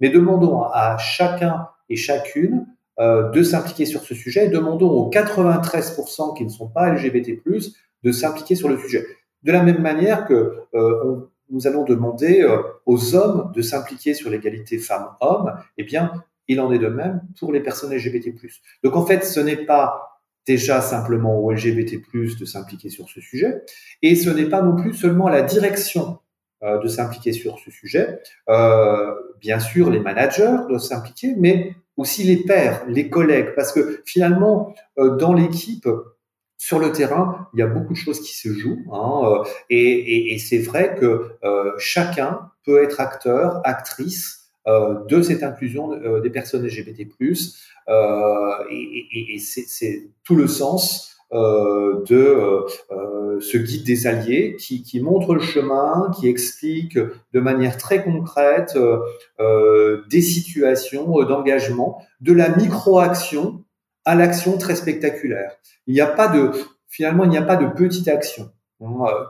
mais 0.00 0.10
demandons 0.10 0.62
à 0.62 0.96
chacun 0.98 1.68
et 1.88 1.96
chacune 1.96 2.66
euh, 3.00 3.30
de 3.30 3.42
s'impliquer 3.42 3.86
sur 3.86 4.02
ce 4.02 4.14
sujet 4.14 4.46
et 4.46 4.48
demandons 4.48 4.90
aux 4.90 5.10
93% 5.10 6.36
qui 6.36 6.44
ne 6.44 6.50
sont 6.50 6.68
pas 6.68 6.90
LGBT+, 6.90 7.42
de 8.02 8.12
s'impliquer 8.12 8.54
sur 8.54 8.68
le 8.68 8.78
sujet. 8.78 9.06
De 9.42 9.52
la 9.52 9.62
même 9.62 9.80
manière 9.80 10.26
que 10.26 10.54
euh, 10.74 11.30
nous 11.50 11.66
allons 11.66 11.84
demander 11.84 12.42
euh, 12.42 12.58
aux 12.86 13.14
hommes 13.14 13.50
de 13.54 13.62
s'impliquer 13.62 14.14
sur 14.14 14.30
l'égalité 14.30 14.78
femmes-hommes, 14.78 15.54
eh 15.78 15.84
bien, 15.84 16.12
il 16.48 16.60
en 16.60 16.70
est 16.72 16.78
de 16.78 16.88
même 16.88 17.22
pour 17.38 17.52
les 17.52 17.60
personnes 17.60 17.94
LGBT+. 17.94 18.34
Donc 18.82 18.96
en 18.96 19.04
fait, 19.06 19.24
ce 19.24 19.40
n'est 19.40 19.64
pas 19.64 20.13
déjà 20.46 20.80
simplement 20.80 21.38
aux 21.38 21.52
LGBT+, 21.52 22.00
de 22.38 22.44
s'impliquer 22.44 22.90
sur 22.90 23.08
ce 23.08 23.20
sujet, 23.20 23.62
et 24.02 24.14
ce 24.14 24.30
n'est 24.30 24.48
pas 24.48 24.62
non 24.62 24.76
plus 24.76 24.94
seulement 24.94 25.28
la 25.28 25.42
direction 25.42 26.18
euh, 26.62 26.78
de 26.78 26.88
s'impliquer 26.88 27.32
sur 27.32 27.58
ce 27.58 27.70
sujet. 27.70 28.20
Euh, 28.48 29.12
bien 29.40 29.60
sûr, 29.60 29.90
les 29.90 30.00
managers 30.00 30.56
doivent 30.68 30.80
s'impliquer, 30.80 31.34
mais 31.38 31.74
aussi 31.96 32.22
les 32.22 32.38
pairs, 32.38 32.84
les 32.88 33.10
collègues, 33.10 33.54
parce 33.54 33.70
que 33.70 34.02
finalement, 34.06 34.74
euh, 34.98 35.16
dans 35.16 35.34
l'équipe, 35.34 35.88
sur 36.56 36.78
le 36.78 36.92
terrain, 36.92 37.48
il 37.52 37.60
y 37.60 37.62
a 37.62 37.66
beaucoup 37.66 37.92
de 37.92 37.98
choses 37.98 38.20
qui 38.20 38.34
se 38.34 38.48
jouent, 38.48 38.82
hein, 38.92 39.42
et, 39.68 40.38
c'est 40.38 40.60
vrai 40.60 40.96
que 40.98 41.32
chacun 41.78 42.50
peut 42.64 42.82
être 42.82 43.00
acteur, 43.00 43.60
actrice 43.64 44.43
de 44.66 45.22
cette 45.22 45.42
inclusion 45.42 45.92
euh, 45.92 46.20
des 46.20 46.30
personnes 46.30 46.66
LGBT+. 46.66 47.06
Euh, 47.88 48.50
et, 48.70 49.34
et, 49.34 49.38
c'est 49.38 50.10
tout 50.24 50.36
le 50.36 50.46
sens 50.46 51.10
de 51.32 52.64
ce 53.40 53.58
guide 53.58 53.84
des 53.84 54.06
alliés 54.06 54.56
qui, 54.56 54.84
qui, 54.84 55.00
montre 55.00 55.34
le 55.34 55.40
chemin, 55.40 56.10
qui 56.16 56.28
explique 56.28 56.96
de 56.96 57.40
manière 57.40 57.76
très 57.76 58.04
concrète 58.04 58.78
des 60.08 60.20
situations 60.20 61.24
d'engagement, 61.24 62.00
de 62.20 62.32
la 62.32 62.54
micro-action 62.54 63.64
à 64.04 64.14
l'action 64.14 64.58
très 64.58 64.76
spectaculaire. 64.76 65.56
Il 65.88 65.94
n'y 65.94 66.00
a 66.00 66.06
pas 66.06 66.28
de, 66.28 66.52
finalement, 66.88 67.24
il 67.24 67.30
n'y 67.30 67.38
a 67.38 67.42
pas 67.42 67.56
de 67.56 67.66
petite 67.66 68.06
action. 68.06 68.50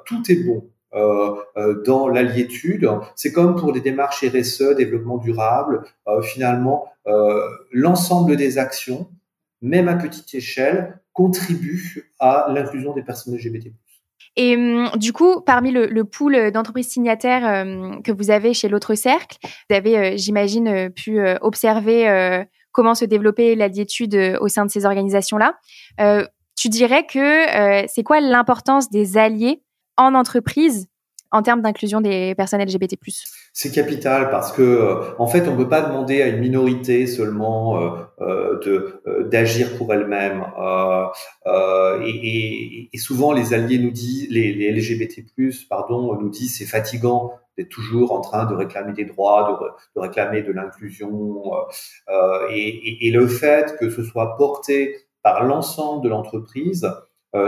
Tout 0.05 0.23
est 0.29 0.45
bon. 0.45 0.69
Dans 0.95 2.09
l'alliétude. 2.09 2.89
C'est 3.17 3.33
comme 3.33 3.57
pour 3.57 3.73
les 3.73 3.81
démarches 3.81 4.25
RSE, 4.25 4.77
développement 4.77 5.19
durable. 5.19 5.83
finalement, 6.23 6.87
l'ensemble 7.73 8.37
des 8.37 8.59
actions, 8.59 9.09
même 9.61 9.89
à 9.89 9.95
petite 9.95 10.33
échelle, 10.35 11.01
contribuent 11.13 12.13
à 12.19 12.47
l'inclusion 12.53 12.93
des 12.93 13.03
personnes 13.03 13.35
LGBT. 13.37 13.73
Et 14.37 14.57
hum, 14.57 14.91
du 14.97 15.13
coup, 15.13 15.41
parmi 15.41 15.71
le, 15.71 16.05
pool 16.05 16.51
d'entreprises 16.51 16.89
signataires 16.89 17.67
hum, 17.67 18.03
que 18.03 18.13
vous 18.13 18.31
avez 18.31 18.53
chez 18.53 18.69
l'autre 18.69 18.95
cercle, 18.95 19.39
vous 19.43 19.77
avez, 19.77 19.99
euh, 19.99 20.13
j'imagine, 20.17 20.69
euh, 20.69 20.89
pu 20.91 21.21
euh, 21.21 21.37
observer 21.41 22.45
comment 22.73 22.95
se 22.95 23.05
développer 23.05 23.55
la 23.55 23.69
au 24.41 24.49
sein 24.49 24.67
de 24.67 24.71
ces 24.71 24.85
organisations-là. 24.85 25.57
tu 26.57 26.69
dirais 26.69 27.07
que 27.07 27.87
c'est 27.87 28.03
quoi 28.03 28.21
l'importance 28.21 28.91
des 28.91 29.17
alliés 29.17 29.63
en 29.97 30.15
entreprise 30.15 30.89
en 31.35 31.43
termes 31.43 31.63
d'inclusion 31.63 32.01
des 32.01 32.37
personnes 32.37 32.63
LGBT+. 32.63 32.97
C'est 33.53 33.73
capital 33.73 34.31
parce 34.31 34.53
que 34.53 34.63
euh, 34.63 35.01
en 35.19 35.27
fait, 35.27 35.49
on 35.49 35.53
ne 35.53 35.57
peut 35.57 35.69
pas 35.69 35.83
demander 35.83 36.23
à 36.23 36.29
une 36.29 36.39
minorité 36.39 37.09
seulement 37.09 37.83
euh, 38.21 38.61
euh, 38.69 39.29
d'agir 39.29 39.77
pour 39.77 39.93
elle-même. 39.93 40.45
Et, 42.07 42.89
souvent, 42.99 43.33
les 43.33 43.53
alliés 43.53 43.79
nous 43.79 43.91
disent, 43.91 44.29
les, 44.31 44.71
LGBT+, 44.71 45.25
pardon, 45.69 46.15
nous 46.21 46.29
disent 46.29 46.57
c'est 46.57 46.67
fatigant 46.67 47.33
d'être 47.59 47.69
toujours 47.69 48.13
en 48.13 48.21
train 48.21 48.47
de 48.47 48.55
réclamer 48.55 48.93
des 48.93 49.05
droits, 49.05 49.75
de, 49.97 50.01
réclamer 50.01 50.43
de 50.43 50.53
l'inclusion. 50.53 51.53
Et, 52.53 53.11
le 53.13 53.27
fait 53.27 53.77
que 53.81 53.91
ce 53.91 54.05
soit 54.05 54.37
porté 54.37 54.97
par 55.25 55.43
l'ensemble 55.43 56.05
de 56.05 56.09
l'entreprise, 56.09 56.89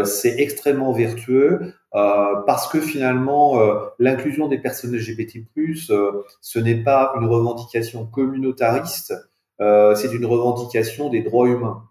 c'est 0.04 0.40
extrêmement 0.40 0.92
vertueux 0.92 1.72
euh, 1.96 2.36
parce 2.46 2.68
que 2.68 2.78
finalement, 2.78 3.58
euh, 3.58 3.86
l'inclusion 3.98 4.48
des 4.48 4.58
personnes 4.58 4.94
LGBT+, 4.94 5.46
euh, 5.90 6.22
ce 6.42 6.58
n'est 6.58 6.82
pas 6.82 7.14
une 7.16 7.26
revendication 7.26 8.04
communautariste, 8.06 9.14
c'est 9.58 10.12
une 10.12 10.26
revendication 10.26 11.08
des 11.08 11.22
droits 11.22 11.48
humains. 11.48 11.88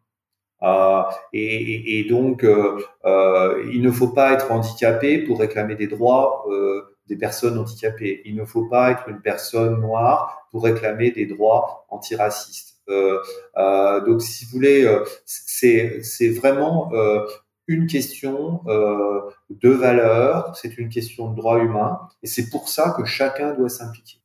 Et, 1.33 1.99
et, 1.99 2.03
donc, 2.07 2.43
il 2.43 3.81
ne 3.81 3.91
faut 3.91 4.09
pas 4.09 4.33
être 4.33 4.51
handicapé 4.51 5.17
pour 5.17 5.39
réclamer 5.39 5.75
des 5.75 5.87
droits 5.87 6.45
des 7.07 7.15
personnes 7.15 7.57
handicapées. 7.57 8.21
Il 8.25 8.35
ne 8.35 8.45
faut 8.45 8.65
pas 8.65 8.91
être 8.91 9.09
une 9.09 9.19
personne 9.19 9.81
noire 9.81 10.47
pour 10.51 10.63
réclamer 10.63 11.09
des 11.09 11.25
droits 11.25 11.87
antiracistes. 11.89 12.79
donc, 12.87 14.21
si 14.21 14.45
vous 14.45 14.51
voulez, 14.51 14.87
c'est 15.25 16.29
vraiment 16.29 16.91
une 17.67 17.88
question 17.88 18.62
euh, 18.67 19.21
de 19.49 19.69
valeur, 19.69 20.56
c'est 20.56 20.78
une 20.78 20.89
question 20.89 21.32
de 21.32 21.36
droit 21.36 21.60
humain, 21.60 21.99
et 22.23 22.28
c'est 22.28 22.49
pour 22.49 22.69
ça 22.69 22.93
que 22.97 23.06
chacun 23.06 23.54
doit 23.54 23.69
s'impliquer. 23.69 24.19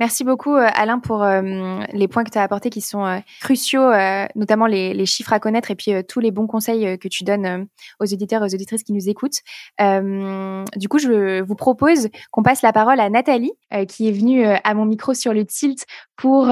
Merci 0.00 0.24
beaucoup 0.24 0.54
euh, 0.54 0.68
Alain 0.74 0.98
pour 0.98 1.22
euh, 1.22 1.80
les 1.92 2.08
points 2.08 2.24
que 2.24 2.30
tu 2.30 2.38
as 2.38 2.42
apportés 2.42 2.70
qui 2.70 2.80
sont 2.80 3.04
euh, 3.04 3.18
cruciaux, 3.40 3.90
notamment 4.34 4.66
les, 4.66 5.06
chiffres 5.06 5.32
à 5.32 5.40
connaître 5.40 5.70
et 5.70 5.74
puis 5.74 5.92
tous 6.08 6.20
les 6.20 6.30
bons 6.30 6.46
conseils 6.46 6.98
que 6.98 7.08
tu 7.08 7.24
donnes 7.24 7.66
aux 8.00 8.04
auditeurs 8.04 8.42
et 8.42 8.46
aux 8.46 8.54
auditrices 8.54 8.82
qui 8.82 8.92
nous 8.92 9.08
écoutent. 9.08 9.40
du 9.78 10.88
coup, 10.88 10.98
je 10.98 11.42
vous 11.42 11.54
propose 11.54 12.08
qu'on 12.30 12.42
passe 12.42 12.62
la 12.62 12.72
parole 12.72 13.00
à 13.00 13.10
Nathalie 13.10 13.52
qui 13.88 14.08
est 14.08 14.12
venue 14.12 14.44
à 14.44 14.74
mon 14.74 14.84
micro 14.84 15.12
sur 15.12 15.34
le 15.34 15.44
tilt 15.44 15.84
pour 16.16 16.46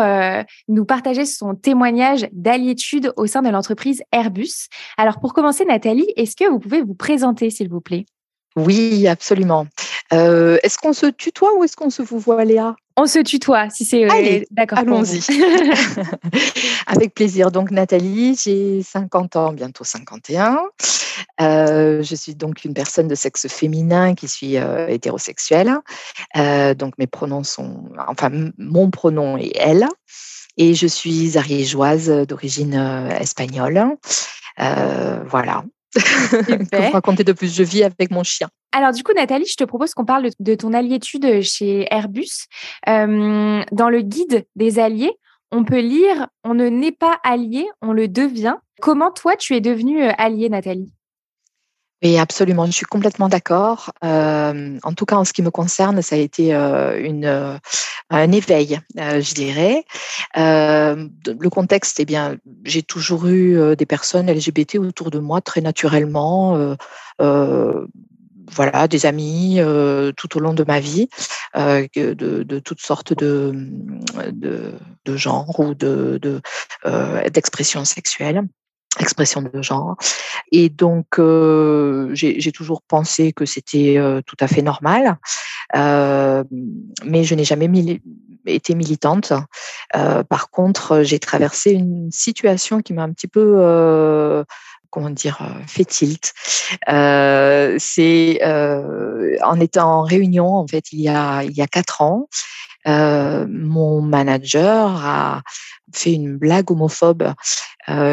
nous 0.68 0.84
partager 0.84 1.24
son 1.24 1.54
témoignage 1.54 2.28
d'alliétude 2.32 3.12
au 3.16 3.26
sein 3.26 3.42
de 3.42 3.48
l'entreprise 3.48 4.02
Airbus. 4.12 4.68
Alors 4.98 5.20
pour 5.20 5.32
commencer 5.32 5.64
Nathalie, 5.64 6.12
est-ce 6.16 6.36
que 6.36 6.48
vous 6.48 6.58
pouvez 6.58 6.82
vous 6.82 6.94
présenter 6.94 7.50
s'il 7.50 7.68
vous 7.68 7.80
plaît? 7.80 8.04
Oui, 8.56 9.06
absolument. 9.06 9.66
Est-ce 10.12 10.78
qu'on 10.78 10.92
se 10.92 11.06
tutoie 11.06 11.54
ou 11.56 11.64
est-ce 11.64 11.76
qu'on 11.76 11.90
se 11.90 12.02
vous 12.02 12.18
voit, 12.18 12.44
Léa? 12.44 12.76
On 13.02 13.06
se 13.06 13.18
tutoie, 13.20 13.70
si 13.70 13.86
c'est 13.86 14.04
euh, 14.04 14.44
d'accord. 14.50 14.78
Allons-y. 14.78 15.22
Avec 16.86 17.14
plaisir. 17.14 17.50
Donc, 17.50 17.70
Nathalie, 17.70 18.38
j'ai 18.38 18.82
50 18.82 19.36
ans, 19.36 19.52
bientôt 19.54 19.84
51. 19.84 20.58
Euh, 21.40 22.02
je 22.02 22.14
suis 22.14 22.34
donc 22.34 22.62
une 22.66 22.74
personne 22.74 23.08
de 23.08 23.14
sexe 23.14 23.48
féminin 23.48 24.14
qui 24.14 24.28
suis 24.28 24.58
euh, 24.58 24.86
hétérosexuelle. 24.88 25.78
donc, 26.34 26.98
mes 26.98 27.06
pronoms 27.06 27.42
sont, 27.42 27.84
enfin, 28.06 28.28
mon 28.58 28.90
pronom 28.90 29.38
est 29.38 29.52
elle. 29.54 29.88
Et 30.58 30.74
je 30.74 30.86
suis 30.86 31.38
ariégeoise 31.38 32.10
d'origine 32.26 32.74
espagnole. 33.18 33.96
voilà. 34.58 35.64
Pour 36.72 36.92
raconter 36.92 37.24
de 37.24 37.32
plus, 37.32 37.54
je 37.54 37.62
vis 37.62 37.82
avec 37.82 38.10
mon 38.10 38.22
chien. 38.22 38.48
Alors 38.72 38.92
du 38.92 39.02
coup, 39.02 39.12
Nathalie, 39.12 39.46
je 39.46 39.56
te 39.56 39.64
propose 39.64 39.94
qu'on 39.94 40.04
parle 40.04 40.30
de, 40.38 40.54
ton 40.54 40.72
alliétude 40.72 41.42
chez 41.42 41.86
Airbus. 41.90 42.46
Euh, 42.88 43.62
dans 43.72 43.88
le 43.88 44.00
guide 44.02 44.46
des 44.54 44.78
alliés, 44.78 45.12
on 45.50 45.64
peut 45.64 45.80
lire 45.80 46.28
«On 46.44 46.54
ne 46.54 46.68
naît 46.68 46.92
pas 46.92 47.18
allié, 47.24 47.66
on 47.82 47.92
le 47.92 48.06
devient». 48.06 48.56
Comment 48.80 49.10
toi, 49.10 49.34
tu 49.36 49.54
es 49.54 49.60
devenue 49.60 50.04
euh, 50.04 50.12
alliée, 50.16 50.48
Nathalie? 50.48 50.92
Oui, 52.02 52.18
absolument, 52.18 52.66
je 52.66 52.72
suis 52.72 52.86
complètement 52.86 53.28
d'accord. 53.28 53.92
Euh, 54.04 54.78
en 54.82 54.92
tout 54.94 55.04
cas, 55.04 55.16
en 55.16 55.24
ce 55.24 55.32
qui 55.32 55.42
me 55.42 55.50
concerne, 55.50 56.00
ça 56.02 56.16
a 56.16 56.18
été 56.18 56.52
une, 56.52 57.60
un 58.10 58.32
éveil, 58.32 58.80
je 58.96 59.34
dirais. 59.34 59.84
le 60.34 61.48
contexte, 61.48 62.00
eh 62.00 62.04
bien, 62.04 62.36
j'ai 62.64 62.82
toujours 62.82 63.26
eu 63.26 63.76
des 63.76 63.86
personnes 63.86 64.30
LGBT 64.30 64.76
autour 64.76 65.10
de 65.10 65.18
moi 65.18 65.40
très 65.40 65.60
naturellement 65.60 66.76
voilà, 68.50 68.88
des 68.88 69.06
amis 69.06 69.56
euh, 69.58 70.12
tout 70.12 70.36
au 70.36 70.40
long 70.40 70.54
de 70.54 70.64
ma 70.64 70.80
vie, 70.80 71.08
euh, 71.56 71.86
de, 71.94 72.42
de, 72.42 72.58
toutes 72.58 72.80
sortes 72.80 73.16
de, 73.16 73.52
de, 74.32 74.74
de 75.04 75.16
genres 75.16 75.58
ou 75.58 75.74
de, 75.74 76.18
de 76.20 76.40
euh, 76.86 77.28
d'expressions 77.30 77.84
sexuelles 77.84 78.42
expression 78.98 79.42
de 79.42 79.62
genre. 79.62 79.96
Et 80.52 80.68
donc, 80.68 81.20
j'ai 82.14 82.52
toujours 82.52 82.82
pensé 82.82 83.32
que 83.32 83.44
c'était 83.44 83.98
tout 84.26 84.36
à 84.40 84.48
fait 84.48 84.62
normal, 84.62 85.16
mais 85.72 87.24
je 87.24 87.34
n'ai 87.34 87.44
jamais 87.44 87.70
été 88.46 88.74
militante. 88.74 89.32
par 89.92 90.50
contre, 90.50 91.02
j'ai 91.02 91.20
traversé 91.20 91.70
une 91.70 92.10
situation 92.10 92.82
qui 92.82 92.92
m'a 92.92 93.04
un 93.04 93.12
petit 93.12 93.28
peu 93.28 94.44
comment 94.90 95.10
dire, 95.10 95.38
euh, 95.40 95.62
fait 95.66 95.84
tilt. 95.84 96.34
Euh, 96.88 97.76
c'est 97.78 98.40
euh, 98.42 99.36
en 99.42 99.58
étant 99.60 100.00
en 100.00 100.02
réunion, 100.02 100.54
en 100.54 100.66
fait, 100.66 100.92
il 100.92 101.00
y 101.00 101.08
a, 101.08 101.42
il 101.44 101.52
y 101.52 101.62
a 101.62 101.66
quatre 101.66 102.02
ans, 102.02 102.28
mon 102.86 104.00
manager 104.00 105.04
a 105.04 105.42
fait 105.92 106.12
une 106.12 106.36
blague 106.36 106.70
homophobe 106.70 107.34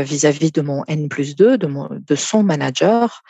vis-à-vis 0.04 0.52
de 0.52 0.62
mon 0.62 0.84
N 0.88 1.10
plus 1.10 1.36
2, 1.36 1.58
de, 1.58 1.68
mon, 1.68 1.90
de 1.92 2.16
son 2.16 2.44
manager. 2.44 3.24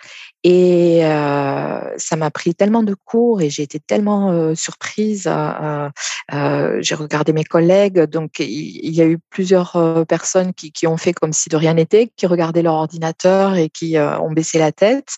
Et 0.43 1.01
ça 1.01 2.15
m'a 2.15 2.31
pris 2.31 2.55
tellement 2.55 2.83
de 2.83 2.93
cours 2.93 3.41
et 3.41 3.49
j'ai 3.49 3.63
été 3.63 3.79
tellement 3.79 4.55
surprise. 4.55 5.23
j'ai 5.23 6.95
regardé 6.95 7.33
mes 7.33 7.43
collègues, 7.43 8.03
donc 8.03 8.39
il, 8.39 8.93
y 8.93 9.01
a 9.01 9.05
eu 9.05 9.17
plusieurs 9.29 10.05
personnes 10.07 10.53
qui, 10.53 10.71
qui, 10.71 10.87
ont 10.87 10.97
fait 10.97 11.13
comme 11.13 11.33
si 11.33 11.49
de 11.49 11.57
rien 11.57 11.73
n'était, 11.73 12.11
qui 12.15 12.27
regardaient 12.27 12.61
leur 12.61 12.75
ordinateur 12.75 13.55
et 13.55 13.69
qui 13.69 13.97
ont 13.97 14.31
baissé 14.31 14.59
la 14.59 14.71
tête. 14.71 15.15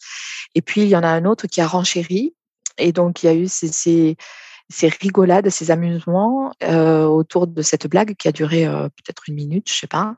Et 0.55 0.61
puis 0.61 0.81
il 0.81 0.89
y 0.89 0.95
en 0.95 1.03
a 1.03 1.09
un 1.09 1.25
autre 1.25 1.47
qui 1.47 1.61
a 1.61 1.67
renchéri. 1.67 2.33
Et 2.77 2.91
donc 2.91 3.23
il 3.23 3.25
y 3.27 3.29
a 3.29 3.35
eu 3.35 3.47
ces 3.47 4.15
ces 4.69 4.87
rigolades, 4.87 5.49
ces 5.49 5.71
amusements 5.71 6.53
euh, 6.63 7.03
autour 7.05 7.47
de 7.47 7.61
cette 7.61 7.87
blague 7.87 8.15
qui 8.15 8.27
a 8.27 8.31
duré 8.31 8.67
euh, 8.67 8.83
peut-être 8.89 9.23
une 9.27 9.35
minute, 9.35 9.67
je 9.67 9.73
sais 9.73 9.87
pas. 9.87 10.15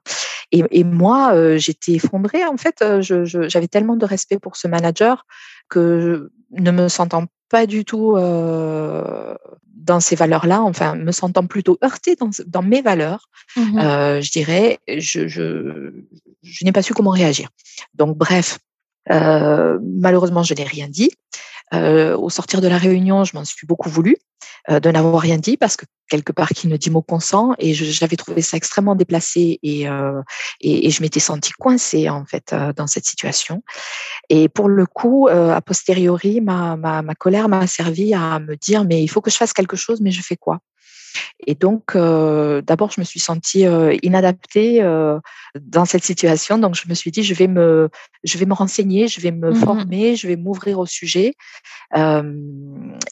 Et, 0.52 0.64
et 0.72 0.84
moi, 0.84 1.34
euh, 1.34 1.58
j'étais 1.58 1.94
effondrée. 1.94 2.46
En 2.46 2.58
fait, 2.58 2.84
j'avais 3.00 3.68
tellement 3.68 3.96
de 3.96 4.06
respect 4.06 4.40
pour 4.40 4.58
ce 4.58 4.68
manager 4.68 5.26
que 5.70 6.32
ne 6.52 6.72
me 6.72 6.90
sentant 6.90 7.26
pas 7.50 7.66
du 7.66 7.86
tout 7.86 8.16
dans 8.16 10.00
ces 10.00 10.16
valeurs-là, 10.16 10.62
enfin 10.62 10.96
me 10.96 11.12
sentant 11.12 11.46
plutôt 11.48 11.78
heurtée 11.84 12.16
dans, 12.16 12.30
dans 12.46 12.62
mes 12.62 12.82
valeurs, 12.82 13.30
mmh 13.58 13.80
je 14.22 14.32
dirais, 14.32 14.80
je, 14.88 15.28
je, 15.28 15.92
je 16.44 16.66
n'ai 16.66 16.72
pas 16.72 16.82
su 16.82 16.94
comment 16.94 17.10
réagir. 17.12 17.50
Donc 17.94 18.18
bref, 18.18 18.60
malheureusement, 19.10 20.44
je 20.44 20.54
n'ai 20.54 20.64
rien 20.64 20.88
dit. 20.88 21.12
Euh, 21.74 22.18
au 22.18 22.30
sortir 22.30 22.62
de 22.62 22.68
la 22.68 22.78
réunion, 22.78 23.24
je 23.24 23.36
m'en 23.36 23.46
suis 23.46 23.66
beaucoup 23.66 23.90
voulu 23.90 24.18
euh, 24.70 24.80
de 24.80 24.92
n'avoir 24.92 25.22
rien 25.22 25.38
dit 25.38 25.58
parce 25.58 25.78
que 25.78 25.86
quelque 26.10 26.34
part 26.34 26.50
qui 26.50 26.68
ne 26.68 26.76
dit 26.76 26.90
mot 26.90 27.02
consent 27.02 27.54
et 27.58 27.74
j'avais 27.74 28.18
trouvé 28.18 28.42
ça 28.42 28.58
extrêmement 28.58 28.96
déplacé 28.96 29.60
et, 29.64 29.88
euh, 29.88 30.22
et, 30.60 30.90
je 30.90 31.02
m'étais 31.02 31.22
sentie 31.22 31.54
coincée 31.54 32.10
en 32.10 32.26
fait 32.26 32.52
euh, 32.52 32.74
dans 32.74 32.88
cette 32.88 33.06
situation. 33.06 33.64
Et 34.30 34.50
pour 34.50 34.68
le 34.68 34.86
coup, 34.86 35.30
euh, 35.30 35.54
a 35.54 35.62
posteriori, 35.62 36.42
ma, 36.42 36.76
ma, 36.76 37.02
ma 37.02 37.16
colère 37.16 37.48
m'a 37.48 37.66
servi 37.66 38.14
à 38.14 38.40
me 38.40 38.56
dire 38.58 38.84
mais 38.84 39.02
il 39.02 39.08
faut 39.08 39.22
que 39.22 39.32
je 39.32 39.38
fasse 39.38 39.54
quelque 39.54 39.78
chose, 39.78 40.02
mais 40.02 40.12
je 40.12 40.22
fais 40.22 40.36
quoi? 40.36 40.60
Et 41.48 41.56
donc, 41.56 41.96
euh, 41.96 42.62
d'abord, 42.62 42.92
je 42.92 43.02
me 43.02 43.06
suis 43.06 43.20
sentie 43.20 43.66
euh, 43.66 43.96
inadaptée 44.04 44.82
euh, 44.82 45.20
dans 45.60 45.86
cette 45.86 46.04
situation. 46.04 46.58
Donc, 46.58 46.76
je 46.76 46.88
me 46.88 46.94
suis 46.94 47.12
dit, 47.12 47.24
je 47.24 47.34
vais 47.34 47.48
me, 47.48 47.90
je 48.24 48.38
vais 48.38 48.46
me 48.46 48.54
renseigner, 48.54 49.08
je 49.08 49.22
vais 49.22 49.32
me 49.32 49.52
mmh 49.52 49.56
former, 49.56 50.16
je 50.16 50.28
vais 50.28 50.36
m'ouvrir 50.36 50.80
au 50.80 50.86
sujet. 50.86 51.34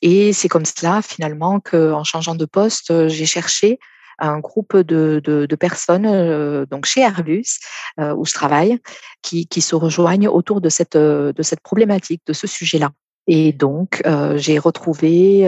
Et 0.01 0.33
c'est 0.33 0.47
comme 0.47 0.65
cela, 0.65 1.01
finalement, 1.01 1.59
qu'en 1.59 2.03
changeant 2.03 2.35
de 2.35 2.45
poste, 2.45 3.07
j'ai 3.07 3.25
cherché 3.25 3.79
un 4.19 4.39
groupe 4.39 4.75
de, 4.75 5.21
de, 5.23 5.55
personnes, 5.55 6.65
donc 6.65 6.85
chez 6.85 7.01
Airbus, 7.01 7.59
où 7.97 8.25
je 8.25 8.33
travaille, 8.33 8.79
qui, 9.21 9.47
qui, 9.47 9.61
se 9.61 9.75
rejoignent 9.75 10.27
autour 10.27 10.61
de 10.61 10.69
cette, 10.69 10.97
de 10.97 11.41
cette 11.41 11.61
problématique, 11.61 12.21
de 12.25 12.33
ce 12.33 12.47
sujet-là. 12.47 12.91
Et 13.31 13.53
donc, 13.53 14.01
j'ai 14.37 14.57
retrouvé 14.57 15.47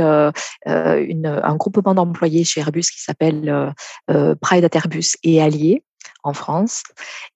une, 0.67 1.25
un 1.25 1.55
groupement 1.55 1.95
d'employés 1.95 2.43
chez 2.43 2.61
Airbus 2.61 2.81
qui 2.81 3.01
s'appelle 3.01 3.73
Pride 4.07 4.65
at 4.65 4.77
Airbus 4.77 5.17
et 5.23 5.41
Alliés, 5.41 5.83
en 6.23 6.33
France. 6.33 6.83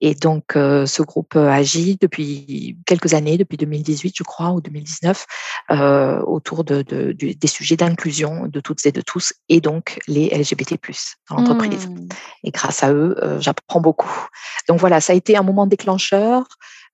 Et 0.02 0.14
donc, 0.14 0.52
ce 0.54 1.02
groupe 1.02 1.36
agit 1.36 1.98
depuis 2.00 2.78
quelques 2.86 3.16
années, 3.16 3.40
depuis 3.40 3.58
2018, 3.58 4.14
je 4.16 4.22
crois, 4.22 4.52
ou 4.52 4.62
2019, 4.62 5.26
autour 6.28 6.64
de, 6.64 6.84
des 6.84 7.48
sujets 7.48 7.76
d'inclusion 7.76 8.46
de 8.46 8.60
toutes 8.60 8.86
et 8.86 8.92
de 8.92 9.02
tous, 9.02 9.34
et 9.50 9.62
donc 9.62 9.98
les 10.08 10.28
LGBT+ 10.28 10.78
dans 11.28 11.38
l'entreprise. 11.38 11.88
Mmh. 11.88 12.08
Et 12.44 12.52
grâce 12.52 12.84
à 12.84 12.94
eux, 12.94 13.16
j'apprends 13.40 13.82
beaucoup. 13.82 14.28
Donc 14.70 14.80
voilà, 14.80 15.02
ça 15.02 15.14
a 15.14 15.16
été 15.16 15.36
un 15.36 15.44
moment 15.44 15.66
déclencheur. 15.66 16.46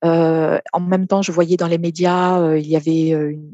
En 0.03 0.79
même 0.79 1.07
temps, 1.07 1.21
je 1.21 1.31
voyais 1.31 1.57
dans 1.57 1.67
les 1.67 1.77
médias, 1.77 2.55
il 2.55 2.67
y 2.67 2.75
avait 2.75 2.91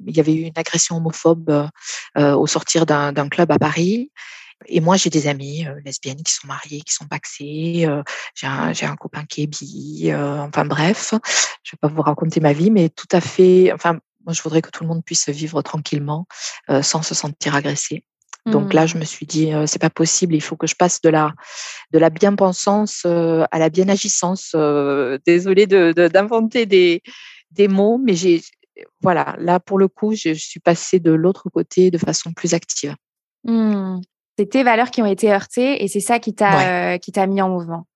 il 0.08 0.16
y 0.16 0.20
avait 0.20 0.34
eu 0.34 0.42
une 0.44 0.58
agression 0.58 0.98
homophobe 0.98 1.70
au 2.16 2.48
sortir 2.48 2.86
d'un 2.86 3.30
club 3.30 3.52
à 3.52 3.60
Paris. 3.60 4.12
Et 4.66 4.80
moi, 4.80 4.98
j'ai 4.98 5.12
des 5.12 5.28
amis 5.28 5.68
lesbiennes 5.86 6.24
qui 6.24 6.34
sont 6.34 6.48
mariées, 6.48 6.82
qui 6.82 6.94
sont 6.94 7.06
paxées. 7.06 7.88
j'ai 8.34 8.48
un, 8.48 8.72
un, 8.82 8.96
copain 8.96 9.24
qui 9.26 9.44
est 9.44 9.48
bi. 9.48 10.12
enfin 10.14 10.66
bref, 10.66 11.14
je 11.64 11.72
vais 11.72 11.78
pas 11.80 11.88
vous 11.88 12.02
raconter 12.02 12.40
ma 12.40 12.54
vie, 12.54 12.72
mais 12.72 12.90
tout 12.90 13.08
à 13.12 13.22
fait. 13.22 13.72
Enfin, 13.72 14.00
moi, 14.26 14.34
je 14.34 14.42
voudrais 14.42 14.62
que 14.62 14.72
tout 14.72 14.84
le 14.84 14.90
monde 14.90 15.04
puisse 15.06 15.30
vivre 15.30 15.62
tranquillement, 15.62 16.28
sans 16.82 17.04
se 17.04 17.14
sentir 17.14 17.56
agressé. 17.56 18.04
Donc 18.52 18.74
là, 18.74 18.86
mmh. 18.86 18.88
je 18.88 18.98
me 18.98 19.04
suis 19.04 19.26
dit, 19.26 19.52
c'est 19.66 19.82
pas 19.82 19.90
possible. 19.90 20.36
Il 20.36 20.42
faut 20.42 20.56
que 20.56 20.68
je 20.68 20.76
passe 20.76 21.02
de 21.02 21.10
la 21.10 21.34
de 21.92 22.00
la 22.00 22.10
bien-pensance 22.10 23.06
à 23.06 23.60
la 23.60 23.70
bien-agissance. 23.70 24.56
désolée 25.26 25.68
d'inventer 25.68 26.66
de, 26.66 26.70
des 26.70 27.04
des 27.52 27.68
mots, 27.68 27.98
mais 27.98 28.14
j'ai 28.14 28.42
voilà, 29.02 29.36
là 29.40 29.60
pour 29.60 29.80
le 29.80 29.88
coup, 29.88 30.14
je, 30.14 30.34
suis 30.34 30.60
passée 30.60 31.00
de 31.00 31.12
l'autre 31.12 31.50
côté 31.50 31.92
de 31.92 31.98
façon 31.98 32.34
plus 32.34 32.54
active. 32.54 32.96
Mmh 33.44 34.02
c'est 34.38 34.50
tes 34.50 34.64
valeurs 34.64 34.92
qui 34.92 35.02
ont 35.02 35.08
été 35.08 35.32
heurtées 35.32 35.84
et 35.84 35.88
c'est 35.88 36.00
ça 36.00 36.20
qui 36.20 36.34
t'a 36.34 36.94
euh, 36.94 36.98
qui 36.98 37.12
t'a 37.12 37.26
mis 37.26 37.42
en 37.42 37.50
mouvement. 37.50 37.88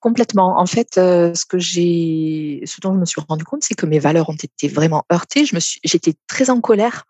Complètement. 0.00 0.58
En 0.58 0.66
fait, 0.66 0.96
euh, 0.96 1.34
ce 1.34 1.44
que 1.44 1.58
j'ai, 1.58 2.62
ce 2.64 2.80
dont 2.80 2.94
je 2.94 2.98
me 2.98 3.04
suis 3.04 3.20
rendu 3.28 3.44
compte, 3.44 3.62
c'est 3.62 3.74
que 3.74 3.84
mes 3.84 3.98
valeurs 3.98 4.30
ont 4.30 4.36
été 4.36 4.68
vraiment 4.68 5.04
heurtées. 5.12 5.44
Je 5.44 5.54
me 5.54 5.60
suis, 5.60 5.80
j'étais 5.84 6.14
très 6.28 6.50
en 6.50 6.60
colère 6.60 7.04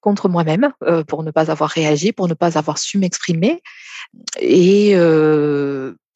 contre 0.00 0.28
moi-même 0.28 0.72
euh, 0.82 1.04
pour 1.04 1.22
ne 1.22 1.30
pas 1.30 1.50
avoir 1.50 1.70
réagi, 1.70 2.12
pour 2.12 2.28
ne 2.28 2.34
pas 2.34 2.58
avoir 2.58 2.78
su 2.78 2.98
m'exprimer. 2.98 3.62
Et 4.40 4.94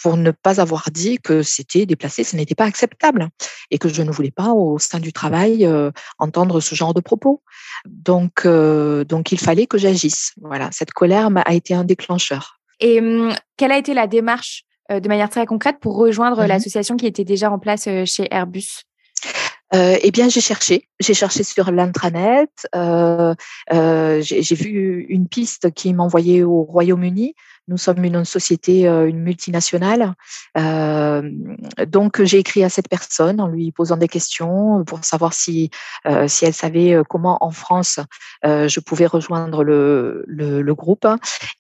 pour 0.03 0.17
ne 0.17 0.33
pas 0.33 0.61
avoir 0.61 0.91
dit 0.91 1.19
que 1.19 1.43
c'était 1.43 1.87
déplacé, 1.87 2.25
ce 2.25 2.37
n'était 2.37 2.55
pas 2.55 2.65
acceptable 2.65 3.29
et 3.71 3.79
que 3.79 3.88
je 3.88 4.03
ne 4.03 4.11
voulais 4.11 4.33
pas 4.33 4.51
au 4.51 4.79
sein 4.79 4.99
du 4.99 5.12
travail 5.12 5.65
euh, 5.65 5.91
entendre 6.19 6.61
ce 6.61 6.75
genre 6.75 6.93
de 6.93 7.01
propos. 7.01 7.43
Donc, 7.87 8.45
euh, 8.45 9.05
donc 9.05 9.33
il 9.33 9.38
fallait 9.38 9.67
que 9.67 9.79
j'agisse. 9.79 10.33
Voilà, 10.41 10.69
cette 10.73 10.93
colère 10.93 11.29
a 11.45 11.55
été 11.55 11.75
un 11.75 11.85
déclencheur. 11.85 12.59
Et 12.81 12.99
hum, 13.01 13.33
quelle 13.57 13.73
a 13.73 13.79
été 13.79 13.95
la 13.95 14.09
démarche 14.09 14.65
euh, 14.91 14.99
de 14.99 15.09
manière 15.09 15.31
très 15.31 15.47
concrète 15.47 15.77
pour 15.81 15.97
rejoindre 15.97 16.43
mmh 16.43 16.47
l'association 16.47 16.97
qui 16.97 17.07
était 17.07 17.25
déjà 17.25 17.51
en 17.51 17.59
place 17.59 17.85
chez 18.05 18.27
Airbus? 18.31 18.83
Eh 19.75 20.11
bien, 20.11 20.29
j'ai 20.29 20.41
cherché. 20.41 20.89
J'ai 21.01 21.15
cherché 21.15 21.43
sur 21.43 21.71
l'intranet. 21.71 22.51
j'ai 22.73 24.55
vu 24.55 25.07
une 25.09 25.29
piste 25.29 25.73
qui 25.73 25.95
m'envoyait 25.95 26.43
au 26.43 26.63
Royaume-Uni 26.63 27.35
nous 27.68 27.77
sommes 27.77 28.05
une 28.05 28.25
société, 28.25 28.88
euh, 28.88 29.09
une 29.09 29.20
multinationale. 29.20 30.14
Euh, 30.59 31.22
donc, 31.87 32.22
j'ai 32.22 32.38
écrit 32.38 32.64
à 32.64 32.68
cette 32.68 32.88
personne 32.88 33.40
en 33.40 33.46
lui 33.46 33.70
posant 33.72 33.96
des 33.96 34.09
questions 34.09 34.85
pour 34.85 35.05
savoir 35.05 35.33
si, 35.33 35.70
euh, 36.07 36.27
si 36.29 36.44
elle 36.44 36.55
savait 36.55 36.96
comment 37.09 37.38
en 37.40 37.51
France 37.51 38.01
je 38.44 38.81
pouvais 38.81 39.07
rejoindre 39.07 39.62
le, 39.62 40.25
le, 40.27 40.75
groupe. 40.75 41.07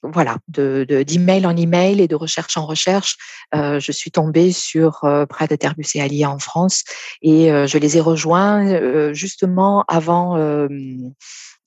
Voilà, 0.02 0.38
de, 0.48 0.84
d'email 1.06 1.46
en 1.46 1.56
email 1.56 2.00
et 2.00 2.08
de 2.08 2.16
recherche 2.16 2.56
en 2.56 2.66
recherche, 2.66 3.16
je 3.52 3.92
suis 3.92 4.10
tombée 4.10 4.52
sur 4.52 5.00
Prêt 5.28 5.48
Airbus 5.60 5.86
et 5.94 6.00
Alliés 6.00 6.26
en 6.26 6.38
France 6.38 6.82
et 7.20 7.48
je 7.48 7.78
les 7.78 7.96
ai 7.96 8.00
rejoints 8.00 9.12
justement 9.12 9.84
avant. 9.86 10.36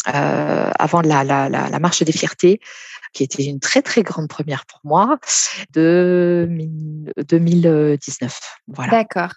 Avant 0.06 1.02
la, 1.02 1.24
la, 1.24 1.50
la, 1.50 1.80
marche 1.80 2.04
des 2.04 2.12
fiertés 2.12 2.60
qui 3.14 3.24
était 3.24 3.46
une 3.46 3.60
très 3.60 3.82
très 3.82 4.04
grande 4.04 4.28
première 4.28 4.66
pour 4.66 4.80
moi, 4.84 5.18
de 5.74 6.48
2019. 7.30 8.40
Voilà. 8.68 8.92
D'accord. 8.92 9.32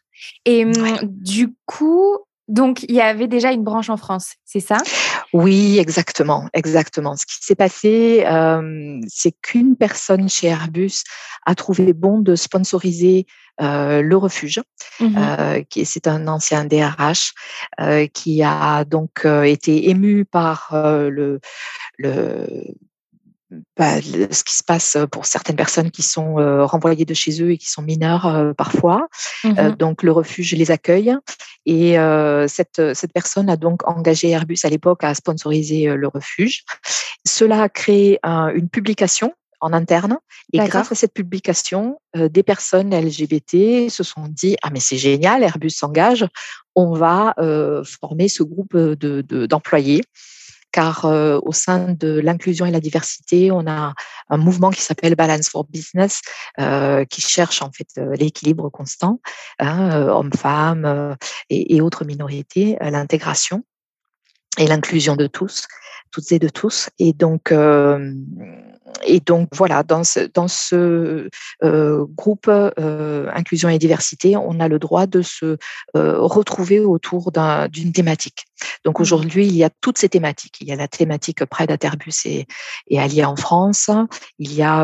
Et 0.44 0.64
mmh, 0.64 0.98
du 1.04 1.54
coup, 1.64 2.18
donc 2.48 2.82
il 2.82 2.94
y 2.94 3.00
avait 3.00 3.28
déjà 3.28 3.52
une 3.52 3.62
branche 3.62 3.88
en 3.88 3.96
France, 3.96 4.34
c'est 4.44 4.60
ça? 4.60 4.78
Oui, 5.32 5.78
exactement, 5.78 6.48
exactement. 6.54 7.16
Ce 7.16 7.26
qui 7.26 7.36
s'est 7.40 7.54
passé, 7.54 8.24
c'est 9.08 9.34
qu'une 9.42 9.76
personne 9.76 10.28
chez 10.28 10.48
Airbus 10.48 11.02
a 11.46 11.54
trouvé 11.54 11.92
bon 11.92 12.20
de 12.20 12.34
sponsoriser 12.34 13.26
le 13.60 14.14
refuge, 14.14 14.60
mmh 15.00 15.62
qui 15.68 15.84
c'est 15.84 16.06
un 16.06 16.28
ancien 16.28 16.64
DRH 16.64 17.32
qui 18.14 18.42
a 18.42 18.84
donc 18.84 19.26
été 19.44 19.90
ému 19.90 20.24
par 20.24 20.70
le, 20.72 21.40
le 21.98 22.46
bah, 23.76 24.00
ce 24.02 24.44
qui 24.44 24.54
se 24.54 24.62
passe 24.62 24.98
pour 25.10 25.24
certaines 25.24 25.56
personnes 25.56 25.90
qui 25.90 26.02
sont 26.02 26.34
renvoyées 26.66 27.04
de 27.04 27.14
chez 27.14 27.42
eux 27.42 27.52
et 27.52 27.58
qui 27.58 27.70
sont 27.70 27.82
mineurs 27.82 28.54
parfois. 28.56 29.08
Mmh 29.44 29.76
donc 29.78 30.02
le 30.02 30.12
refuge 30.12 30.54
les 30.54 30.70
accueille 30.70 31.14
et 31.66 31.96
cette, 32.48 32.94
cette 32.94 33.12
personne 33.12 33.48
a 33.48 33.56
donc 33.56 33.86
engagé 33.88 34.30
Airbus 34.30 34.58
à 34.64 34.68
l'époque 34.68 35.04
à 35.04 35.14
sponsoriser 35.14 35.86
le 35.94 36.08
refuge. 36.08 36.64
Cela 37.26 37.62
a 37.62 37.68
créé 37.68 38.18
une 38.24 38.68
publication 38.68 39.34
en 39.60 39.72
interne. 39.72 40.18
Et 40.52 40.58
grâce 40.58 40.92
à 40.92 40.94
cette 40.94 41.12
publication, 41.12 42.00
des 42.14 42.42
personnes 42.42 42.94
LGBT 42.94 43.90
se 43.90 44.02
sont 44.02 44.26
dit 44.28 44.56
ah 44.62 44.70
mais 44.70 44.80
c'est 44.80 44.96
génial, 44.96 45.42
Airbus 45.42 45.70
s'engage, 45.70 46.26
on 46.74 46.92
va 46.94 47.34
former 47.84 48.28
ce 48.28 48.42
groupe 48.42 48.76
de, 48.76 49.46
d'employés 49.46 50.02
car 50.72 51.04
au 51.04 51.52
sein 51.52 51.92
de 51.92 52.18
l'inclusion 52.20 52.66
et 52.66 52.70
la 52.70 52.80
diversité, 52.80 53.50
on 53.50 53.66
a 53.66 53.94
un 54.28 54.36
mouvement 54.36 54.70
qui 54.70 54.82
s'appelle 54.82 55.14
Balance 55.14 55.48
for 55.48 55.64
Business, 55.64 56.20
euh, 56.60 57.04
qui 57.04 57.20
cherche 57.20 57.62
en 57.62 57.70
fait 57.72 57.88
l'équilibre 58.16 58.68
constant, 58.68 59.20
hein, 59.58 60.08
hommes-femmes 60.08 61.16
et, 61.50 61.76
et, 61.76 61.80
autres 61.80 62.04
minorités, 62.04 62.76
l'intégration 62.80 63.64
et 64.58 64.66
l'inclusion 64.66 65.16
de 65.16 65.26
tous, 65.26 65.66
toutes 66.10 66.32
et 66.32 66.38
de 66.38 66.48
tous. 66.48 66.90
Et 66.98 67.12
donc, 67.12 67.52
et 69.04 69.20
donc 69.20 69.48
voilà, 69.54 69.82
dans 69.82 70.04
ce, 70.04 70.20
dans 70.20 70.48
ce 70.48 71.28
euh, 71.64 72.06
groupe 72.14 72.48
euh, 72.48 73.30
inclusion 73.32 73.68
et 73.68 73.78
diversité, 73.78 74.36
on 74.36 74.60
a 74.60 74.68
le 74.68 74.78
droit 74.78 75.06
de 75.06 75.22
se 75.22 75.56
euh, 75.96 76.18
retrouver 76.18 76.80
autour 76.80 77.32
d'une 77.70 77.92
thématique. 77.92 78.46
Donc 78.84 78.98
mmh. 78.98 79.02
aujourd'hui, 79.02 79.46
il 79.46 79.56
y 79.56 79.64
a 79.64 79.70
toutes 79.80 79.98
ces 79.98 80.08
thématiques. 80.08 80.56
Il 80.60 80.68
y 80.68 80.72
a 80.72 80.76
la 80.76 80.88
thématique 80.88 81.44
Pride 81.44 81.76
Airbus 81.80 82.26
et, 82.26 82.46
et 82.88 83.00
Alliés 83.00 83.24
en 83.24 83.36
France. 83.36 83.90
Il 84.38 84.52
y 84.52 84.62
a 84.62 84.78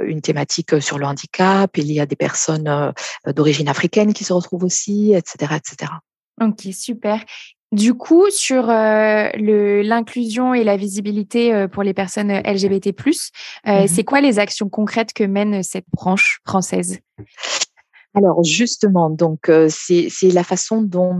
une 0.00 0.20
thématique 0.20 0.80
sur 0.80 0.98
le 0.98 1.06
handicap. 1.06 1.76
Il 1.76 1.90
y 1.90 2.00
a 2.00 2.06
des 2.06 2.16
personnes 2.16 2.92
d'origine 3.26 3.68
africaine 3.68 4.12
qui 4.12 4.24
se 4.24 4.32
retrouvent 4.32 4.64
aussi, 4.64 5.12
etc., 5.14 5.54
etc. 5.56 5.92
Ok, 6.40 6.72
super. 6.72 7.24
Du 7.70 7.92
coup, 7.92 8.30
sur 8.30 8.70
euh, 8.70 9.28
l'inclusion 9.36 10.54
et 10.54 10.64
la 10.64 10.78
visibilité 10.78 11.54
euh, 11.54 11.68
pour 11.68 11.82
les 11.82 11.92
personnes 11.92 12.30
euh, 12.30 12.40
LGBT+, 12.40 12.94
mmh 13.66 13.86
c'est 13.86 14.04
quoi 14.04 14.22
les 14.22 14.38
actions 14.38 14.70
concrètes 14.70 15.12
que 15.12 15.24
mène 15.24 15.62
cette 15.62 15.84
branche 15.92 16.40
française? 16.46 17.00
Alors 18.14 18.42
justement, 18.42 19.10
donc 19.10 19.50
c'est 19.68 20.32
la 20.32 20.42
façon 20.42 20.80
dont 20.80 21.14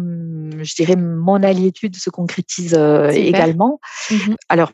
je 0.63 0.75
dirais 0.75 0.97
mon 0.97 1.43
alliétude 1.43 1.95
se 1.97 2.09
concrétise 2.09 2.75
également. 3.13 3.79
Mmh 4.11 4.35
Alors 4.49 4.73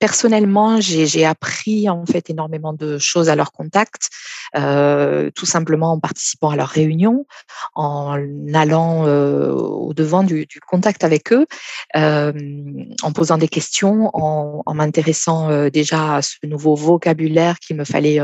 personnellement, 0.00 0.80
j'ai 0.80 1.26
appris 1.26 1.88
en 1.88 2.06
fait 2.06 2.30
énormément 2.30 2.72
de 2.72 2.98
choses 2.98 3.28
à 3.28 3.36
leur 3.36 3.52
contact, 3.52 4.08
euh, 4.56 5.30
tout 5.34 5.44
simplement 5.46 5.92
en 5.92 6.00
participant 6.00 6.50
à 6.50 6.56
leurs 6.56 6.68
réunions, 6.68 7.26
en 7.74 8.16
allant 8.54 9.06
euh, 9.06 9.52
au 9.52 9.92
devant 9.92 10.22
du, 10.24 10.48
contact 10.66 11.04
avec 11.04 11.32
eux, 11.32 11.46
euh, 11.96 12.32
en 13.02 13.12
posant 13.12 13.36
des 13.36 13.48
questions, 13.48 14.10
en, 14.14 14.74
m'intéressant 14.74 15.68
déjà 15.68 16.16
à 16.16 16.22
ce 16.22 16.36
nouveau 16.44 16.74
vocabulaire 16.74 17.58
qu'il 17.58 17.76
me 17.76 17.84
fallait 17.84 18.18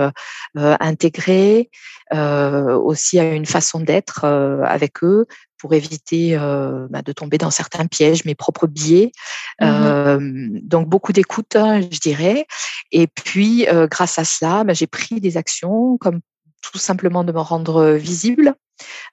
intégrer, 0.54 1.68
aussi 2.12 3.18
à 3.18 3.34
une 3.34 3.44
façon 3.44 3.80
d'être 3.80 4.24
avec 4.24 5.04
eux, 5.04 5.26
pour 5.58 5.74
éviter 5.74 6.36
bah, 6.36 7.02
de 7.02 7.12
tomber 7.12 7.38
dans 7.38 7.50
certains 7.50 7.86
pièges, 7.86 8.24
mes 8.24 8.34
propres 8.34 8.66
biais. 8.66 9.12
Mmh 9.60 10.60
donc 10.62 10.88
beaucoup 10.88 11.12
d'écoute, 11.12 11.56
hein, 11.56 11.80
je 11.80 11.98
dirais. 11.98 12.46
Et 12.92 13.06
puis, 13.06 13.66
grâce 13.90 14.18
à 14.18 14.24
cela, 14.24 14.64
bah, 14.64 14.74
j'ai 14.74 14.86
pris 14.86 15.20
des 15.20 15.36
actions 15.36 15.96
comme 15.98 16.20
tout 16.62 16.78
simplement 16.78 17.24
de 17.24 17.32
me 17.32 17.40
rendre 17.40 17.92
visible 17.92 18.54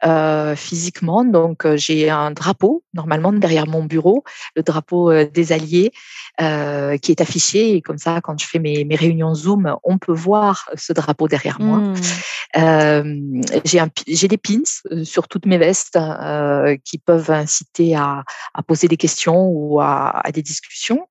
euh, 0.03 0.55
physiquement. 0.55 1.23
Donc, 1.23 1.65
euh, 1.65 1.77
j'ai 1.77 2.09
un 2.09 2.31
drapeau, 2.31 2.83
normalement, 2.93 3.31
derrière 3.31 3.67
mon 3.67 3.85
bureau, 3.85 4.23
le 4.55 4.63
drapeau 4.63 5.11
euh, 5.11 5.25
des 5.25 5.53
Alliés, 5.53 5.91
qui 7.01 7.11
est 7.11 7.21
affiché. 7.21 7.75
Et 7.75 7.81
comme 7.81 7.97
ça, 7.97 8.19
quand 8.21 8.37
je 8.39 8.45
fais 8.45 8.59
mes, 8.59 8.83
mes 8.83 8.95
réunions 8.95 9.33
Zoom, 9.35 9.77
on 9.83 9.97
peut 9.97 10.13
voir 10.13 10.69
ce 10.75 10.91
drapeau 10.91 11.27
derrière 11.27 11.61
moi. 11.61 11.77
Mmh. 11.77 13.41
j'ai 14.07 14.27
des 14.27 14.37
pins 14.37 15.03
sur 15.03 15.27
toutes 15.27 15.45
mes 15.45 15.57
vestes 15.57 15.97
qui 16.83 16.97
peuvent 16.97 17.31
inciter 17.31 17.95
à, 17.95 18.23
à, 18.53 18.63
poser 18.63 18.87
des 18.87 18.97
questions 18.97 19.45
ou 19.47 19.79
à, 19.79 20.25
à 20.25 20.31
des 20.31 20.41
discussions. 20.41 21.07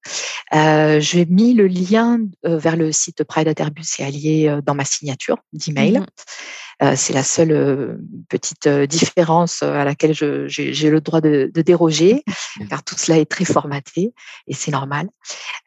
j'ai 0.53 1.25
mis 1.27 1.55
le 1.55 1.69
lien 1.69 2.19
vers 2.43 2.77
le 2.77 2.91
site 2.91 3.23
Pride 3.25 3.49
Interbus 3.49 4.01
et 4.01 4.05
Alliés 4.05 4.59
dans 4.65 4.75
ma 4.75 4.85
signature 4.85 5.39
d'email. 5.53 6.01
Mmh. 6.01 6.07
Euh, 6.83 6.95
c'est 6.97 7.13
la 7.13 7.23
seule 7.23 7.53
euh, 7.53 7.97
petite 8.29 8.67
euh, 8.67 8.87
différence 8.87 9.63
à 9.63 9.85
laquelle 9.85 10.15
j'ai 10.15 10.91
le 10.91 11.01
droit 11.01 11.21
de, 11.21 11.51
déroger, 11.55 12.25
car 12.69 12.83
tout 12.83 12.97
cela 12.99 13.19
est 13.19 13.31
très 13.31 13.45
formaté 13.45 14.13
et 14.49 14.55
c'est 14.55 14.73
normal. 14.73 15.09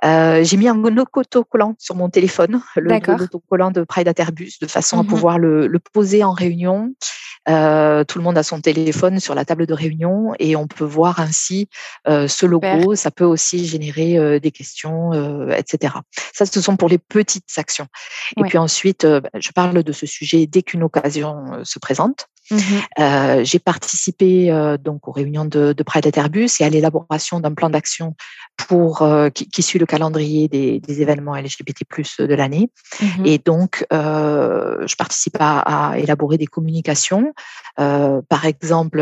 j'ai 0.04 0.58
mis 0.58 0.68
un 0.68 0.84
autocollant 0.98 1.76
sur 1.80 1.96
mon 1.96 2.10
téléphone, 2.10 2.62
le 2.76 2.96
autocollant 3.22 3.72
de 3.72 3.84
Pride 3.84 4.08
Interbus, 4.08 4.60
de 4.62 4.68
façon 4.68 5.00
à 5.00 5.04
mmh 5.04 5.08
pouvoir 5.08 5.40
le, 5.40 5.80
poser 5.94 6.24
en 6.24 6.32
réunion. 6.32 6.94
tout 7.46 7.52
le 7.52 8.22
monde 8.22 8.38
a 8.38 8.44
son 8.44 8.60
téléphone 8.60 9.20
sur 9.20 9.36
la 9.36 9.46
table 9.46 9.66
de 9.68 9.74
réunion 9.74 10.34
et 10.40 10.56
on 10.56 10.68
peut 10.68 10.84
voir 10.84 11.20
ainsi 11.20 11.70
ce 12.06 12.46
logo. 12.46 12.96
Ça 12.96 13.12
peut 13.12 13.26
aussi 13.26 13.66
générer 13.66 14.40
des 14.40 14.52
questions, 14.52 15.14
etc. 15.52 15.96
Ça, 16.34 16.46
ce 16.46 16.60
sont 16.60 16.76
pour 16.76 16.90
les 16.90 16.98
petites 16.98 17.46
actions. 17.58 17.88
Et 18.38 18.44
puis 18.44 18.58
ensuite, 18.58 19.06
bah, 19.06 19.30
je 19.36 19.52
parle 19.52 19.84
de 19.84 19.92
ce 19.94 20.06
sujet 20.06 20.46
dès 20.48 20.64
qu'une 20.64 20.84
occasion 20.84 21.05
euh, 21.54 21.64
se 21.64 21.80
présente. 21.80 22.28
Mmh 22.52 22.58
euh, 23.00 23.44
j'ai 23.44 23.58
participé 23.58 24.52
euh, 24.52 24.78
donc 24.78 25.08
aux 25.08 25.12
réunions 25.12 25.46
de, 25.46 25.74
de 25.74 25.84
Pride 25.84 26.06
Interbus 26.06 26.50
et 26.60 26.64
à 26.64 26.70
l'élaboration 26.70 27.40
d'un 27.40 27.56
plan 27.56 27.72
d'action 27.72 28.14
pour 28.68 29.04
qui, 29.34 29.62
suit 29.64 29.80
le 29.80 29.88
calendrier 29.88 30.48
des, 30.48 31.02
événements 31.02 31.36
LGBT+ 31.36 31.84
de 32.20 32.36
l'année. 32.36 32.70
Mmh 33.02 33.26
et 33.26 33.38
donc, 33.40 33.86
je 33.92 34.96
participe 34.96 35.38
à, 35.40 35.96
élaborer 35.98 36.38
des 36.38 36.48
communications. 36.48 37.34
par 37.76 38.46
exemple, 38.46 39.00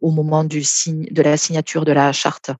au 0.00 0.10
moment 0.10 0.44
du 0.44 0.62
signe 0.62 1.06
de 1.10 1.22
la 1.22 1.36
signature 1.36 1.84
de 1.84 1.92
la 1.92 2.12
charte 2.12 2.50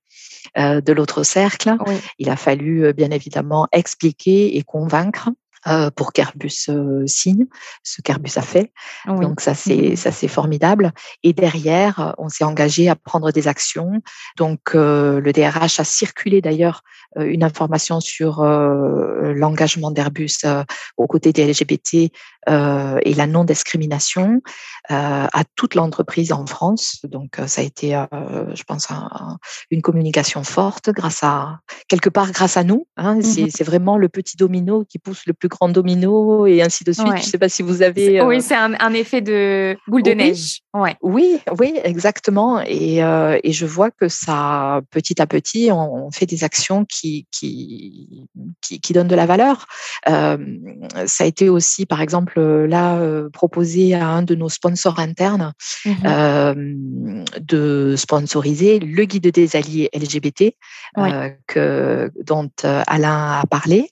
de 0.57 0.93
l'autre 0.93 1.23
cercle, 1.23 1.77
il 2.19 2.29
a 2.29 2.37
fallu 2.37 2.93
bien 2.93 3.11
évidemment 3.11 3.69
expliquer 3.73 4.57
et 4.57 4.63
convaincre 4.63 5.31
euh, 5.67 5.91
pour 5.91 6.13
qu'Airbus 6.13 6.67
euh, 6.69 7.07
signe 7.07 7.47
ce 7.83 8.03
qu'Airbus 8.03 8.33
a 8.37 8.43
fait. 8.43 8.71
Donc 9.07 9.41
ça 9.41 9.55
c'est 9.55 9.93
mmh 9.93 9.97
ça 9.97 10.13
c'est 10.13 10.29
formidable. 10.29 10.93
Et 11.23 11.33
derrière, 11.33 12.15
on 12.19 12.29
s'est 12.29 12.45
engagé 12.45 12.91
à 12.91 12.97
prendre 12.97 13.31
des 13.33 13.49
actions. 13.49 14.03
Donc 14.37 14.75
euh, 14.75 15.21
le 15.21 15.33
DRH 15.33 15.81
a 15.81 15.85
circulé 15.85 16.43
d'ailleurs 16.43 16.83
une 17.17 17.45
information 17.45 18.01
sur 18.01 18.43
l'engagement 18.43 19.93
d'Airbus 19.93 20.45
aux 20.97 21.07
côtés 21.07 21.33
des 21.33 21.47
LGBT 21.47 22.11
et 22.49 23.15
la 23.15 23.27
non 23.29 23.45
discrimination 23.45 24.43
à 24.89 25.43
toute 25.55 25.77
l'entreprise 25.77 26.33
en 26.33 26.45
France. 26.45 27.05
Donc 27.05 27.41
ça 27.47 27.61
a 27.61 27.65
été, 27.65 27.91
je 28.11 28.63
pense, 28.65 28.89
une 29.71 29.81
communication 29.81 30.43
forte 30.43 30.91
grâce 30.91 31.23
à 31.23 31.61
quelque 31.87 32.09
part 32.09 32.33
grâce 32.33 32.57
à 32.57 32.65
nous. 32.65 32.89
Hein. 32.97 33.19
Mmh 33.19 33.23
c'est 33.23 33.65
vraiment 33.65 33.97
le 33.97 34.09
petit 34.09 34.37
domino 34.37 34.85
qui 34.85 34.99
pousse 34.99 35.27
le 35.27 35.35
plus 35.35 35.49
grand 35.55 35.69
domino 35.69 36.47
et 36.47 36.63
ainsi 36.63 36.85
de 36.85 36.93
suite. 36.93 37.07
Je 37.07 37.13
ne 37.13 37.19
sais 37.21 37.39
pas 37.39 37.49
si 37.49 37.63
vous 37.63 37.83
avez. 37.83 38.21
Oui, 38.23 38.37
euh, 38.37 38.41
c'est 38.41 38.57
un, 38.57 38.93
effet 38.93 39.21
de 39.21 39.77
boule 39.87 40.03
de 40.03 40.11
neige. 40.11 40.61
Ouais. 40.73 40.97
Oui, 41.03 41.39
oui, 41.59 41.75
exactement. 41.85 42.61
Et, 42.61 43.03
euh, 43.03 43.39
et, 43.45 43.53
je 43.53 43.67
vois 43.67 43.91
que 43.91 44.09
ça, 44.09 44.81
petit 44.91 45.21
à 45.23 45.27
petit, 45.27 45.71
on, 45.71 46.11
fait 46.11 46.27
des 46.27 46.45
actions 46.45 46.85
qui, 46.85 47.27
qui, 47.31 48.27
qui, 48.61 48.93
donnent 48.93 49.09
de 49.09 49.15
la 49.15 49.27
valeur. 49.27 49.67
Euh, 50.09 50.37
ça 51.07 51.25
a 51.25 51.27
été 51.27 51.49
aussi, 51.49 51.87
par 51.87 52.01
exemple, 52.01 52.41
là, 52.41 53.01
proposé 53.33 53.95
à 53.95 54.09
un 54.09 54.23
de 54.23 54.35
nos 54.35 54.49
sponsors 54.49 54.99
internes 54.99 55.53
mmh 55.85 57.15
de 57.41 57.95
sponsoriser 57.97 58.79
le 58.79 59.05
guide 59.05 59.29
des 59.29 59.57
alliés 59.57 59.91
LGBT 59.95 60.55
que, 61.47 62.11
dont 62.25 62.51
Alain 62.63 63.41
a 63.41 63.45
parlé, 63.47 63.91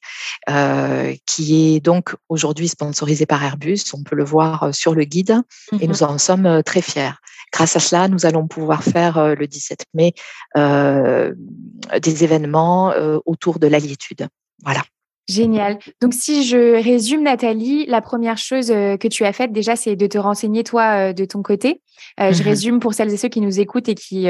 qui 1.26 1.51
est 1.54 1.80
donc 1.80 2.14
aujourd'hui 2.28 2.68
sponsorisé 2.68 3.26
par 3.26 3.42
Airbus. 3.42 3.80
On 3.94 4.02
peut 4.02 4.16
le 4.16 4.24
voir 4.24 4.62
euh, 4.64 4.72
sur 4.72 4.94
le 4.94 5.04
guide 5.04 5.40
et 5.80 5.86
nous 5.86 6.00
mmh 6.00 6.04
en 6.04 6.18
sommes 6.18 6.46
euh, 6.46 6.62
très 6.62 6.82
fiers. 6.82 7.12
Grâce 7.52 7.76
à 7.76 7.80
cela, 7.80 8.08
nous 8.08 8.24
allons 8.26 8.48
pouvoir 8.48 8.82
faire 8.82 9.18
euh, 9.18 9.34
le 9.34 9.46
17 9.46 9.84
mai 9.94 10.14
des 10.54 12.24
événements 12.24 12.92
autour 13.26 13.58
de 13.58 13.66
l'aliétude. 13.66 14.28
Voilà. 14.64 14.82
Génial. 15.28 15.78
Donc, 16.00 16.14
si 16.14 16.44
je 16.44 16.82
résume, 16.82 17.22
Nathalie, 17.22 17.86
la 17.86 18.00
première 18.00 18.38
chose 18.38 18.68
que 18.68 19.08
tu 19.08 19.24
as 19.24 19.32
faite 19.32 19.52
déjà, 19.52 19.76
c'est 19.76 19.96
de 19.96 20.06
te 20.06 20.18
renseigner 20.18 20.64
toi 20.64 21.12
de 21.12 21.24
ton 21.24 21.42
côté. 21.42 21.82
Je 22.18 22.24
mmh 22.24 22.44
résume 22.44 22.80
pour 22.80 22.94
celles 22.94 23.12
et 23.12 23.16
ceux 23.16 23.28
qui 23.28 23.40
nous 23.40 23.60
écoutent 23.60 23.88
et 23.88 23.94
qui 23.94 24.28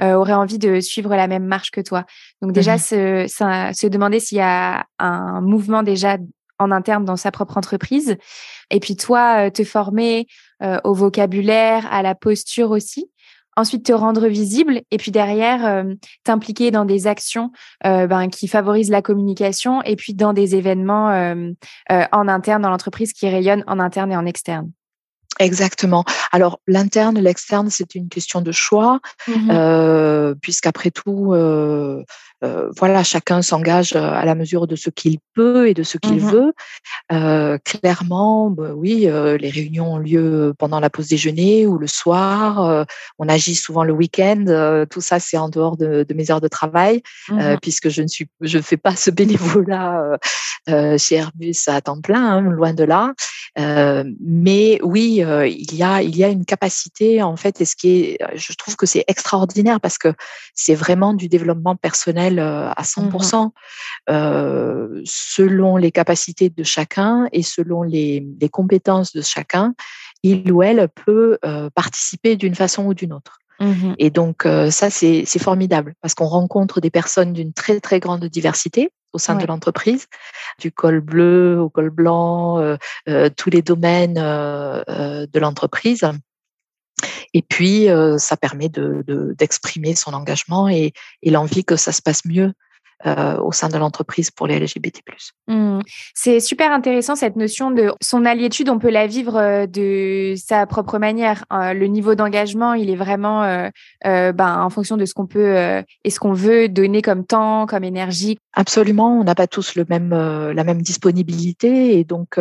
auraient 0.00 0.34
envie 0.34 0.58
de 0.58 0.80
suivre 0.80 1.14
la 1.16 1.28
même 1.28 1.44
marche 1.44 1.70
que 1.70 1.80
toi. 1.80 2.04
Donc, 2.42 2.52
déjà, 2.52 2.76
mmh 2.76 2.78
se, 2.78 3.72
se, 3.74 3.86
demander 3.86 4.20
s'il 4.20 4.38
y 4.38 4.42
a 4.42 4.86
un 4.98 5.40
mouvement 5.40 5.82
déjà 5.82 6.18
en 6.58 6.70
interne 6.70 7.04
dans 7.04 7.16
sa 7.16 7.30
propre 7.30 7.56
entreprise. 7.56 8.16
Et 8.70 8.80
puis 8.80 8.96
toi, 8.96 9.46
euh, 9.46 9.50
te 9.50 9.64
former 9.64 10.26
euh, 10.62 10.78
au 10.84 10.94
vocabulaire, 10.94 11.86
à 11.90 12.02
la 12.02 12.14
posture 12.14 12.70
aussi. 12.70 13.10
Ensuite, 13.56 13.86
te 13.86 13.92
rendre 13.92 14.28
visible 14.28 14.82
et 14.92 14.98
puis 14.98 15.10
derrière, 15.10 15.66
euh, 15.66 15.94
t'impliquer 16.22 16.70
dans 16.70 16.84
des 16.84 17.08
actions 17.08 17.50
ben, 17.82 18.28
qui 18.28 18.46
favorisent 18.46 18.90
la 18.90 19.02
communication 19.02 19.82
et 19.82 19.96
puis 19.96 20.14
dans 20.14 20.32
des 20.32 20.54
événements 20.54 21.08
en 21.90 22.28
interne 22.28 22.62
dans 22.62 22.70
l'entreprise 22.70 23.12
qui 23.12 23.28
rayonnent 23.28 23.64
en 23.66 23.80
interne 23.80 24.12
et 24.12 24.16
en 24.16 24.26
externe. 24.26 24.70
Exactement. 25.38 26.04
Alors 26.32 26.58
l'interne, 26.66 27.18
l'externe, 27.18 27.70
c'est 27.70 27.94
une 27.94 28.08
question 28.08 28.40
de 28.40 28.52
choix, 28.52 29.00
mmh 29.26 30.34
puisqu'après 30.40 30.90
tout, 30.90 31.34
euh, 32.44 32.70
voilà, 32.76 33.02
chacun 33.02 33.42
s'engage 33.42 33.94
euh, 33.94 34.12
à 34.12 34.24
la 34.24 34.36
mesure 34.36 34.68
de 34.68 34.76
ce 34.76 34.90
qu'il 34.90 35.18
peut 35.34 35.68
et 35.68 35.74
de 35.74 35.82
ce 35.82 35.98
qu'il 35.98 36.22
mmh 36.22 36.30
veut. 36.30 36.52
Euh, 37.10 37.58
clairement, 37.64 38.50
bah 38.50 38.70
oui, 38.74 39.08
les 39.40 39.50
réunions 39.50 39.94
ont 39.94 39.98
lieu 39.98 40.54
pendant 40.58 40.78
la 40.80 40.90
pause 40.90 41.08
déjeuner 41.08 41.66
ou 41.66 41.78
le 41.78 41.86
soir. 41.86 42.86
on 43.18 43.28
agit 43.28 43.54
souvent 43.54 43.84
le 43.84 43.92
week-end. 43.92 44.86
tout 44.90 45.00
ça, 45.00 45.18
c'est 45.18 45.36
en 45.36 45.48
dehors 45.48 45.76
de, 45.76 46.06
mes 46.14 46.30
heures 46.30 46.40
de 46.40 46.48
travail, 46.48 47.02
mmh 47.28 47.56
puisque 47.60 47.88
je 47.88 48.02
ne 48.02 48.08
suis, 48.08 48.28
je 48.40 48.58
fais 48.58 48.76
pas 48.76 48.94
ce 48.94 49.10
bénévolat 49.10 50.18
chez 50.98 51.16
Airbus 51.16 51.54
à 51.66 51.80
temps 51.80 52.00
plein, 52.00 52.24
hein, 52.24 52.40
loin 52.40 52.72
de 52.72 52.84
là. 52.84 53.12
mais 53.56 54.78
oui, 54.82 55.17
il 55.18 55.74
y 55.74 55.82
a, 55.82 56.02
il 56.02 56.16
y 56.16 56.24
a 56.24 56.28
une 56.28 56.44
capacité 56.44 57.22
en 57.22 57.36
fait, 57.36 57.60
et 57.60 57.64
ce 57.64 57.76
qui 57.76 57.88
est, 57.90 58.18
je 58.34 58.52
trouve 58.54 58.76
que 58.76 58.86
c'est 58.86 59.04
extraordinaire 59.06 59.80
parce 59.80 59.98
que 59.98 60.12
c'est 60.54 60.74
vraiment 60.74 61.14
du 61.14 61.28
développement 61.28 61.76
personnel 61.76 62.38
euh, 62.38 62.70
à 62.70 62.82
100% 62.82 63.46
mmh 63.46 63.50
euh, 64.10 65.02
selon 65.04 65.76
les 65.76 65.90
capacités 65.90 66.48
de 66.48 66.62
chacun 66.62 67.28
et 67.32 67.42
selon 67.42 67.82
les, 67.82 68.26
compétences 68.50 69.12
de 69.12 69.22
chacun, 69.22 69.74
il 70.22 70.50
ou 70.50 70.62
elle 70.62 70.88
peut 70.88 71.38
euh, 71.44 71.68
participer 71.74 72.36
d'une 72.36 72.54
façon 72.54 72.86
ou 72.86 72.94
d'une 72.94 73.12
autre. 73.12 73.38
Mmh 73.60 73.94
et 73.98 74.10
donc 74.10 74.46
ça, 74.70 74.88
c'est 74.88 75.38
formidable 75.38 75.94
parce 76.00 76.14
qu'on 76.14 76.26
rencontre 76.26 76.80
des 76.80 76.90
personnes 76.90 77.32
d'une 77.32 77.52
très 77.52 77.80
très 77.80 78.00
grande 78.00 78.24
diversité 78.24 78.90
au 79.12 79.18
sein 79.18 79.36
de 79.36 79.46
l'entreprise, 79.46 80.06
du 80.58 80.72
col 80.72 81.00
bleu 81.00 81.58
au 81.60 81.70
col 81.70 81.90
blanc, 81.90 82.76
tous 83.36 83.50
les 83.50 83.62
domaines 83.62 84.14
de 84.14 85.38
l'entreprise. 85.38 86.04
Et 87.34 87.42
puis, 87.42 87.88
ça 88.18 88.36
permet 88.36 88.68
d'exprimer 88.68 89.92
de, 89.92 89.98
son 89.98 90.12
engagement 90.14 90.68
et, 90.68 90.92
l'envie 91.24 91.64
que 91.64 91.76
ça 91.76 91.92
se 91.92 92.02
passe 92.02 92.24
mieux 92.24 92.52
au 93.04 93.52
sein 93.52 93.68
de 93.68 93.78
l'entreprise 93.78 94.30
pour 94.30 94.46
les 94.46 94.58
LGBT+. 94.58 95.02
Mmh. 95.46 95.80
C'est 96.14 96.40
super 96.40 96.72
intéressant 96.72 97.14
cette 97.14 97.36
notion 97.36 97.70
de 97.70 97.92
son 98.02 98.24
alliétude, 98.24 98.68
on 98.68 98.78
peut 98.78 98.90
la 98.90 99.06
vivre 99.06 99.66
de 99.66 100.34
sa 100.36 100.66
propre 100.66 100.98
manière. 100.98 101.44
le 101.50 101.86
niveau 101.86 102.14
d'engagement, 102.14 102.74
il 102.74 102.90
est 102.90 102.96
vraiment 102.96 103.70
ben, 104.04 104.60
en 104.60 104.70
fonction 104.70 104.96
de 104.96 105.04
ce 105.04 105.14
qu'on 105.14 105.26
peut 105.26 105.82
et 106.04 106.10
ce 106.10 106.18
qu'on 106.18 106.32
veut 106.32 106.68
donner 106.68 107.02
comme 107.02 107.24
temps, 107.24 107.66
comme 107.66 107.84
énergie. 107.84 108.38
Absolument, 108.54 109.20
on 109.20 109.24
n'a 109.24 109.34
pas 109.34 109.46
tous 109.46 109.76
le 109.76 109.84
même, 109.88 110.10
la 110.10 110.64
même 110.64 110.82
disponibilité 110.82 111.98
et 111.98 112.04
donc 112.04 112.38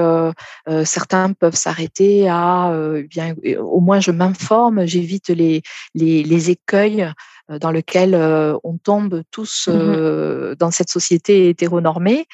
certains 0.84 1.34
peuvent 1.34 1.55
s'arrêter 1.55 2.28
à 2.30 2.72
bien 3.10 3.36
au 3.60 3.80
moins 3.80 3.99
je 3.99 4.12
m'informe, 4.12 4.86
j'évite 4.86 5.30
les, 5.30 5.62
les, 5.93 6.24
les 6.24 6.49
écueils 6.49 7.08
dans 7.50 7.72
lesquels 7.72 8.16
on 8.64 8.78
tombe 8.78 9.24
tous 9.32 9.68
mmh 9.68 10.56
dans 10.60 10.72
cette 10.72 10.89
société 10.89 11.50
hétéronormée. 11.50 12.26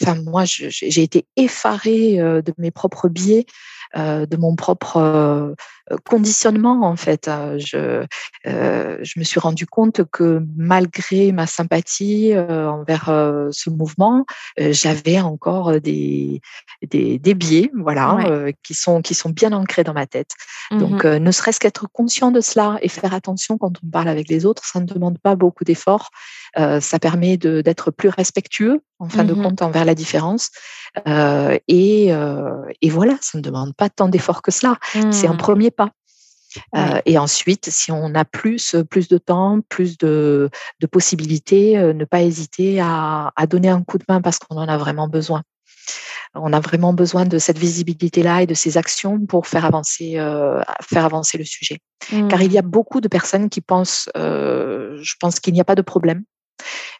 Enfin, 0.00 0.16
moi, 0.22 0.44
j'ai 0.44 1.02
été 1.02 1.26
effarée 1.36 2.16
de 2.16 2.52
mes 2.58 2.70
propres 2.70 3.08
biais 3.08 3.46
euh, 3.96 4.24
de 4.24 4.36
mon 4.36 4.54
propre 4.54 4.98
euh, 4.98 5.54
conditionnement 6.08 6.82
en 6.82 6.96
fait. 6.96 7.28
Hein. 7.28 7.58
Je, 7.58 8.04
euh, 8.46 8.98
je 9.02 9.18
me 9.18 9.24
suis 9.24 9.40
rendu 9.40 9.66
compte 9.66 10.02
que 10.10 10.42
malgré 10.56 11.32
ma 11.32 11.46
sympathie 11.46 12.32
envers 12.36 13.06
ce 13.50 13.70
mouvement, 13.70 14.24
j'avais 14.58 15.20
encore 15.20 15.80
des, 15.80 16.40
des, 16.86 17.18
des 17.18 17.34
biais, 17.34 17.70
voilà, 17.74 18.18
qui 18.62 18.74
sont 18.74 19.02
qui 19.02 19.14
sont 19.14 19.30
bien 19.30 19.52
ancrés 19.52 19.84
dans 19.84 19.94
ma 19.94 20.06
tête. 20.06 20.30
Donc, 20.70 21.04
mmh 21.04 21.18
ne 21.20 21.30
serait-ce 21.32 21.60
qu'être 21.60 21.86
conscient 21.92 22.30
de 22.30 22.40
cela 22.40 22.78
et 22.82 22.88
faire 22.88 23.12
attention 23.12 23.58
quand 23.58 23.72
on 23.84 23.90
parle 23.90 24.08
avec 24.08 24.28
les 24.28 24.46
autres, 24.46 24.64
ça 24.64 24.80
ne 24.80 24.86
demande 24.86 25.18
pas 25.18 25.34
beaucoup 25.34 25.64
d'efforts. 25.64 26.10
ça 26.56 26.98
permet 27.00 27.36
d'être 27.36 27.90
plus 27.90 28.08
respectueux 28.08 28.80
en 28.98 29.08
fin 29.08 29.24
de 29.24 29.32
mmh 29.32 29.42
compte 29.42 29.62
envers 29.62 29.84
la 29.84 29.94
différence. 29.94 30.50
et, 31.06 32.06
et 32.08 32.90
voilà, 32.90 33.16
ça 33.20 33.38
ne 33.38 33.42
demande 33.42 33.74
pas 33.74 33.88
tant 33.88 34.08
d'efforts 34.08 34.42
que 34.42 34.50
cela. 34.50 34.76
C'est 35.10 35.26
un 35.26 35.34
mmh. 35.34 35.38
premier 35.38 35.70
Euh, 36.76 37.00
et 37.06 37.18
ensuite, 37.18 37.70
si 37.70 37.92
on 37.92 38.14
a 38.14 38.24
plus, 38.24 38.76
plus 38.90 39.08
de 39.08 39.18
temps, 39.18 39.60
plus 39.68 39.98
de, 39.98 40.50
de 40.80 40.86
possibilités, 40.86 41.78
euh, 41.78 41.92
ne 41.92 42.04
pas 42.04 42.22
hésiter 42.22 42.80
à, 42.80 43.32
à, 43.36 43.46
donner 43.46 43.68
un 43.68 43.82
coup 43.82 43.98
de 43.98 44.04
main 44.08 44.20
parce 44.20 44.38
qu'on 44.38 44.56
en 44.56 44.68
a 44.68 44.76
vraiment 44.76 45.08
besoin. 45.08 45.42
On 46.34 46.52
a 46.52 46.60
vraiment 46.60 46.92
besoin 46.92 47.24
de 47.24 47.38
cette 47.38 47.58
visibilité-là 47.58 48.42
et 48.42 48.46
de 48.46 48.54
ces 48.54 48.76
actions 48.76 49.26
pour 49.26 49.48
faire 49.48 49.64
avancer, 49.64 50.14
euh, 50.16 50.60
faire 50.82 51.04
avancer 51.04 51.38
le 51.38 51.44
sujet. 51.44 51.78
Car 52.28 52.42
il 52.42 52.52
y 52.52 52.58
a 52.58 52.62
mmh. 52.62 52.70
beaucoup 52.70 53.00
de 53.00 53.08
personnes 53.08 53.48
qui 53.48 53.60
pensent, 53.60 54.08
je 54.14 55.14
pense 55.20 55.38
qu'il 55.40 55.52
n'y 55.54 55.60
a 55.60 55.64
pas 55.64 55.74
de 55.74 55.82
problème 55.82 56.24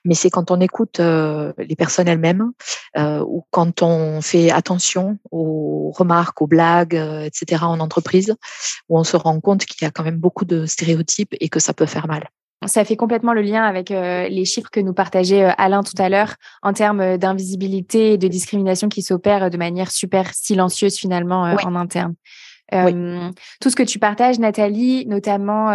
mais 0.04 0.14
c'est 0.14 0.30
quand 0.30 0.50
on 0.50 0.60
écoute 0.60 0.98
les 1.00 1.76
personnes 1.76 2.08
elles-mêmes 2.08 2.52
ou 2.98 3.44
quand 3.50 3.82
on 3.82 4.20
fait 4.20 4.50
attention 4.50 5.18
aux 5.30 5.92
remarques, 5.94 6.40
aux 6.42 6.46
blagues, 6.46 6.94
etc. 6.94 7.64
en 7.64 7.80
entreprise, 7.80 8.34
où 8.88 8.98
on 8.98 9.04
se 9.04 9.16
rend 9.16 9.40
compte 9.40 9.64
qu'il 9.64 9.84
y 9.84 9.88
a 9.88 9.90
quand 9.90 10.04
même 10.04 10.18
beaucoup 10.18 10.44
de 10.44 10.66
stéréotypes 10.66 11.34
et 11.40 11.48
que 11.48 11.60
ça 11.60 11.74
peut 11.74 11.86
faire 11.86 12.06
mal. 12.06 12.28
Ça 12.66 12.84
fait 12.84 12.96
complètement 12.96 13.32
le 13.32 13.40
lien 13.40 13.62
avec 13.64 13.88
les 13.88 14.44
chiffres 14.44 14.70
que 14.70 14.80
nous 14.80 14.92
partageait 14.92 15.44
Alain 15.56 15.82
tout 15.82 15.94
à 15.96 16.08
l'heure 16.08 16.34
en 16.62 16.72
termes 16.72 17.16
d'invisibilité 17.16 18.12
et 18.12 18.18
de 18.18 18.28
discrimination 18.28 18.88
qui 18.88 19.02
s'opèrent 19.02 19.50
de 19.50 19.56
manière 19.56 19.90
super 19.90 20.34
silencieuse 20.34 20.96
finalement 20.96 21.42
en 21.42 21.74
interne. 21.74 22.14
Tout 22.70 23.70
ce 23.70 23.76
que 23.76 23.82
tu 23.82 23.98
partages, 23.98 24.38
Nathalie, 24.38 25.06
notamment 25.06 25.70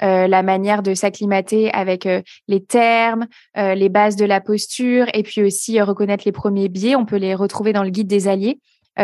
la 0.00 0.42
manière 0.42 0.82
de 0.82 0.94
s'acclimater 0.94 1.72
avec 1.72 2.08
les 2.48 2.64
termes, 2.64 3.26
les 3.56 3.88
bases 3.88 4.16
de 4.16 4.24
la 4.24 4.40
posture, 4.40 5.06
et 5.14 5.22
puis 5.22 5.42
aussi 5.42 5.80
reconnaître 5.80 6.24
les 6.26 6.32
premiers 6.32 6.68
biais, 6.68 6.96
on 6.96 7.04
peut 7.04 7.16
les 7.16 7.34
retrouver 7.34 7.72
dans 7.72 7.82
le 7.82 7.90
guide 7.90 8.06
des 8.06 8.28
alliés. 8.28 8.58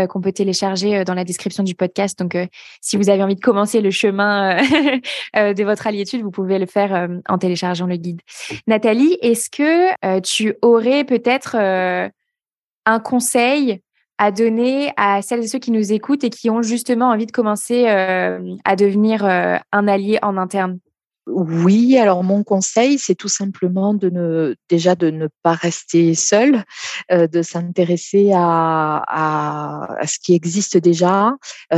qu'on 0.08 0.20
peut 0.20 0.32
télécharger 0.32 1.04
dans 1.04 1.14
la 1.14 1.24
description 1.24 1.64
du 1.64 1.74
podcast. 1.74 2.18
Donc, 2.18 2.36
si 2.80 2.96
vous 2.96 3.10
avez 3.10 3.24
envie 3.24 3.34
de 3.34 3.40
commencer 3.40 3.80
le 3.80 3.90
chemin 3.90 4.56
de 5.34 5.64
votre 5.64 5.86
alliétude, 5.86 6.22
vous 6.22 6.30
pouvez 6.30 6.58
le 6.58 6.66
faire 6.66 7.08
en 7.28 7.38
téléchargeant 7.38 7.86
le 7.86 7.96
guide. 7.96 8.20
Nathalie, 8.68 9.18
est-ce 9.20 9.50
que 9.50 10.20
tu 10.20 10.54
aurais 10.62 11.04
peut-être 11.04 11.56
un 12.86 13.00
conseil 13.00 13.80
à 14.20 14.30
donner 14.30 14.92
à 14.98 15.22
celles 15.22 15.40
et 15.40 15.48
ceux 15.48 15.58
qui 15.58 15.70
nous 15.70 15.94
écoutent 15.94 16.24
et 16.24 16.30
qui 16.30 16.50
ont 16.50 16.60
justement 16.60 17.08
envie 17.08 17.24
de 17.24 17.32
commencer 17.32 17.88
euh, 17.88 18.38
à 18.66 18.76
devenir 18.76 19.24
euh, 19.24 19.56
un 19.72 19.88
allié 19.88 20.18
en 20.22 20.36
interne 20.36 20.78
oui, 21.26 21.96
alors 21.96 22.24
mon 22.24 22.42
conseil, 22.42 22.98
c'est 22.98 23.14
tout 23.14 23.28
simplement 23.28 23.94
de 23.94 24.10
ne 24.10 24.56
déjà 24.68 24.96
de 24.96 25.10
ne 25.10 25.28
pas 25.44 25.52
rester 25.52 26.14
seul, 26.16 26.64
euh, 27.12 27.28
de 27.28 27.42
s'intéresser 27.42 28.32
à, 28.34 29.04
à, 29.06 30.06
ce 30.08 30.18
qui 30.18 30.34
existe 30.34 30.76
déjà 30.76 31.34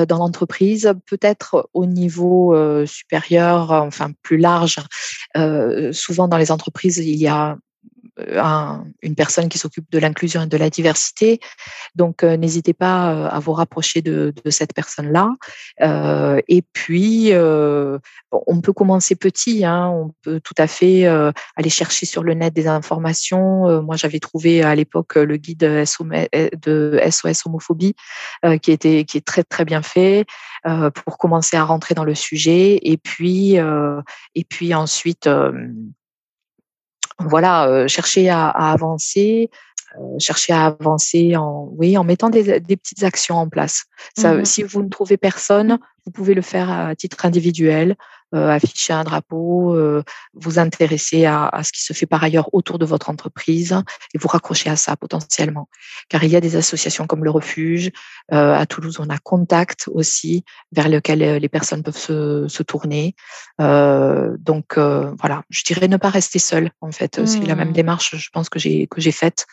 dans 0.08 0.18
l'entreprise, 0.18 0.94
peut-être 1.06 1.68
au 1.74 1.84
niveau 1.84 2.56
supérieur, 2.86 3.72
enfin 3.72 4.12
plus 4.22 4.38
large. 4.38 4.76
souvent 5.90 6.28
dans 6.28 6.38
les 6.38 6.50
entreprises, 6.50 6.96
il 6.98 7.16
y 7.16 7.26
a 7.26 7.58
un, 8.18 8.84
une 9.02 9.14
personne 9.14 9.48
qui 9.48 9.58
s'occupe 9.58 9.90
de 9.90 9.98
l'inclusion 9.98 10.42
et 10.42 10.46
de 10.46 10.56
la 10.56 10.70
diversité. 10.70 11.40
Donc, 11.94 12.22
euh, 12.22 12.36
n'hésitez 12.36 12.74
pas 12.74 13.12
euh, 13.12 13.28
à 13.28 13.38
vous 13.38 13.52
rapprocher 13.52 14.02
de, 14.02 14.32
cette 14.50 14.74
personne-là. 14.74 15.30
Euh, 15.80 16.40
et 16.48 16.62
puis, 16.62 17.32
euh, 17.32 17.98
on 18.30 18.60
peut 18.60 18.72
commencer 18.72 19.16
petit. 19.16 19.64
Hein, 19.64 19.88
on 19.88 20.12
peut 20.22 20.40
tout 20.40 20.54
à 20.58 20.66
fait 20.66 21.06
euh, 21.06 21.32
aller 21.56 21.70
chercher 21.70 22.06
sur 22.06 22.22
le 22.22 22.34
net 22.34 22.52
des 22.52 22.66
informations. 22.66 23.82
moi, 23.82 23.96
j'avais 23.96 24.20
trouvé 24.20 24.62
à 24.62 24.74
l'époque 24.74 25.14
le 25.14 25.36
guide 25.36 25.58
de 25.58 27.00
SOS 27.10 27.46
homophobie 27.46 27.94
qui 28.60 28.72
était 28.72 29.04
qui 29.04 29.18
est 29.18 29.26
très 29.26 29.44
très 29.44 29.64
bien 29.64 29.82
fait 29.82 30.26
pour 31.04 31.18
commencer 31.18 31.56
à 31.56 31.64
rentrer 31.64 31.94
dans 31.94 32.04
le 32.04 32.14
sujet. 32.14 32.78
Et 32.82 32.96
puis, 32.96 33.56
et 34.34 34.44
puis 34.44 34.74
ensuite 34.74 35.28
voilà, 37.18 37.68
euh, 37.68 37.88
chercher 37.88 38.28
à, 38.28 38.48
avancer, 38.48 39.50
euh, 39.98 40.18
chercher 40.18 40.52
à 40.52 40.66
avancer 40.66 41.36
en, 41.36 41.68
oui, 41.76 41.96
en 41.96 42.04
mettant 42.04 42.30
des, 42.30 42.60
petites 42.60 43.04
actions 43.04 43.36
en 43.36 43.48
place. 43.48 43.84
Mmh 44.18 44.44
si 44.44 44.62
vous 44.62 44.82
ne 44.82 44.88
trouvez 44.88 45.16
personne, 45.16 45.78
vous 46.04 46.12
pouvez 46.12 46.34
le 46.34 46.42
faire 46.42 46.70
à 46.70 46.94
titre 46.94 47.24
individuel. 47.24 47.96
Euh, 48.34 48.48
afficher 48.48 48.94
un 48.94 49.04
drapeau, 49.04 49.74
euh, 49.74 50.02
vous 50.32 50.58
intéresser 50.58 51.26
à, 51.26 51.48
à, 51.48 51.62
ce 51.62 51.70
qui 51.70 51.82
se 51.82 51.92
fait 51.92 52.06
par 52.06 52.24
ailleurs 52.24 52.48
autour 52.54 52.78
de 52.78 52.86
votre 52.86 53.10
entreprise 53.10 53.76
et 54.14 54.18
vous 54.18 54.28
raccrocher 54.28 54.70
à 54.70 54.76
ça 54.76 54.96
potentiellement. 54.96 55.68
Car 56.08 56.24
il 56.24 56.30
y 56.30 56.36
a 56.36 56.40
des 56.40 56.56
associations 56.56 57.06
comme 57.06 57.24
le 57.24 57.30
Refuge. 57.30 57.90
Euh, 58.32 58.54
à 58.54 58.64
Toulouse, 58.64 58.98
on 59.00 59.10
a 59.10 59.18
Contact 59.18 59.90
aussi, 59.92 60.44
vers 60.72 60.88
lequel 60.88 61.18
les 61.18 61.48
personnes 61.50 61.82
peuvent 61.82 61.96
se, 61.96 62.46
se 62.48 62.62
tourner. 62.62 63.14
donc 63.58 64.78
voilà, 64.78 65.42
je 65.50 65.62
dirais 65.64 65.88
ne 65.88 65.98
pas 65.98 66.08
rester 66.10 66.38
seul. 66.38 66.70
En 66.80 66.90
fait, 66.90 67.24
c'est 67.26 67.44
la 67.44 67.54
même 67.54 67.70
mmh. 67.70 67.72
démarche, 67.72 68.16
je 68.16 68.30
pense 68.30 68.48
que 68.48 68.58
j'ai 68.58 68.86
que 68.86 69.00
j'ai 69.00 69.12
faite. 69.12 69.46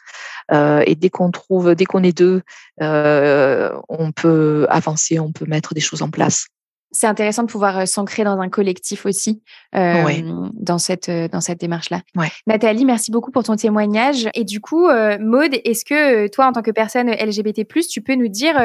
et 0.51 0.95
dès 0.95 1.09
qu'on 1.09 1.31
trouve, 1.31 1.75
dès 1.75 1.85
qu'on 1.85 2.03
est 2.03 2.17
deux, 2.17 2.41
on 2.79 4.11
peut 4.15 4.67
avancer, 4.69 5.19
on 5.19 5.31
peut 5.31 5.45
mettre 5.45 5.73
des 5.73 5.81
choses 5.81 6.01
en 6.01 6.09
place 6.09 6.47
c'est 6.91 7.07
intéressant 7.07 7.43
de 7.43 7.51
pouvoir 7.51 7.87
s'ancrer 7.87 8.23
dans 8.23 8.39
un 8.39 8.49
collectif 8.49 9.05
aussi 9.05 9.41
dans 9.73 10.77
cette 10.77 11.09
dans 11.09 11.41
cette 11.41 11.59
démarche 11.59 11.89
là. 11.89 12.01
Nathalie, 12.47 12.85
merci 12.85 13.11
beaucoup 13.11 13.31
pour 13.31 13.43
ton 13.43 13.55
témoignage. 13.55 14.29
Et 14.33 14.43
du 14.43 14.59
coup, 14.59 14.87
Maude, 15.19 15.55
est-ce 15.63 15.85
que 15.85 16.27
toi, 16.27 16.47
en 16.47 16.51
tant 16.51 16.61
que 16.61 16.71
personne 16.71 17.09
LGBT+, 17.09 17.65
tu 17.89 18.01
peux 18.01 18.15
nous 18.15 18.27
dire 18.27 18.55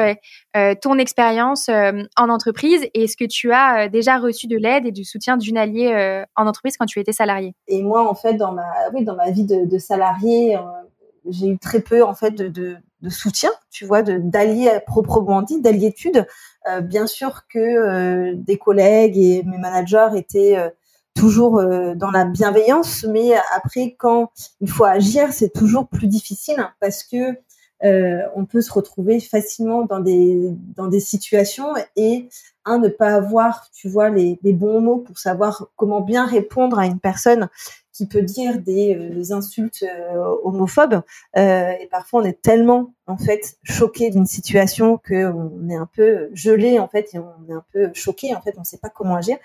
ton 0.81 0.97
expérience 0.97 1.69
en 1.69 2.29
entreprise 2.29 2.83
et 2.93 3.03
est-ce 3.03 3.17
que 3.17 3.25
tu 3.25 3.51
as 3.51 3.89
déjà 3.89 4.17
reçu 4.17 4.47
de 4.47 4.57
l'aide 4.57 4.85
et 4.85 4.91
du 4.91 5.03
soutien 5.03 5.37
d'une 5.37 5.57
alliée 5.57 6.23
en 6.35 6.47
entreprise 6.47 6.77
quand 6.77 6.85
tu 6.85 6.99
étais 6.99 7.13
salarié 7.13 7.53
Et 7.67 7.81
moi, 7.81 8.09
en 8.09 8.15
fait, 8.15 8.35
dans 8.35 8.53
ma 8.53 8.65
oui, 8.93 9.03
dans 9.03 9.15
ma 9.15 9.31
vie 9.31 9.45
de, 9.45 9.65
de 9.65 9.77
salarié, 9.77 10.57
j'ai 11.29 11.47
eu 11.47 11.57
très 11.57 11.79
peu 11.79 12.03
en 12.03 12.13
fait 12.13 12.31
de, 12.31 12.47
de, 12.47 12.77
de 13.01 13.09
soutien, 13.09 13.51
tu 13.71 13.85
vois, 13.85 14.01
d'alliés 14.01 14.79
proprement 14.85 15.41
dit, 15.41 15.61
d'alliétude. 15.61 16.25
Euh, 16.67 16.81
bien 16.81 17.07
sûr 17.07 17.43
que 17.47 17.59
euh, 17.59 18.33
des 18.35 18.57
collègues 18.57 19.17
et 19.17 19.43
mes 19.43 19.57
managers 19.57 20.09
étaient 20.15 20.57
euh, 20.57 20.69
toujours 21.13 21.63
dans 21.95 22.11
la 22.11 22.25
bienveillance, 22.25 23.05
mais 23.05 23.35
après, 23.55 23.95
quand 23.97 24.31
il 24.59 24.69
faut 24.69 24.83
agir, 24.83 25.31
c'est 25.31 25.53
toujours 25.53 25.87
plus 25.87 26.07
difficile 26.07 26.57
parce 26.81 27.05
que 27.05 27.37
on 27.81 28.45
peut 28.45 28.61
se 28.61 28.73
retrouver 28.73 29.21
facilement 29.21 29.85
dans 29.85 30.01
des 30.01 30.49
dans 30.75 30.87
des 30.87 30.99
situations 30.99 31.73
et 31.95 32.27
un 32.65 32.79
ne 32.79 32.89
pas 32.89 33.13
avoir, 33.15 33.69
tu 33.71 33.89
vois, 33.89 34.09
les, 34.09 34.37
bons 34.43 34.81
mots 34.81 34.97
pour 34.97 35.17
savoir 35.17 35.67
comment 35.75 36.01
bien 36.01 36.25
répondre 36.25 36.79
à 36.79 36.85
une 36.85 36.99
personne 36.99 37.49
qui 37.93 38.07
peut 38.07 38.21
dire 38.21 38.59
des, 38.59 38.93
euh, 38.95 39.33
insultes 39.33 39.83
euh, 39.83 40.35
homophobes. 40.43 41.01
Euh, 41.37 41.71
et 41.79 41.87
parfois, 41.89 42.21
on 42.21 42.25
est 42.25 42.41
tellement 42.41 42.93
en 43.07 43.17
fait 43.17 43.55
choqué 43.63 44.09
d'une 44.09 44.25
situation 44.25 44.97
que 44.97 45.31
on 45.31 45.69
est 45.69 45.75
un 45.75 45.87
peu 45.95 46.29
gelé 46.33 46.79
en 46.79 46.87
fait 46.87 47.13
et 47.13 47.19
on 47.19 47.49
est 47.49 47.53
un 47.53 47.63
peu 47.71 47.91
choqué 47.93 48.35
en 48.35 48.41
fait. 48.41 48.53
On 48.57 48.61
ne 48.61 48.65
sait 48.65 48.79
pas 48.79 48.89
comment 48.89 49.15
agir. 49.15 49.37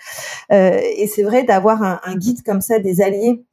et 0.49 1.07
c'est 1.07 1.23
vrai 1.23 1.43
d'avoir 1.43 1.81
un, 1.81 2.15
guide 2.15 2.43
comme 2.43 2.61
ça 2.61 2.79
des 2.79 3.01
alliés 3.01 3.39
euh, 3.39 3.50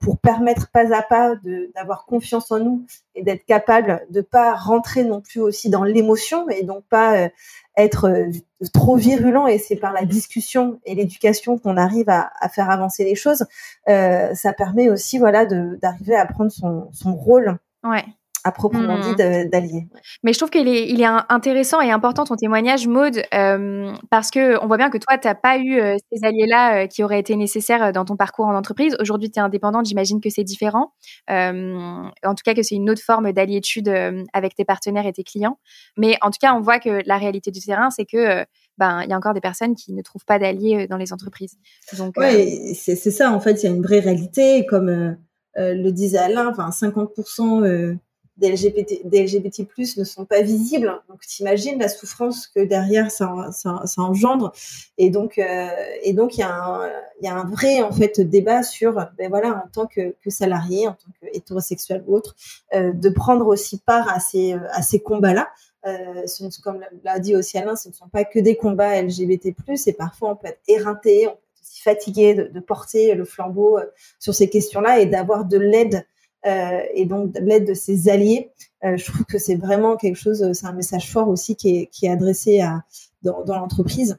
pour 0.00 0.18
permettre 0.18 0.70
pas 0.70 0.94
à 0.94 1.02
pas 1.02 1.34
d'avoir 1.74 2.06
confiance 2.06 2.50
en 2.50 2.58
nous 2.58 2.86
et 3.14 3.22
d'être 3.22 3.44
capable 3.44 4.06
de 4.10 4.20
pas 4.20 4.54
rentrer 4.54 5.04
non 5.04 5.20
plus 5.20 5.40
aussi 5.40 5.70
dans 5.70 5.84
l'émotion 5.84 6.48
et 6.48 6.62
donc 6.62 6.84
pas 6.88 7.16
euh, 7.16 7.28
être 7.76 8.08
euh, 8.08 8.30
trop 8.72 8.96
virulent 8.96 9.46
et 9.46 9.58
c'est 9.58 9.76
par 9.76 9.92
la 9.92 10.04
discussion 10.04 10.80
et 10.84 10.94
l'éducation 10.94 11.58
qu'on 11.58 11.76
arrive 11.76 12.08
à, 12.08 12.30
à, 12.40 12.48
faire 12.48 12.70
avancer 12.70 13.04
les 13.04 13.14
choses. 13.14 13.44
ça 13.86 14.52
permet 14.56 14.88
aussi 14.90 15.18
voilà 15.18 15.46
d'arriver 15.46 16.16
à 16.16 16.26
prendre 16.26 16.50
son, 16.50 16.88
son 16.92 17.14
rôle. 17.14 17.58
Ouais 17.84 18.04
à 18.48 18.52
proprement 18.52 18.98
dit 18.98 19.12
mmh. 19.12 19.50
d'allier. 19.50 19.86
Mais 20.22 20.32
je 20.32 20.38
trouve 20.38 20.50
qu'il 20.50 20.68
est, 20.68 20.88
il 20.88 21.02
est 21.02 21.08
intéressant 21.28 21.80
et 21.80 21.90
important 21.90 22.24
ton 22.24 22.36
témoignage, 22.36 22.86
Maude, 22.86 23.22
euh, 23.34 23.92
parce 24.10 24.30
que 24.30 24.62
on 24.62 24.66
voit 24.66 24.78
bien 24.78 24.90
que 24.90 24.98
toi, 24.98 25.18
tu 25.18 25.28
n'as 25.28 25.34
pas 25.34 25.58
eu 25.58 25.78
euh, 25.78 25.96
ces 26.10 26.24
alliés-là 26.24 26.84
euh, 26.84 26.86
qui 26.86 27.02
auraient 27.04 27.20
été 27.20 27.36
nécessaires 27.36 27.92
dans 27.92 28.04
ton 28.04 28.16
parcours 28.16 28.46
en 28.46 28.54
entreprise. 28.54 28.96
Aujourd'hui, 29.00 29.30
tu 29.30 29.38
es 29.38 29.42
indépendante, 29.42 29.86
j'imagine 29.86 30.20
que 30.20 30.30
c'est 30.30 30.44
différent. 30.44 30.92
en 31.28 32.10
tout 32.22 32.42
cas, 32.44 32.54
que 32.54 32.62
c'est 32.62 32.74
une 32.74 32.90
autre 32.90 33.02
forme 33.02 33.32
d'alliétude 33.32 33.88
avec 34.32 34.54
tes 34.54 34.64
partenaires 34.64 35.06
et 35.06 35.12
tes 35.12 35.24
clients. 35.24 35.58
Mais 35.96 36.16
en 36.22 36.30
tout 36.30 36.38
cas, 36.40 36.54
on 36.54 36.60
voit 36.60 36.78
que 36.78 37.02
la 37.06 37.18
réalité 37.18 37.50
du 37.50 37.60
terrain, 37.60 37.90
c'est 37.90 38.06
que 38.06 38.44
ben 38.78 39.02
il 39.02 39.10
y 39.10 39.12
a 39.12 39.16
encore 39.16 39.34
des 39.34 39.40
personnes 39.40 39.74
qui 39.74 39.92
ne 39.92 40.02
trouvent 40.02 40.24
pas 40.24 40.38
d'alliés 40.38 40.86
dans 40.86 40.96
les 40.96 41.12
entreprises. 41.12 41.56
Donc, 41.96 42.16
ouais, 42.16 42.72
c'est 42.74 42.96
ça. 42.96 43.32
En 43.32 43.40
fait, 43.40 43.62
il 43.62 43.66
y 43.66 43.68
a 43.68 43.74
une 43.74 43.82
vraie 43.82 44.00
réalité, 44.00 44.64
comme 44.66 45.16
le 45.56 45.90
disait 45.90 46.18
Alain, 46.18 46.48
enfin 46.48 46.70
50% 46.70 47.98
des 48.38 48.52
LGBT, 48.52 49.00
des 49.04 49.24
LGBT+, 49.24 49.66
ne 49.96 50.04
sont 50.04 50.24
pas 50.24 50.42
visibles. 50.42 51.00
Donc, 51.08 51.20
t'imagines 51.26 51.78
la 51.78 51.88
souffrance 51.88 52.46
que 52.46 52.60
derrière 52.60 53.10
ça, 53.10 53.32
ça, 53.52 53.82
ça 53.84 54.02
engendre. 54.02 54.52
Et 54.96 55.10
donc, 55.10 55.38
euh, 55.38 55.68
et 56.02 56.12
donc, 56.12 56.36
il 56.36 56.40
y 56.40 56.44
a 56.44 56.54
un, 56.54 56.88
y 57.20 57.28
a 57.28 57.34
un 57.34 57.44
vrai 57.44 57.82
en 57.82 57.92
fait 57.92 58.20
débat 58.20 58.62
sur, 58.62 58.94
ben 59.18 59.28
voilà, 59.28 59.64
en 59.64 59.68
tant 59.72 59.86
que, 59.86 60.14
que 60.22 60.30
salarié, 60.30 60.88
en 60.88 60.92
tant 60.92 61.10
qu'hétérosexuel 61.20 62.04
ou 62.06 62.16
autre, 62.16 62.36
euh, 62.74 62.92
de 62.92 63.08
prendre 63.08 63.46
aussi 63.46 63.78
part 63.78 64.08
à 64.08 64.20
ces, 64.20 64.52
à 64.72 64.82
ces 64.82 65.00
combats-là. 65.00 65.48
Euh, 65.86 66.26
comme 66.62 66.84
l'a 67.04 67.18
dit 67.18 67.36
aussi 67.36 67.56
Alain, 67.56 67.76
ce 67.76 67.88
ne 67.88 67.94
sont 67.94 68.08
pas 68.08 68.24
que 68.24 68.38
des 68.38 68.56
combats 68.56 69.00
LGBT+, 69.00 69.54
et 69.86 69.92
parfois 69.92 70.30
on 70.30 70.36
peut 70.36 70.48
être 70.48 70.60
éreinté, 70.66 71.28
on 71.28 71.32
peut 71.32 71.36
être 71.36 71.62
aussi 71.62 71.82
fatigué 71.82 72.34
de, 72.34 72.44
de 72.44 72.60
porter 72.60 73.14
le 73.14 73.24
flambeau 73.24 73.78
euh, 73.78 73.84
sur 74.18 74.34
ces 74.34 74.48
questions-là 74.48 75.00
et 75.00 75.06
d'avoir 75.06 75.44
de 75.44 75.56
l'aide 75.56 76.04
euh, 76.46 76.80
et 76.94 77.04
donc 77.04 77.36
l'aide 77.40 77.66
de 77.66 77.74
ses 77.74 78.08
alliés. 78.08 78.50
Euh, 78.84 78.96
je 78.96 79.04
trouve 79.04 79.24
que 79.24 79.38
c'est 79.38 79.56
vraiment 79.56 79.96
quelque 79.96 80.16
chose, 80.16 80.52
c'est 80.52 80.66
un 80.66 80.72
message 80.72 81.10
fort 81.10 81.28
aussi 81.28 81.56
qui 81.56 81.88
est, 82.02 82.08
adressé 82.08 82.60
à, 82.60 82.84
dans, 83.22 83.44
l'entreprise. 83.46 84.18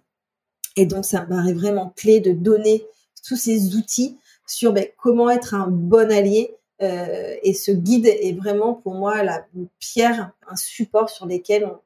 Et 0.75 0.85
donc 0.85 1.05
ça 1.05 1.23
me 1.23 1.29
paraît 1.29 1.53
vraiment 1.53 1.93
clé 1.95 2.19
de 2.19 2.31
donner 2.31 2.85
tous 3.25 3.37
ces 3.37 3.75
outils 3.75 4.17
sur 4.47 4.73
ben, 4.73 4.85
comment 4.97 5.29
être 5.29 5.53
un 5.53 5.67
bon 5.67 6.11
allié. 6.11 6.55
Euh, 6.81 7.35
et 7.43 7.53
ce 7.53 7.71
guide 7.71 8.07
est 8.07 8.37
vraiment 8.37 8.73
pour 8.73 8.95
moi 8.95 9.23
la 9.23 9.45
pierre, 9.79 10.31
un 10.47 10.55
support 10.55 11.09
sur 11.09 11.25
lequel 11.25 11.65
on, 11.65 11.77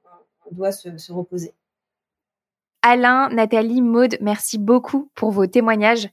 on 0.45 0.55
doit 0.55 0.71
se, 0.71 0.97
se 0.97 1.11
reposer. 1.11 1.53
Alain, 2.83 3.29
Nathalie, 3.29 3.81
Maude, 3.81 4.17
merci 4.19 4.57
beaucoup 4.57 5.09
pour 5.15 5.31
vos 5.31 5.47
témoignages. 5.47 6.09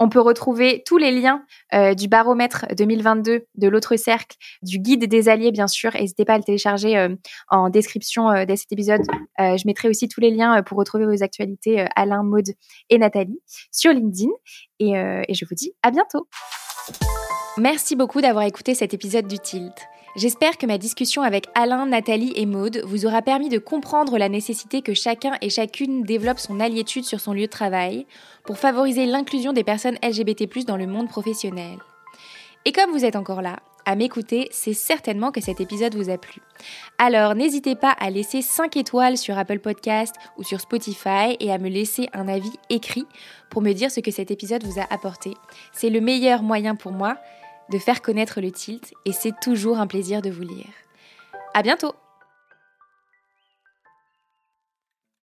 On 0.00 0.08
peut 0.08 0.20
retrouver 0.20 0.82
tous 0.84 0.96
les 0.96 1.12
liens 1.12 1.44
euh, 1.72 1.94
du 1.94 2.08
baromètre 2.08 2.66
2022 2.76 3.46
de 3.54 3.68
l'autre 3.68 3.96
cercle, 3.96 4.36
du 4.62 4.78
guide 4.78 5.06
des 5.06 5.28
alliés, 5.28 5.52
bien 5.52 5.68
sûr. 5.68 5.92
N'hésitez 5.94 6.24
pas 6.24 6.34
à 6.34 6.38
le 6.38 6.44
télécharger 6.44 6.98
euh, 6.98 7.14
en 7.48 7.70
description 7.70 8.28
euh, 8.30 8.44
de 8.44 8.56
cet 8.56 8.72
épisode. 8.72 9.02
je 9.38 9.66
mettrai 9.66 9.88
aussi 9.88 10.08
tous 10.08 10.20
les 10.20 10.30
liens 10.30 10.62
pour 10.62 10.78
retrouver 10.78 11.06
vos 11.06 11.22
actualités, 11.22 11.86
Alain, 11.94 12.22
Maude 12.22 12.48
et 12.90 12.98
Nathalie, 12.98 13.40
sur 13.70 13.92
LinkedIn. 13.92 14.30
Et 14.80 14.94
je 15.34 15.44
vous 15.44 15.54
dis 15.54 15.72
à 15.82 15.90
bientôt. 15.90 16.28
Merci 17.56 17.94
beaucoup 17.94 18.20
d'avoir 18.20 18.44
écouté 18.44 18.74
cet 18.74 18.94
épisode 18.94 19.28
du 19.28 19.38
Tilt. 19.38 19.74
J'espère 20.16 20.58
que 20.58 20.66
ma 20.66 20.78
discussion 20.78 21.22
avec 21.22 21.46
Alain, 21.56 21.86
Nathalie 21.86 22.32
et 22.36 22.46
Maude 22.46 22.82
vous 22.86 23.04
aura 23.04 23.20
permis 23.20 23.48
de 23.48 23.58
comprendre 23.58 24.16
la 24.16 24.28
nécessité 24.28 24.80
que 24.80 24.94
chacun 24.94 25.32
et 25.40 25.50
chacune 25.50 26.04
développe 26.04 26.38
son 26.38 26.60
alliétude 26.60 27.04
sur 27.04 27.18
son 27.18 27.32
lieu 27.32 27.46
de 27.46 27.46
travail 27.46 28.06
pour 28.44 28.56
favoriser 28.56 29.06
l'inclusion 29.06 29.52
des 29.52 29.64
personnes 29.64 29.98
LGBT+ 30.04 30.64
dans 30.66 30.76
le 30.76 30.86
monde 30.86 31.08
professionnel. 31.08 31.78
Et 32.64 32.70
comme 32.70 32.92
vous 32.92 33.04
êtes 33.04 33.16
encore 33.16 33.42
là, 33.42 33.58
à 33.86 33.96
m'écouter, 33.96 34.48
c'est 34.52 34.72
certainement 34.72 35.32
que 35.32 35.40
cet 35.40 35.60
épisode 35.60 35.96
vous 35.96 36.08
a 36.08 36.16
plu. 36.16 36.40
Alors 36.98 37.34
n'hésitez 37.34 37.74
pas 37.74 37.90
à 37.90 38.08
laisser 38.08 38.40
5 38.40 38.76
étoiles 38.76 39.18
sur 39.18 39.36
Apple 39.36 39.58
Podcast 39.58 40.14
ou 40.38 40.44
sur 40.44 40.60
Spotify 40.60 41.36
et 41.40 41.52
à 41.52 41.58
me 41.58 41.68
laisser 41.68 42.08
un 42.12 42.28
avis 42.28 42.52
écrit 42.70 43.04
pour 43.50 43.62
me 43.62 43.72
dire 43.72 43.90
ce 43.90 43.98
que 43.98 44.12
cet 44.12 44.30
épisode 44.30 44.62
vous 44.62 44.80
a 44.80 44.86
apporté. 44.94 45.34
C'est 45.72 45.90
le 45.90 46.00
meilleur 46.00 46.44
moyen 46.44 46.76
pour 46.76 46.92
moi 46.92 47.18
de 47.70 47.78
faire 47.78 48.02
connaître 48.02 48.40
le 48.40 48.50
tilt 48.50 48.92
et 49.04 49.12
c'est 49.12 49.38
toujours 49.40 49.78
un 49.78 49.86
plaisir 49.86 50.22
de 50.22 50.30
vous 50.30 50.42
lire. 50.42 50.70
À 51.54 51.62
bientôt! 51.62 51.94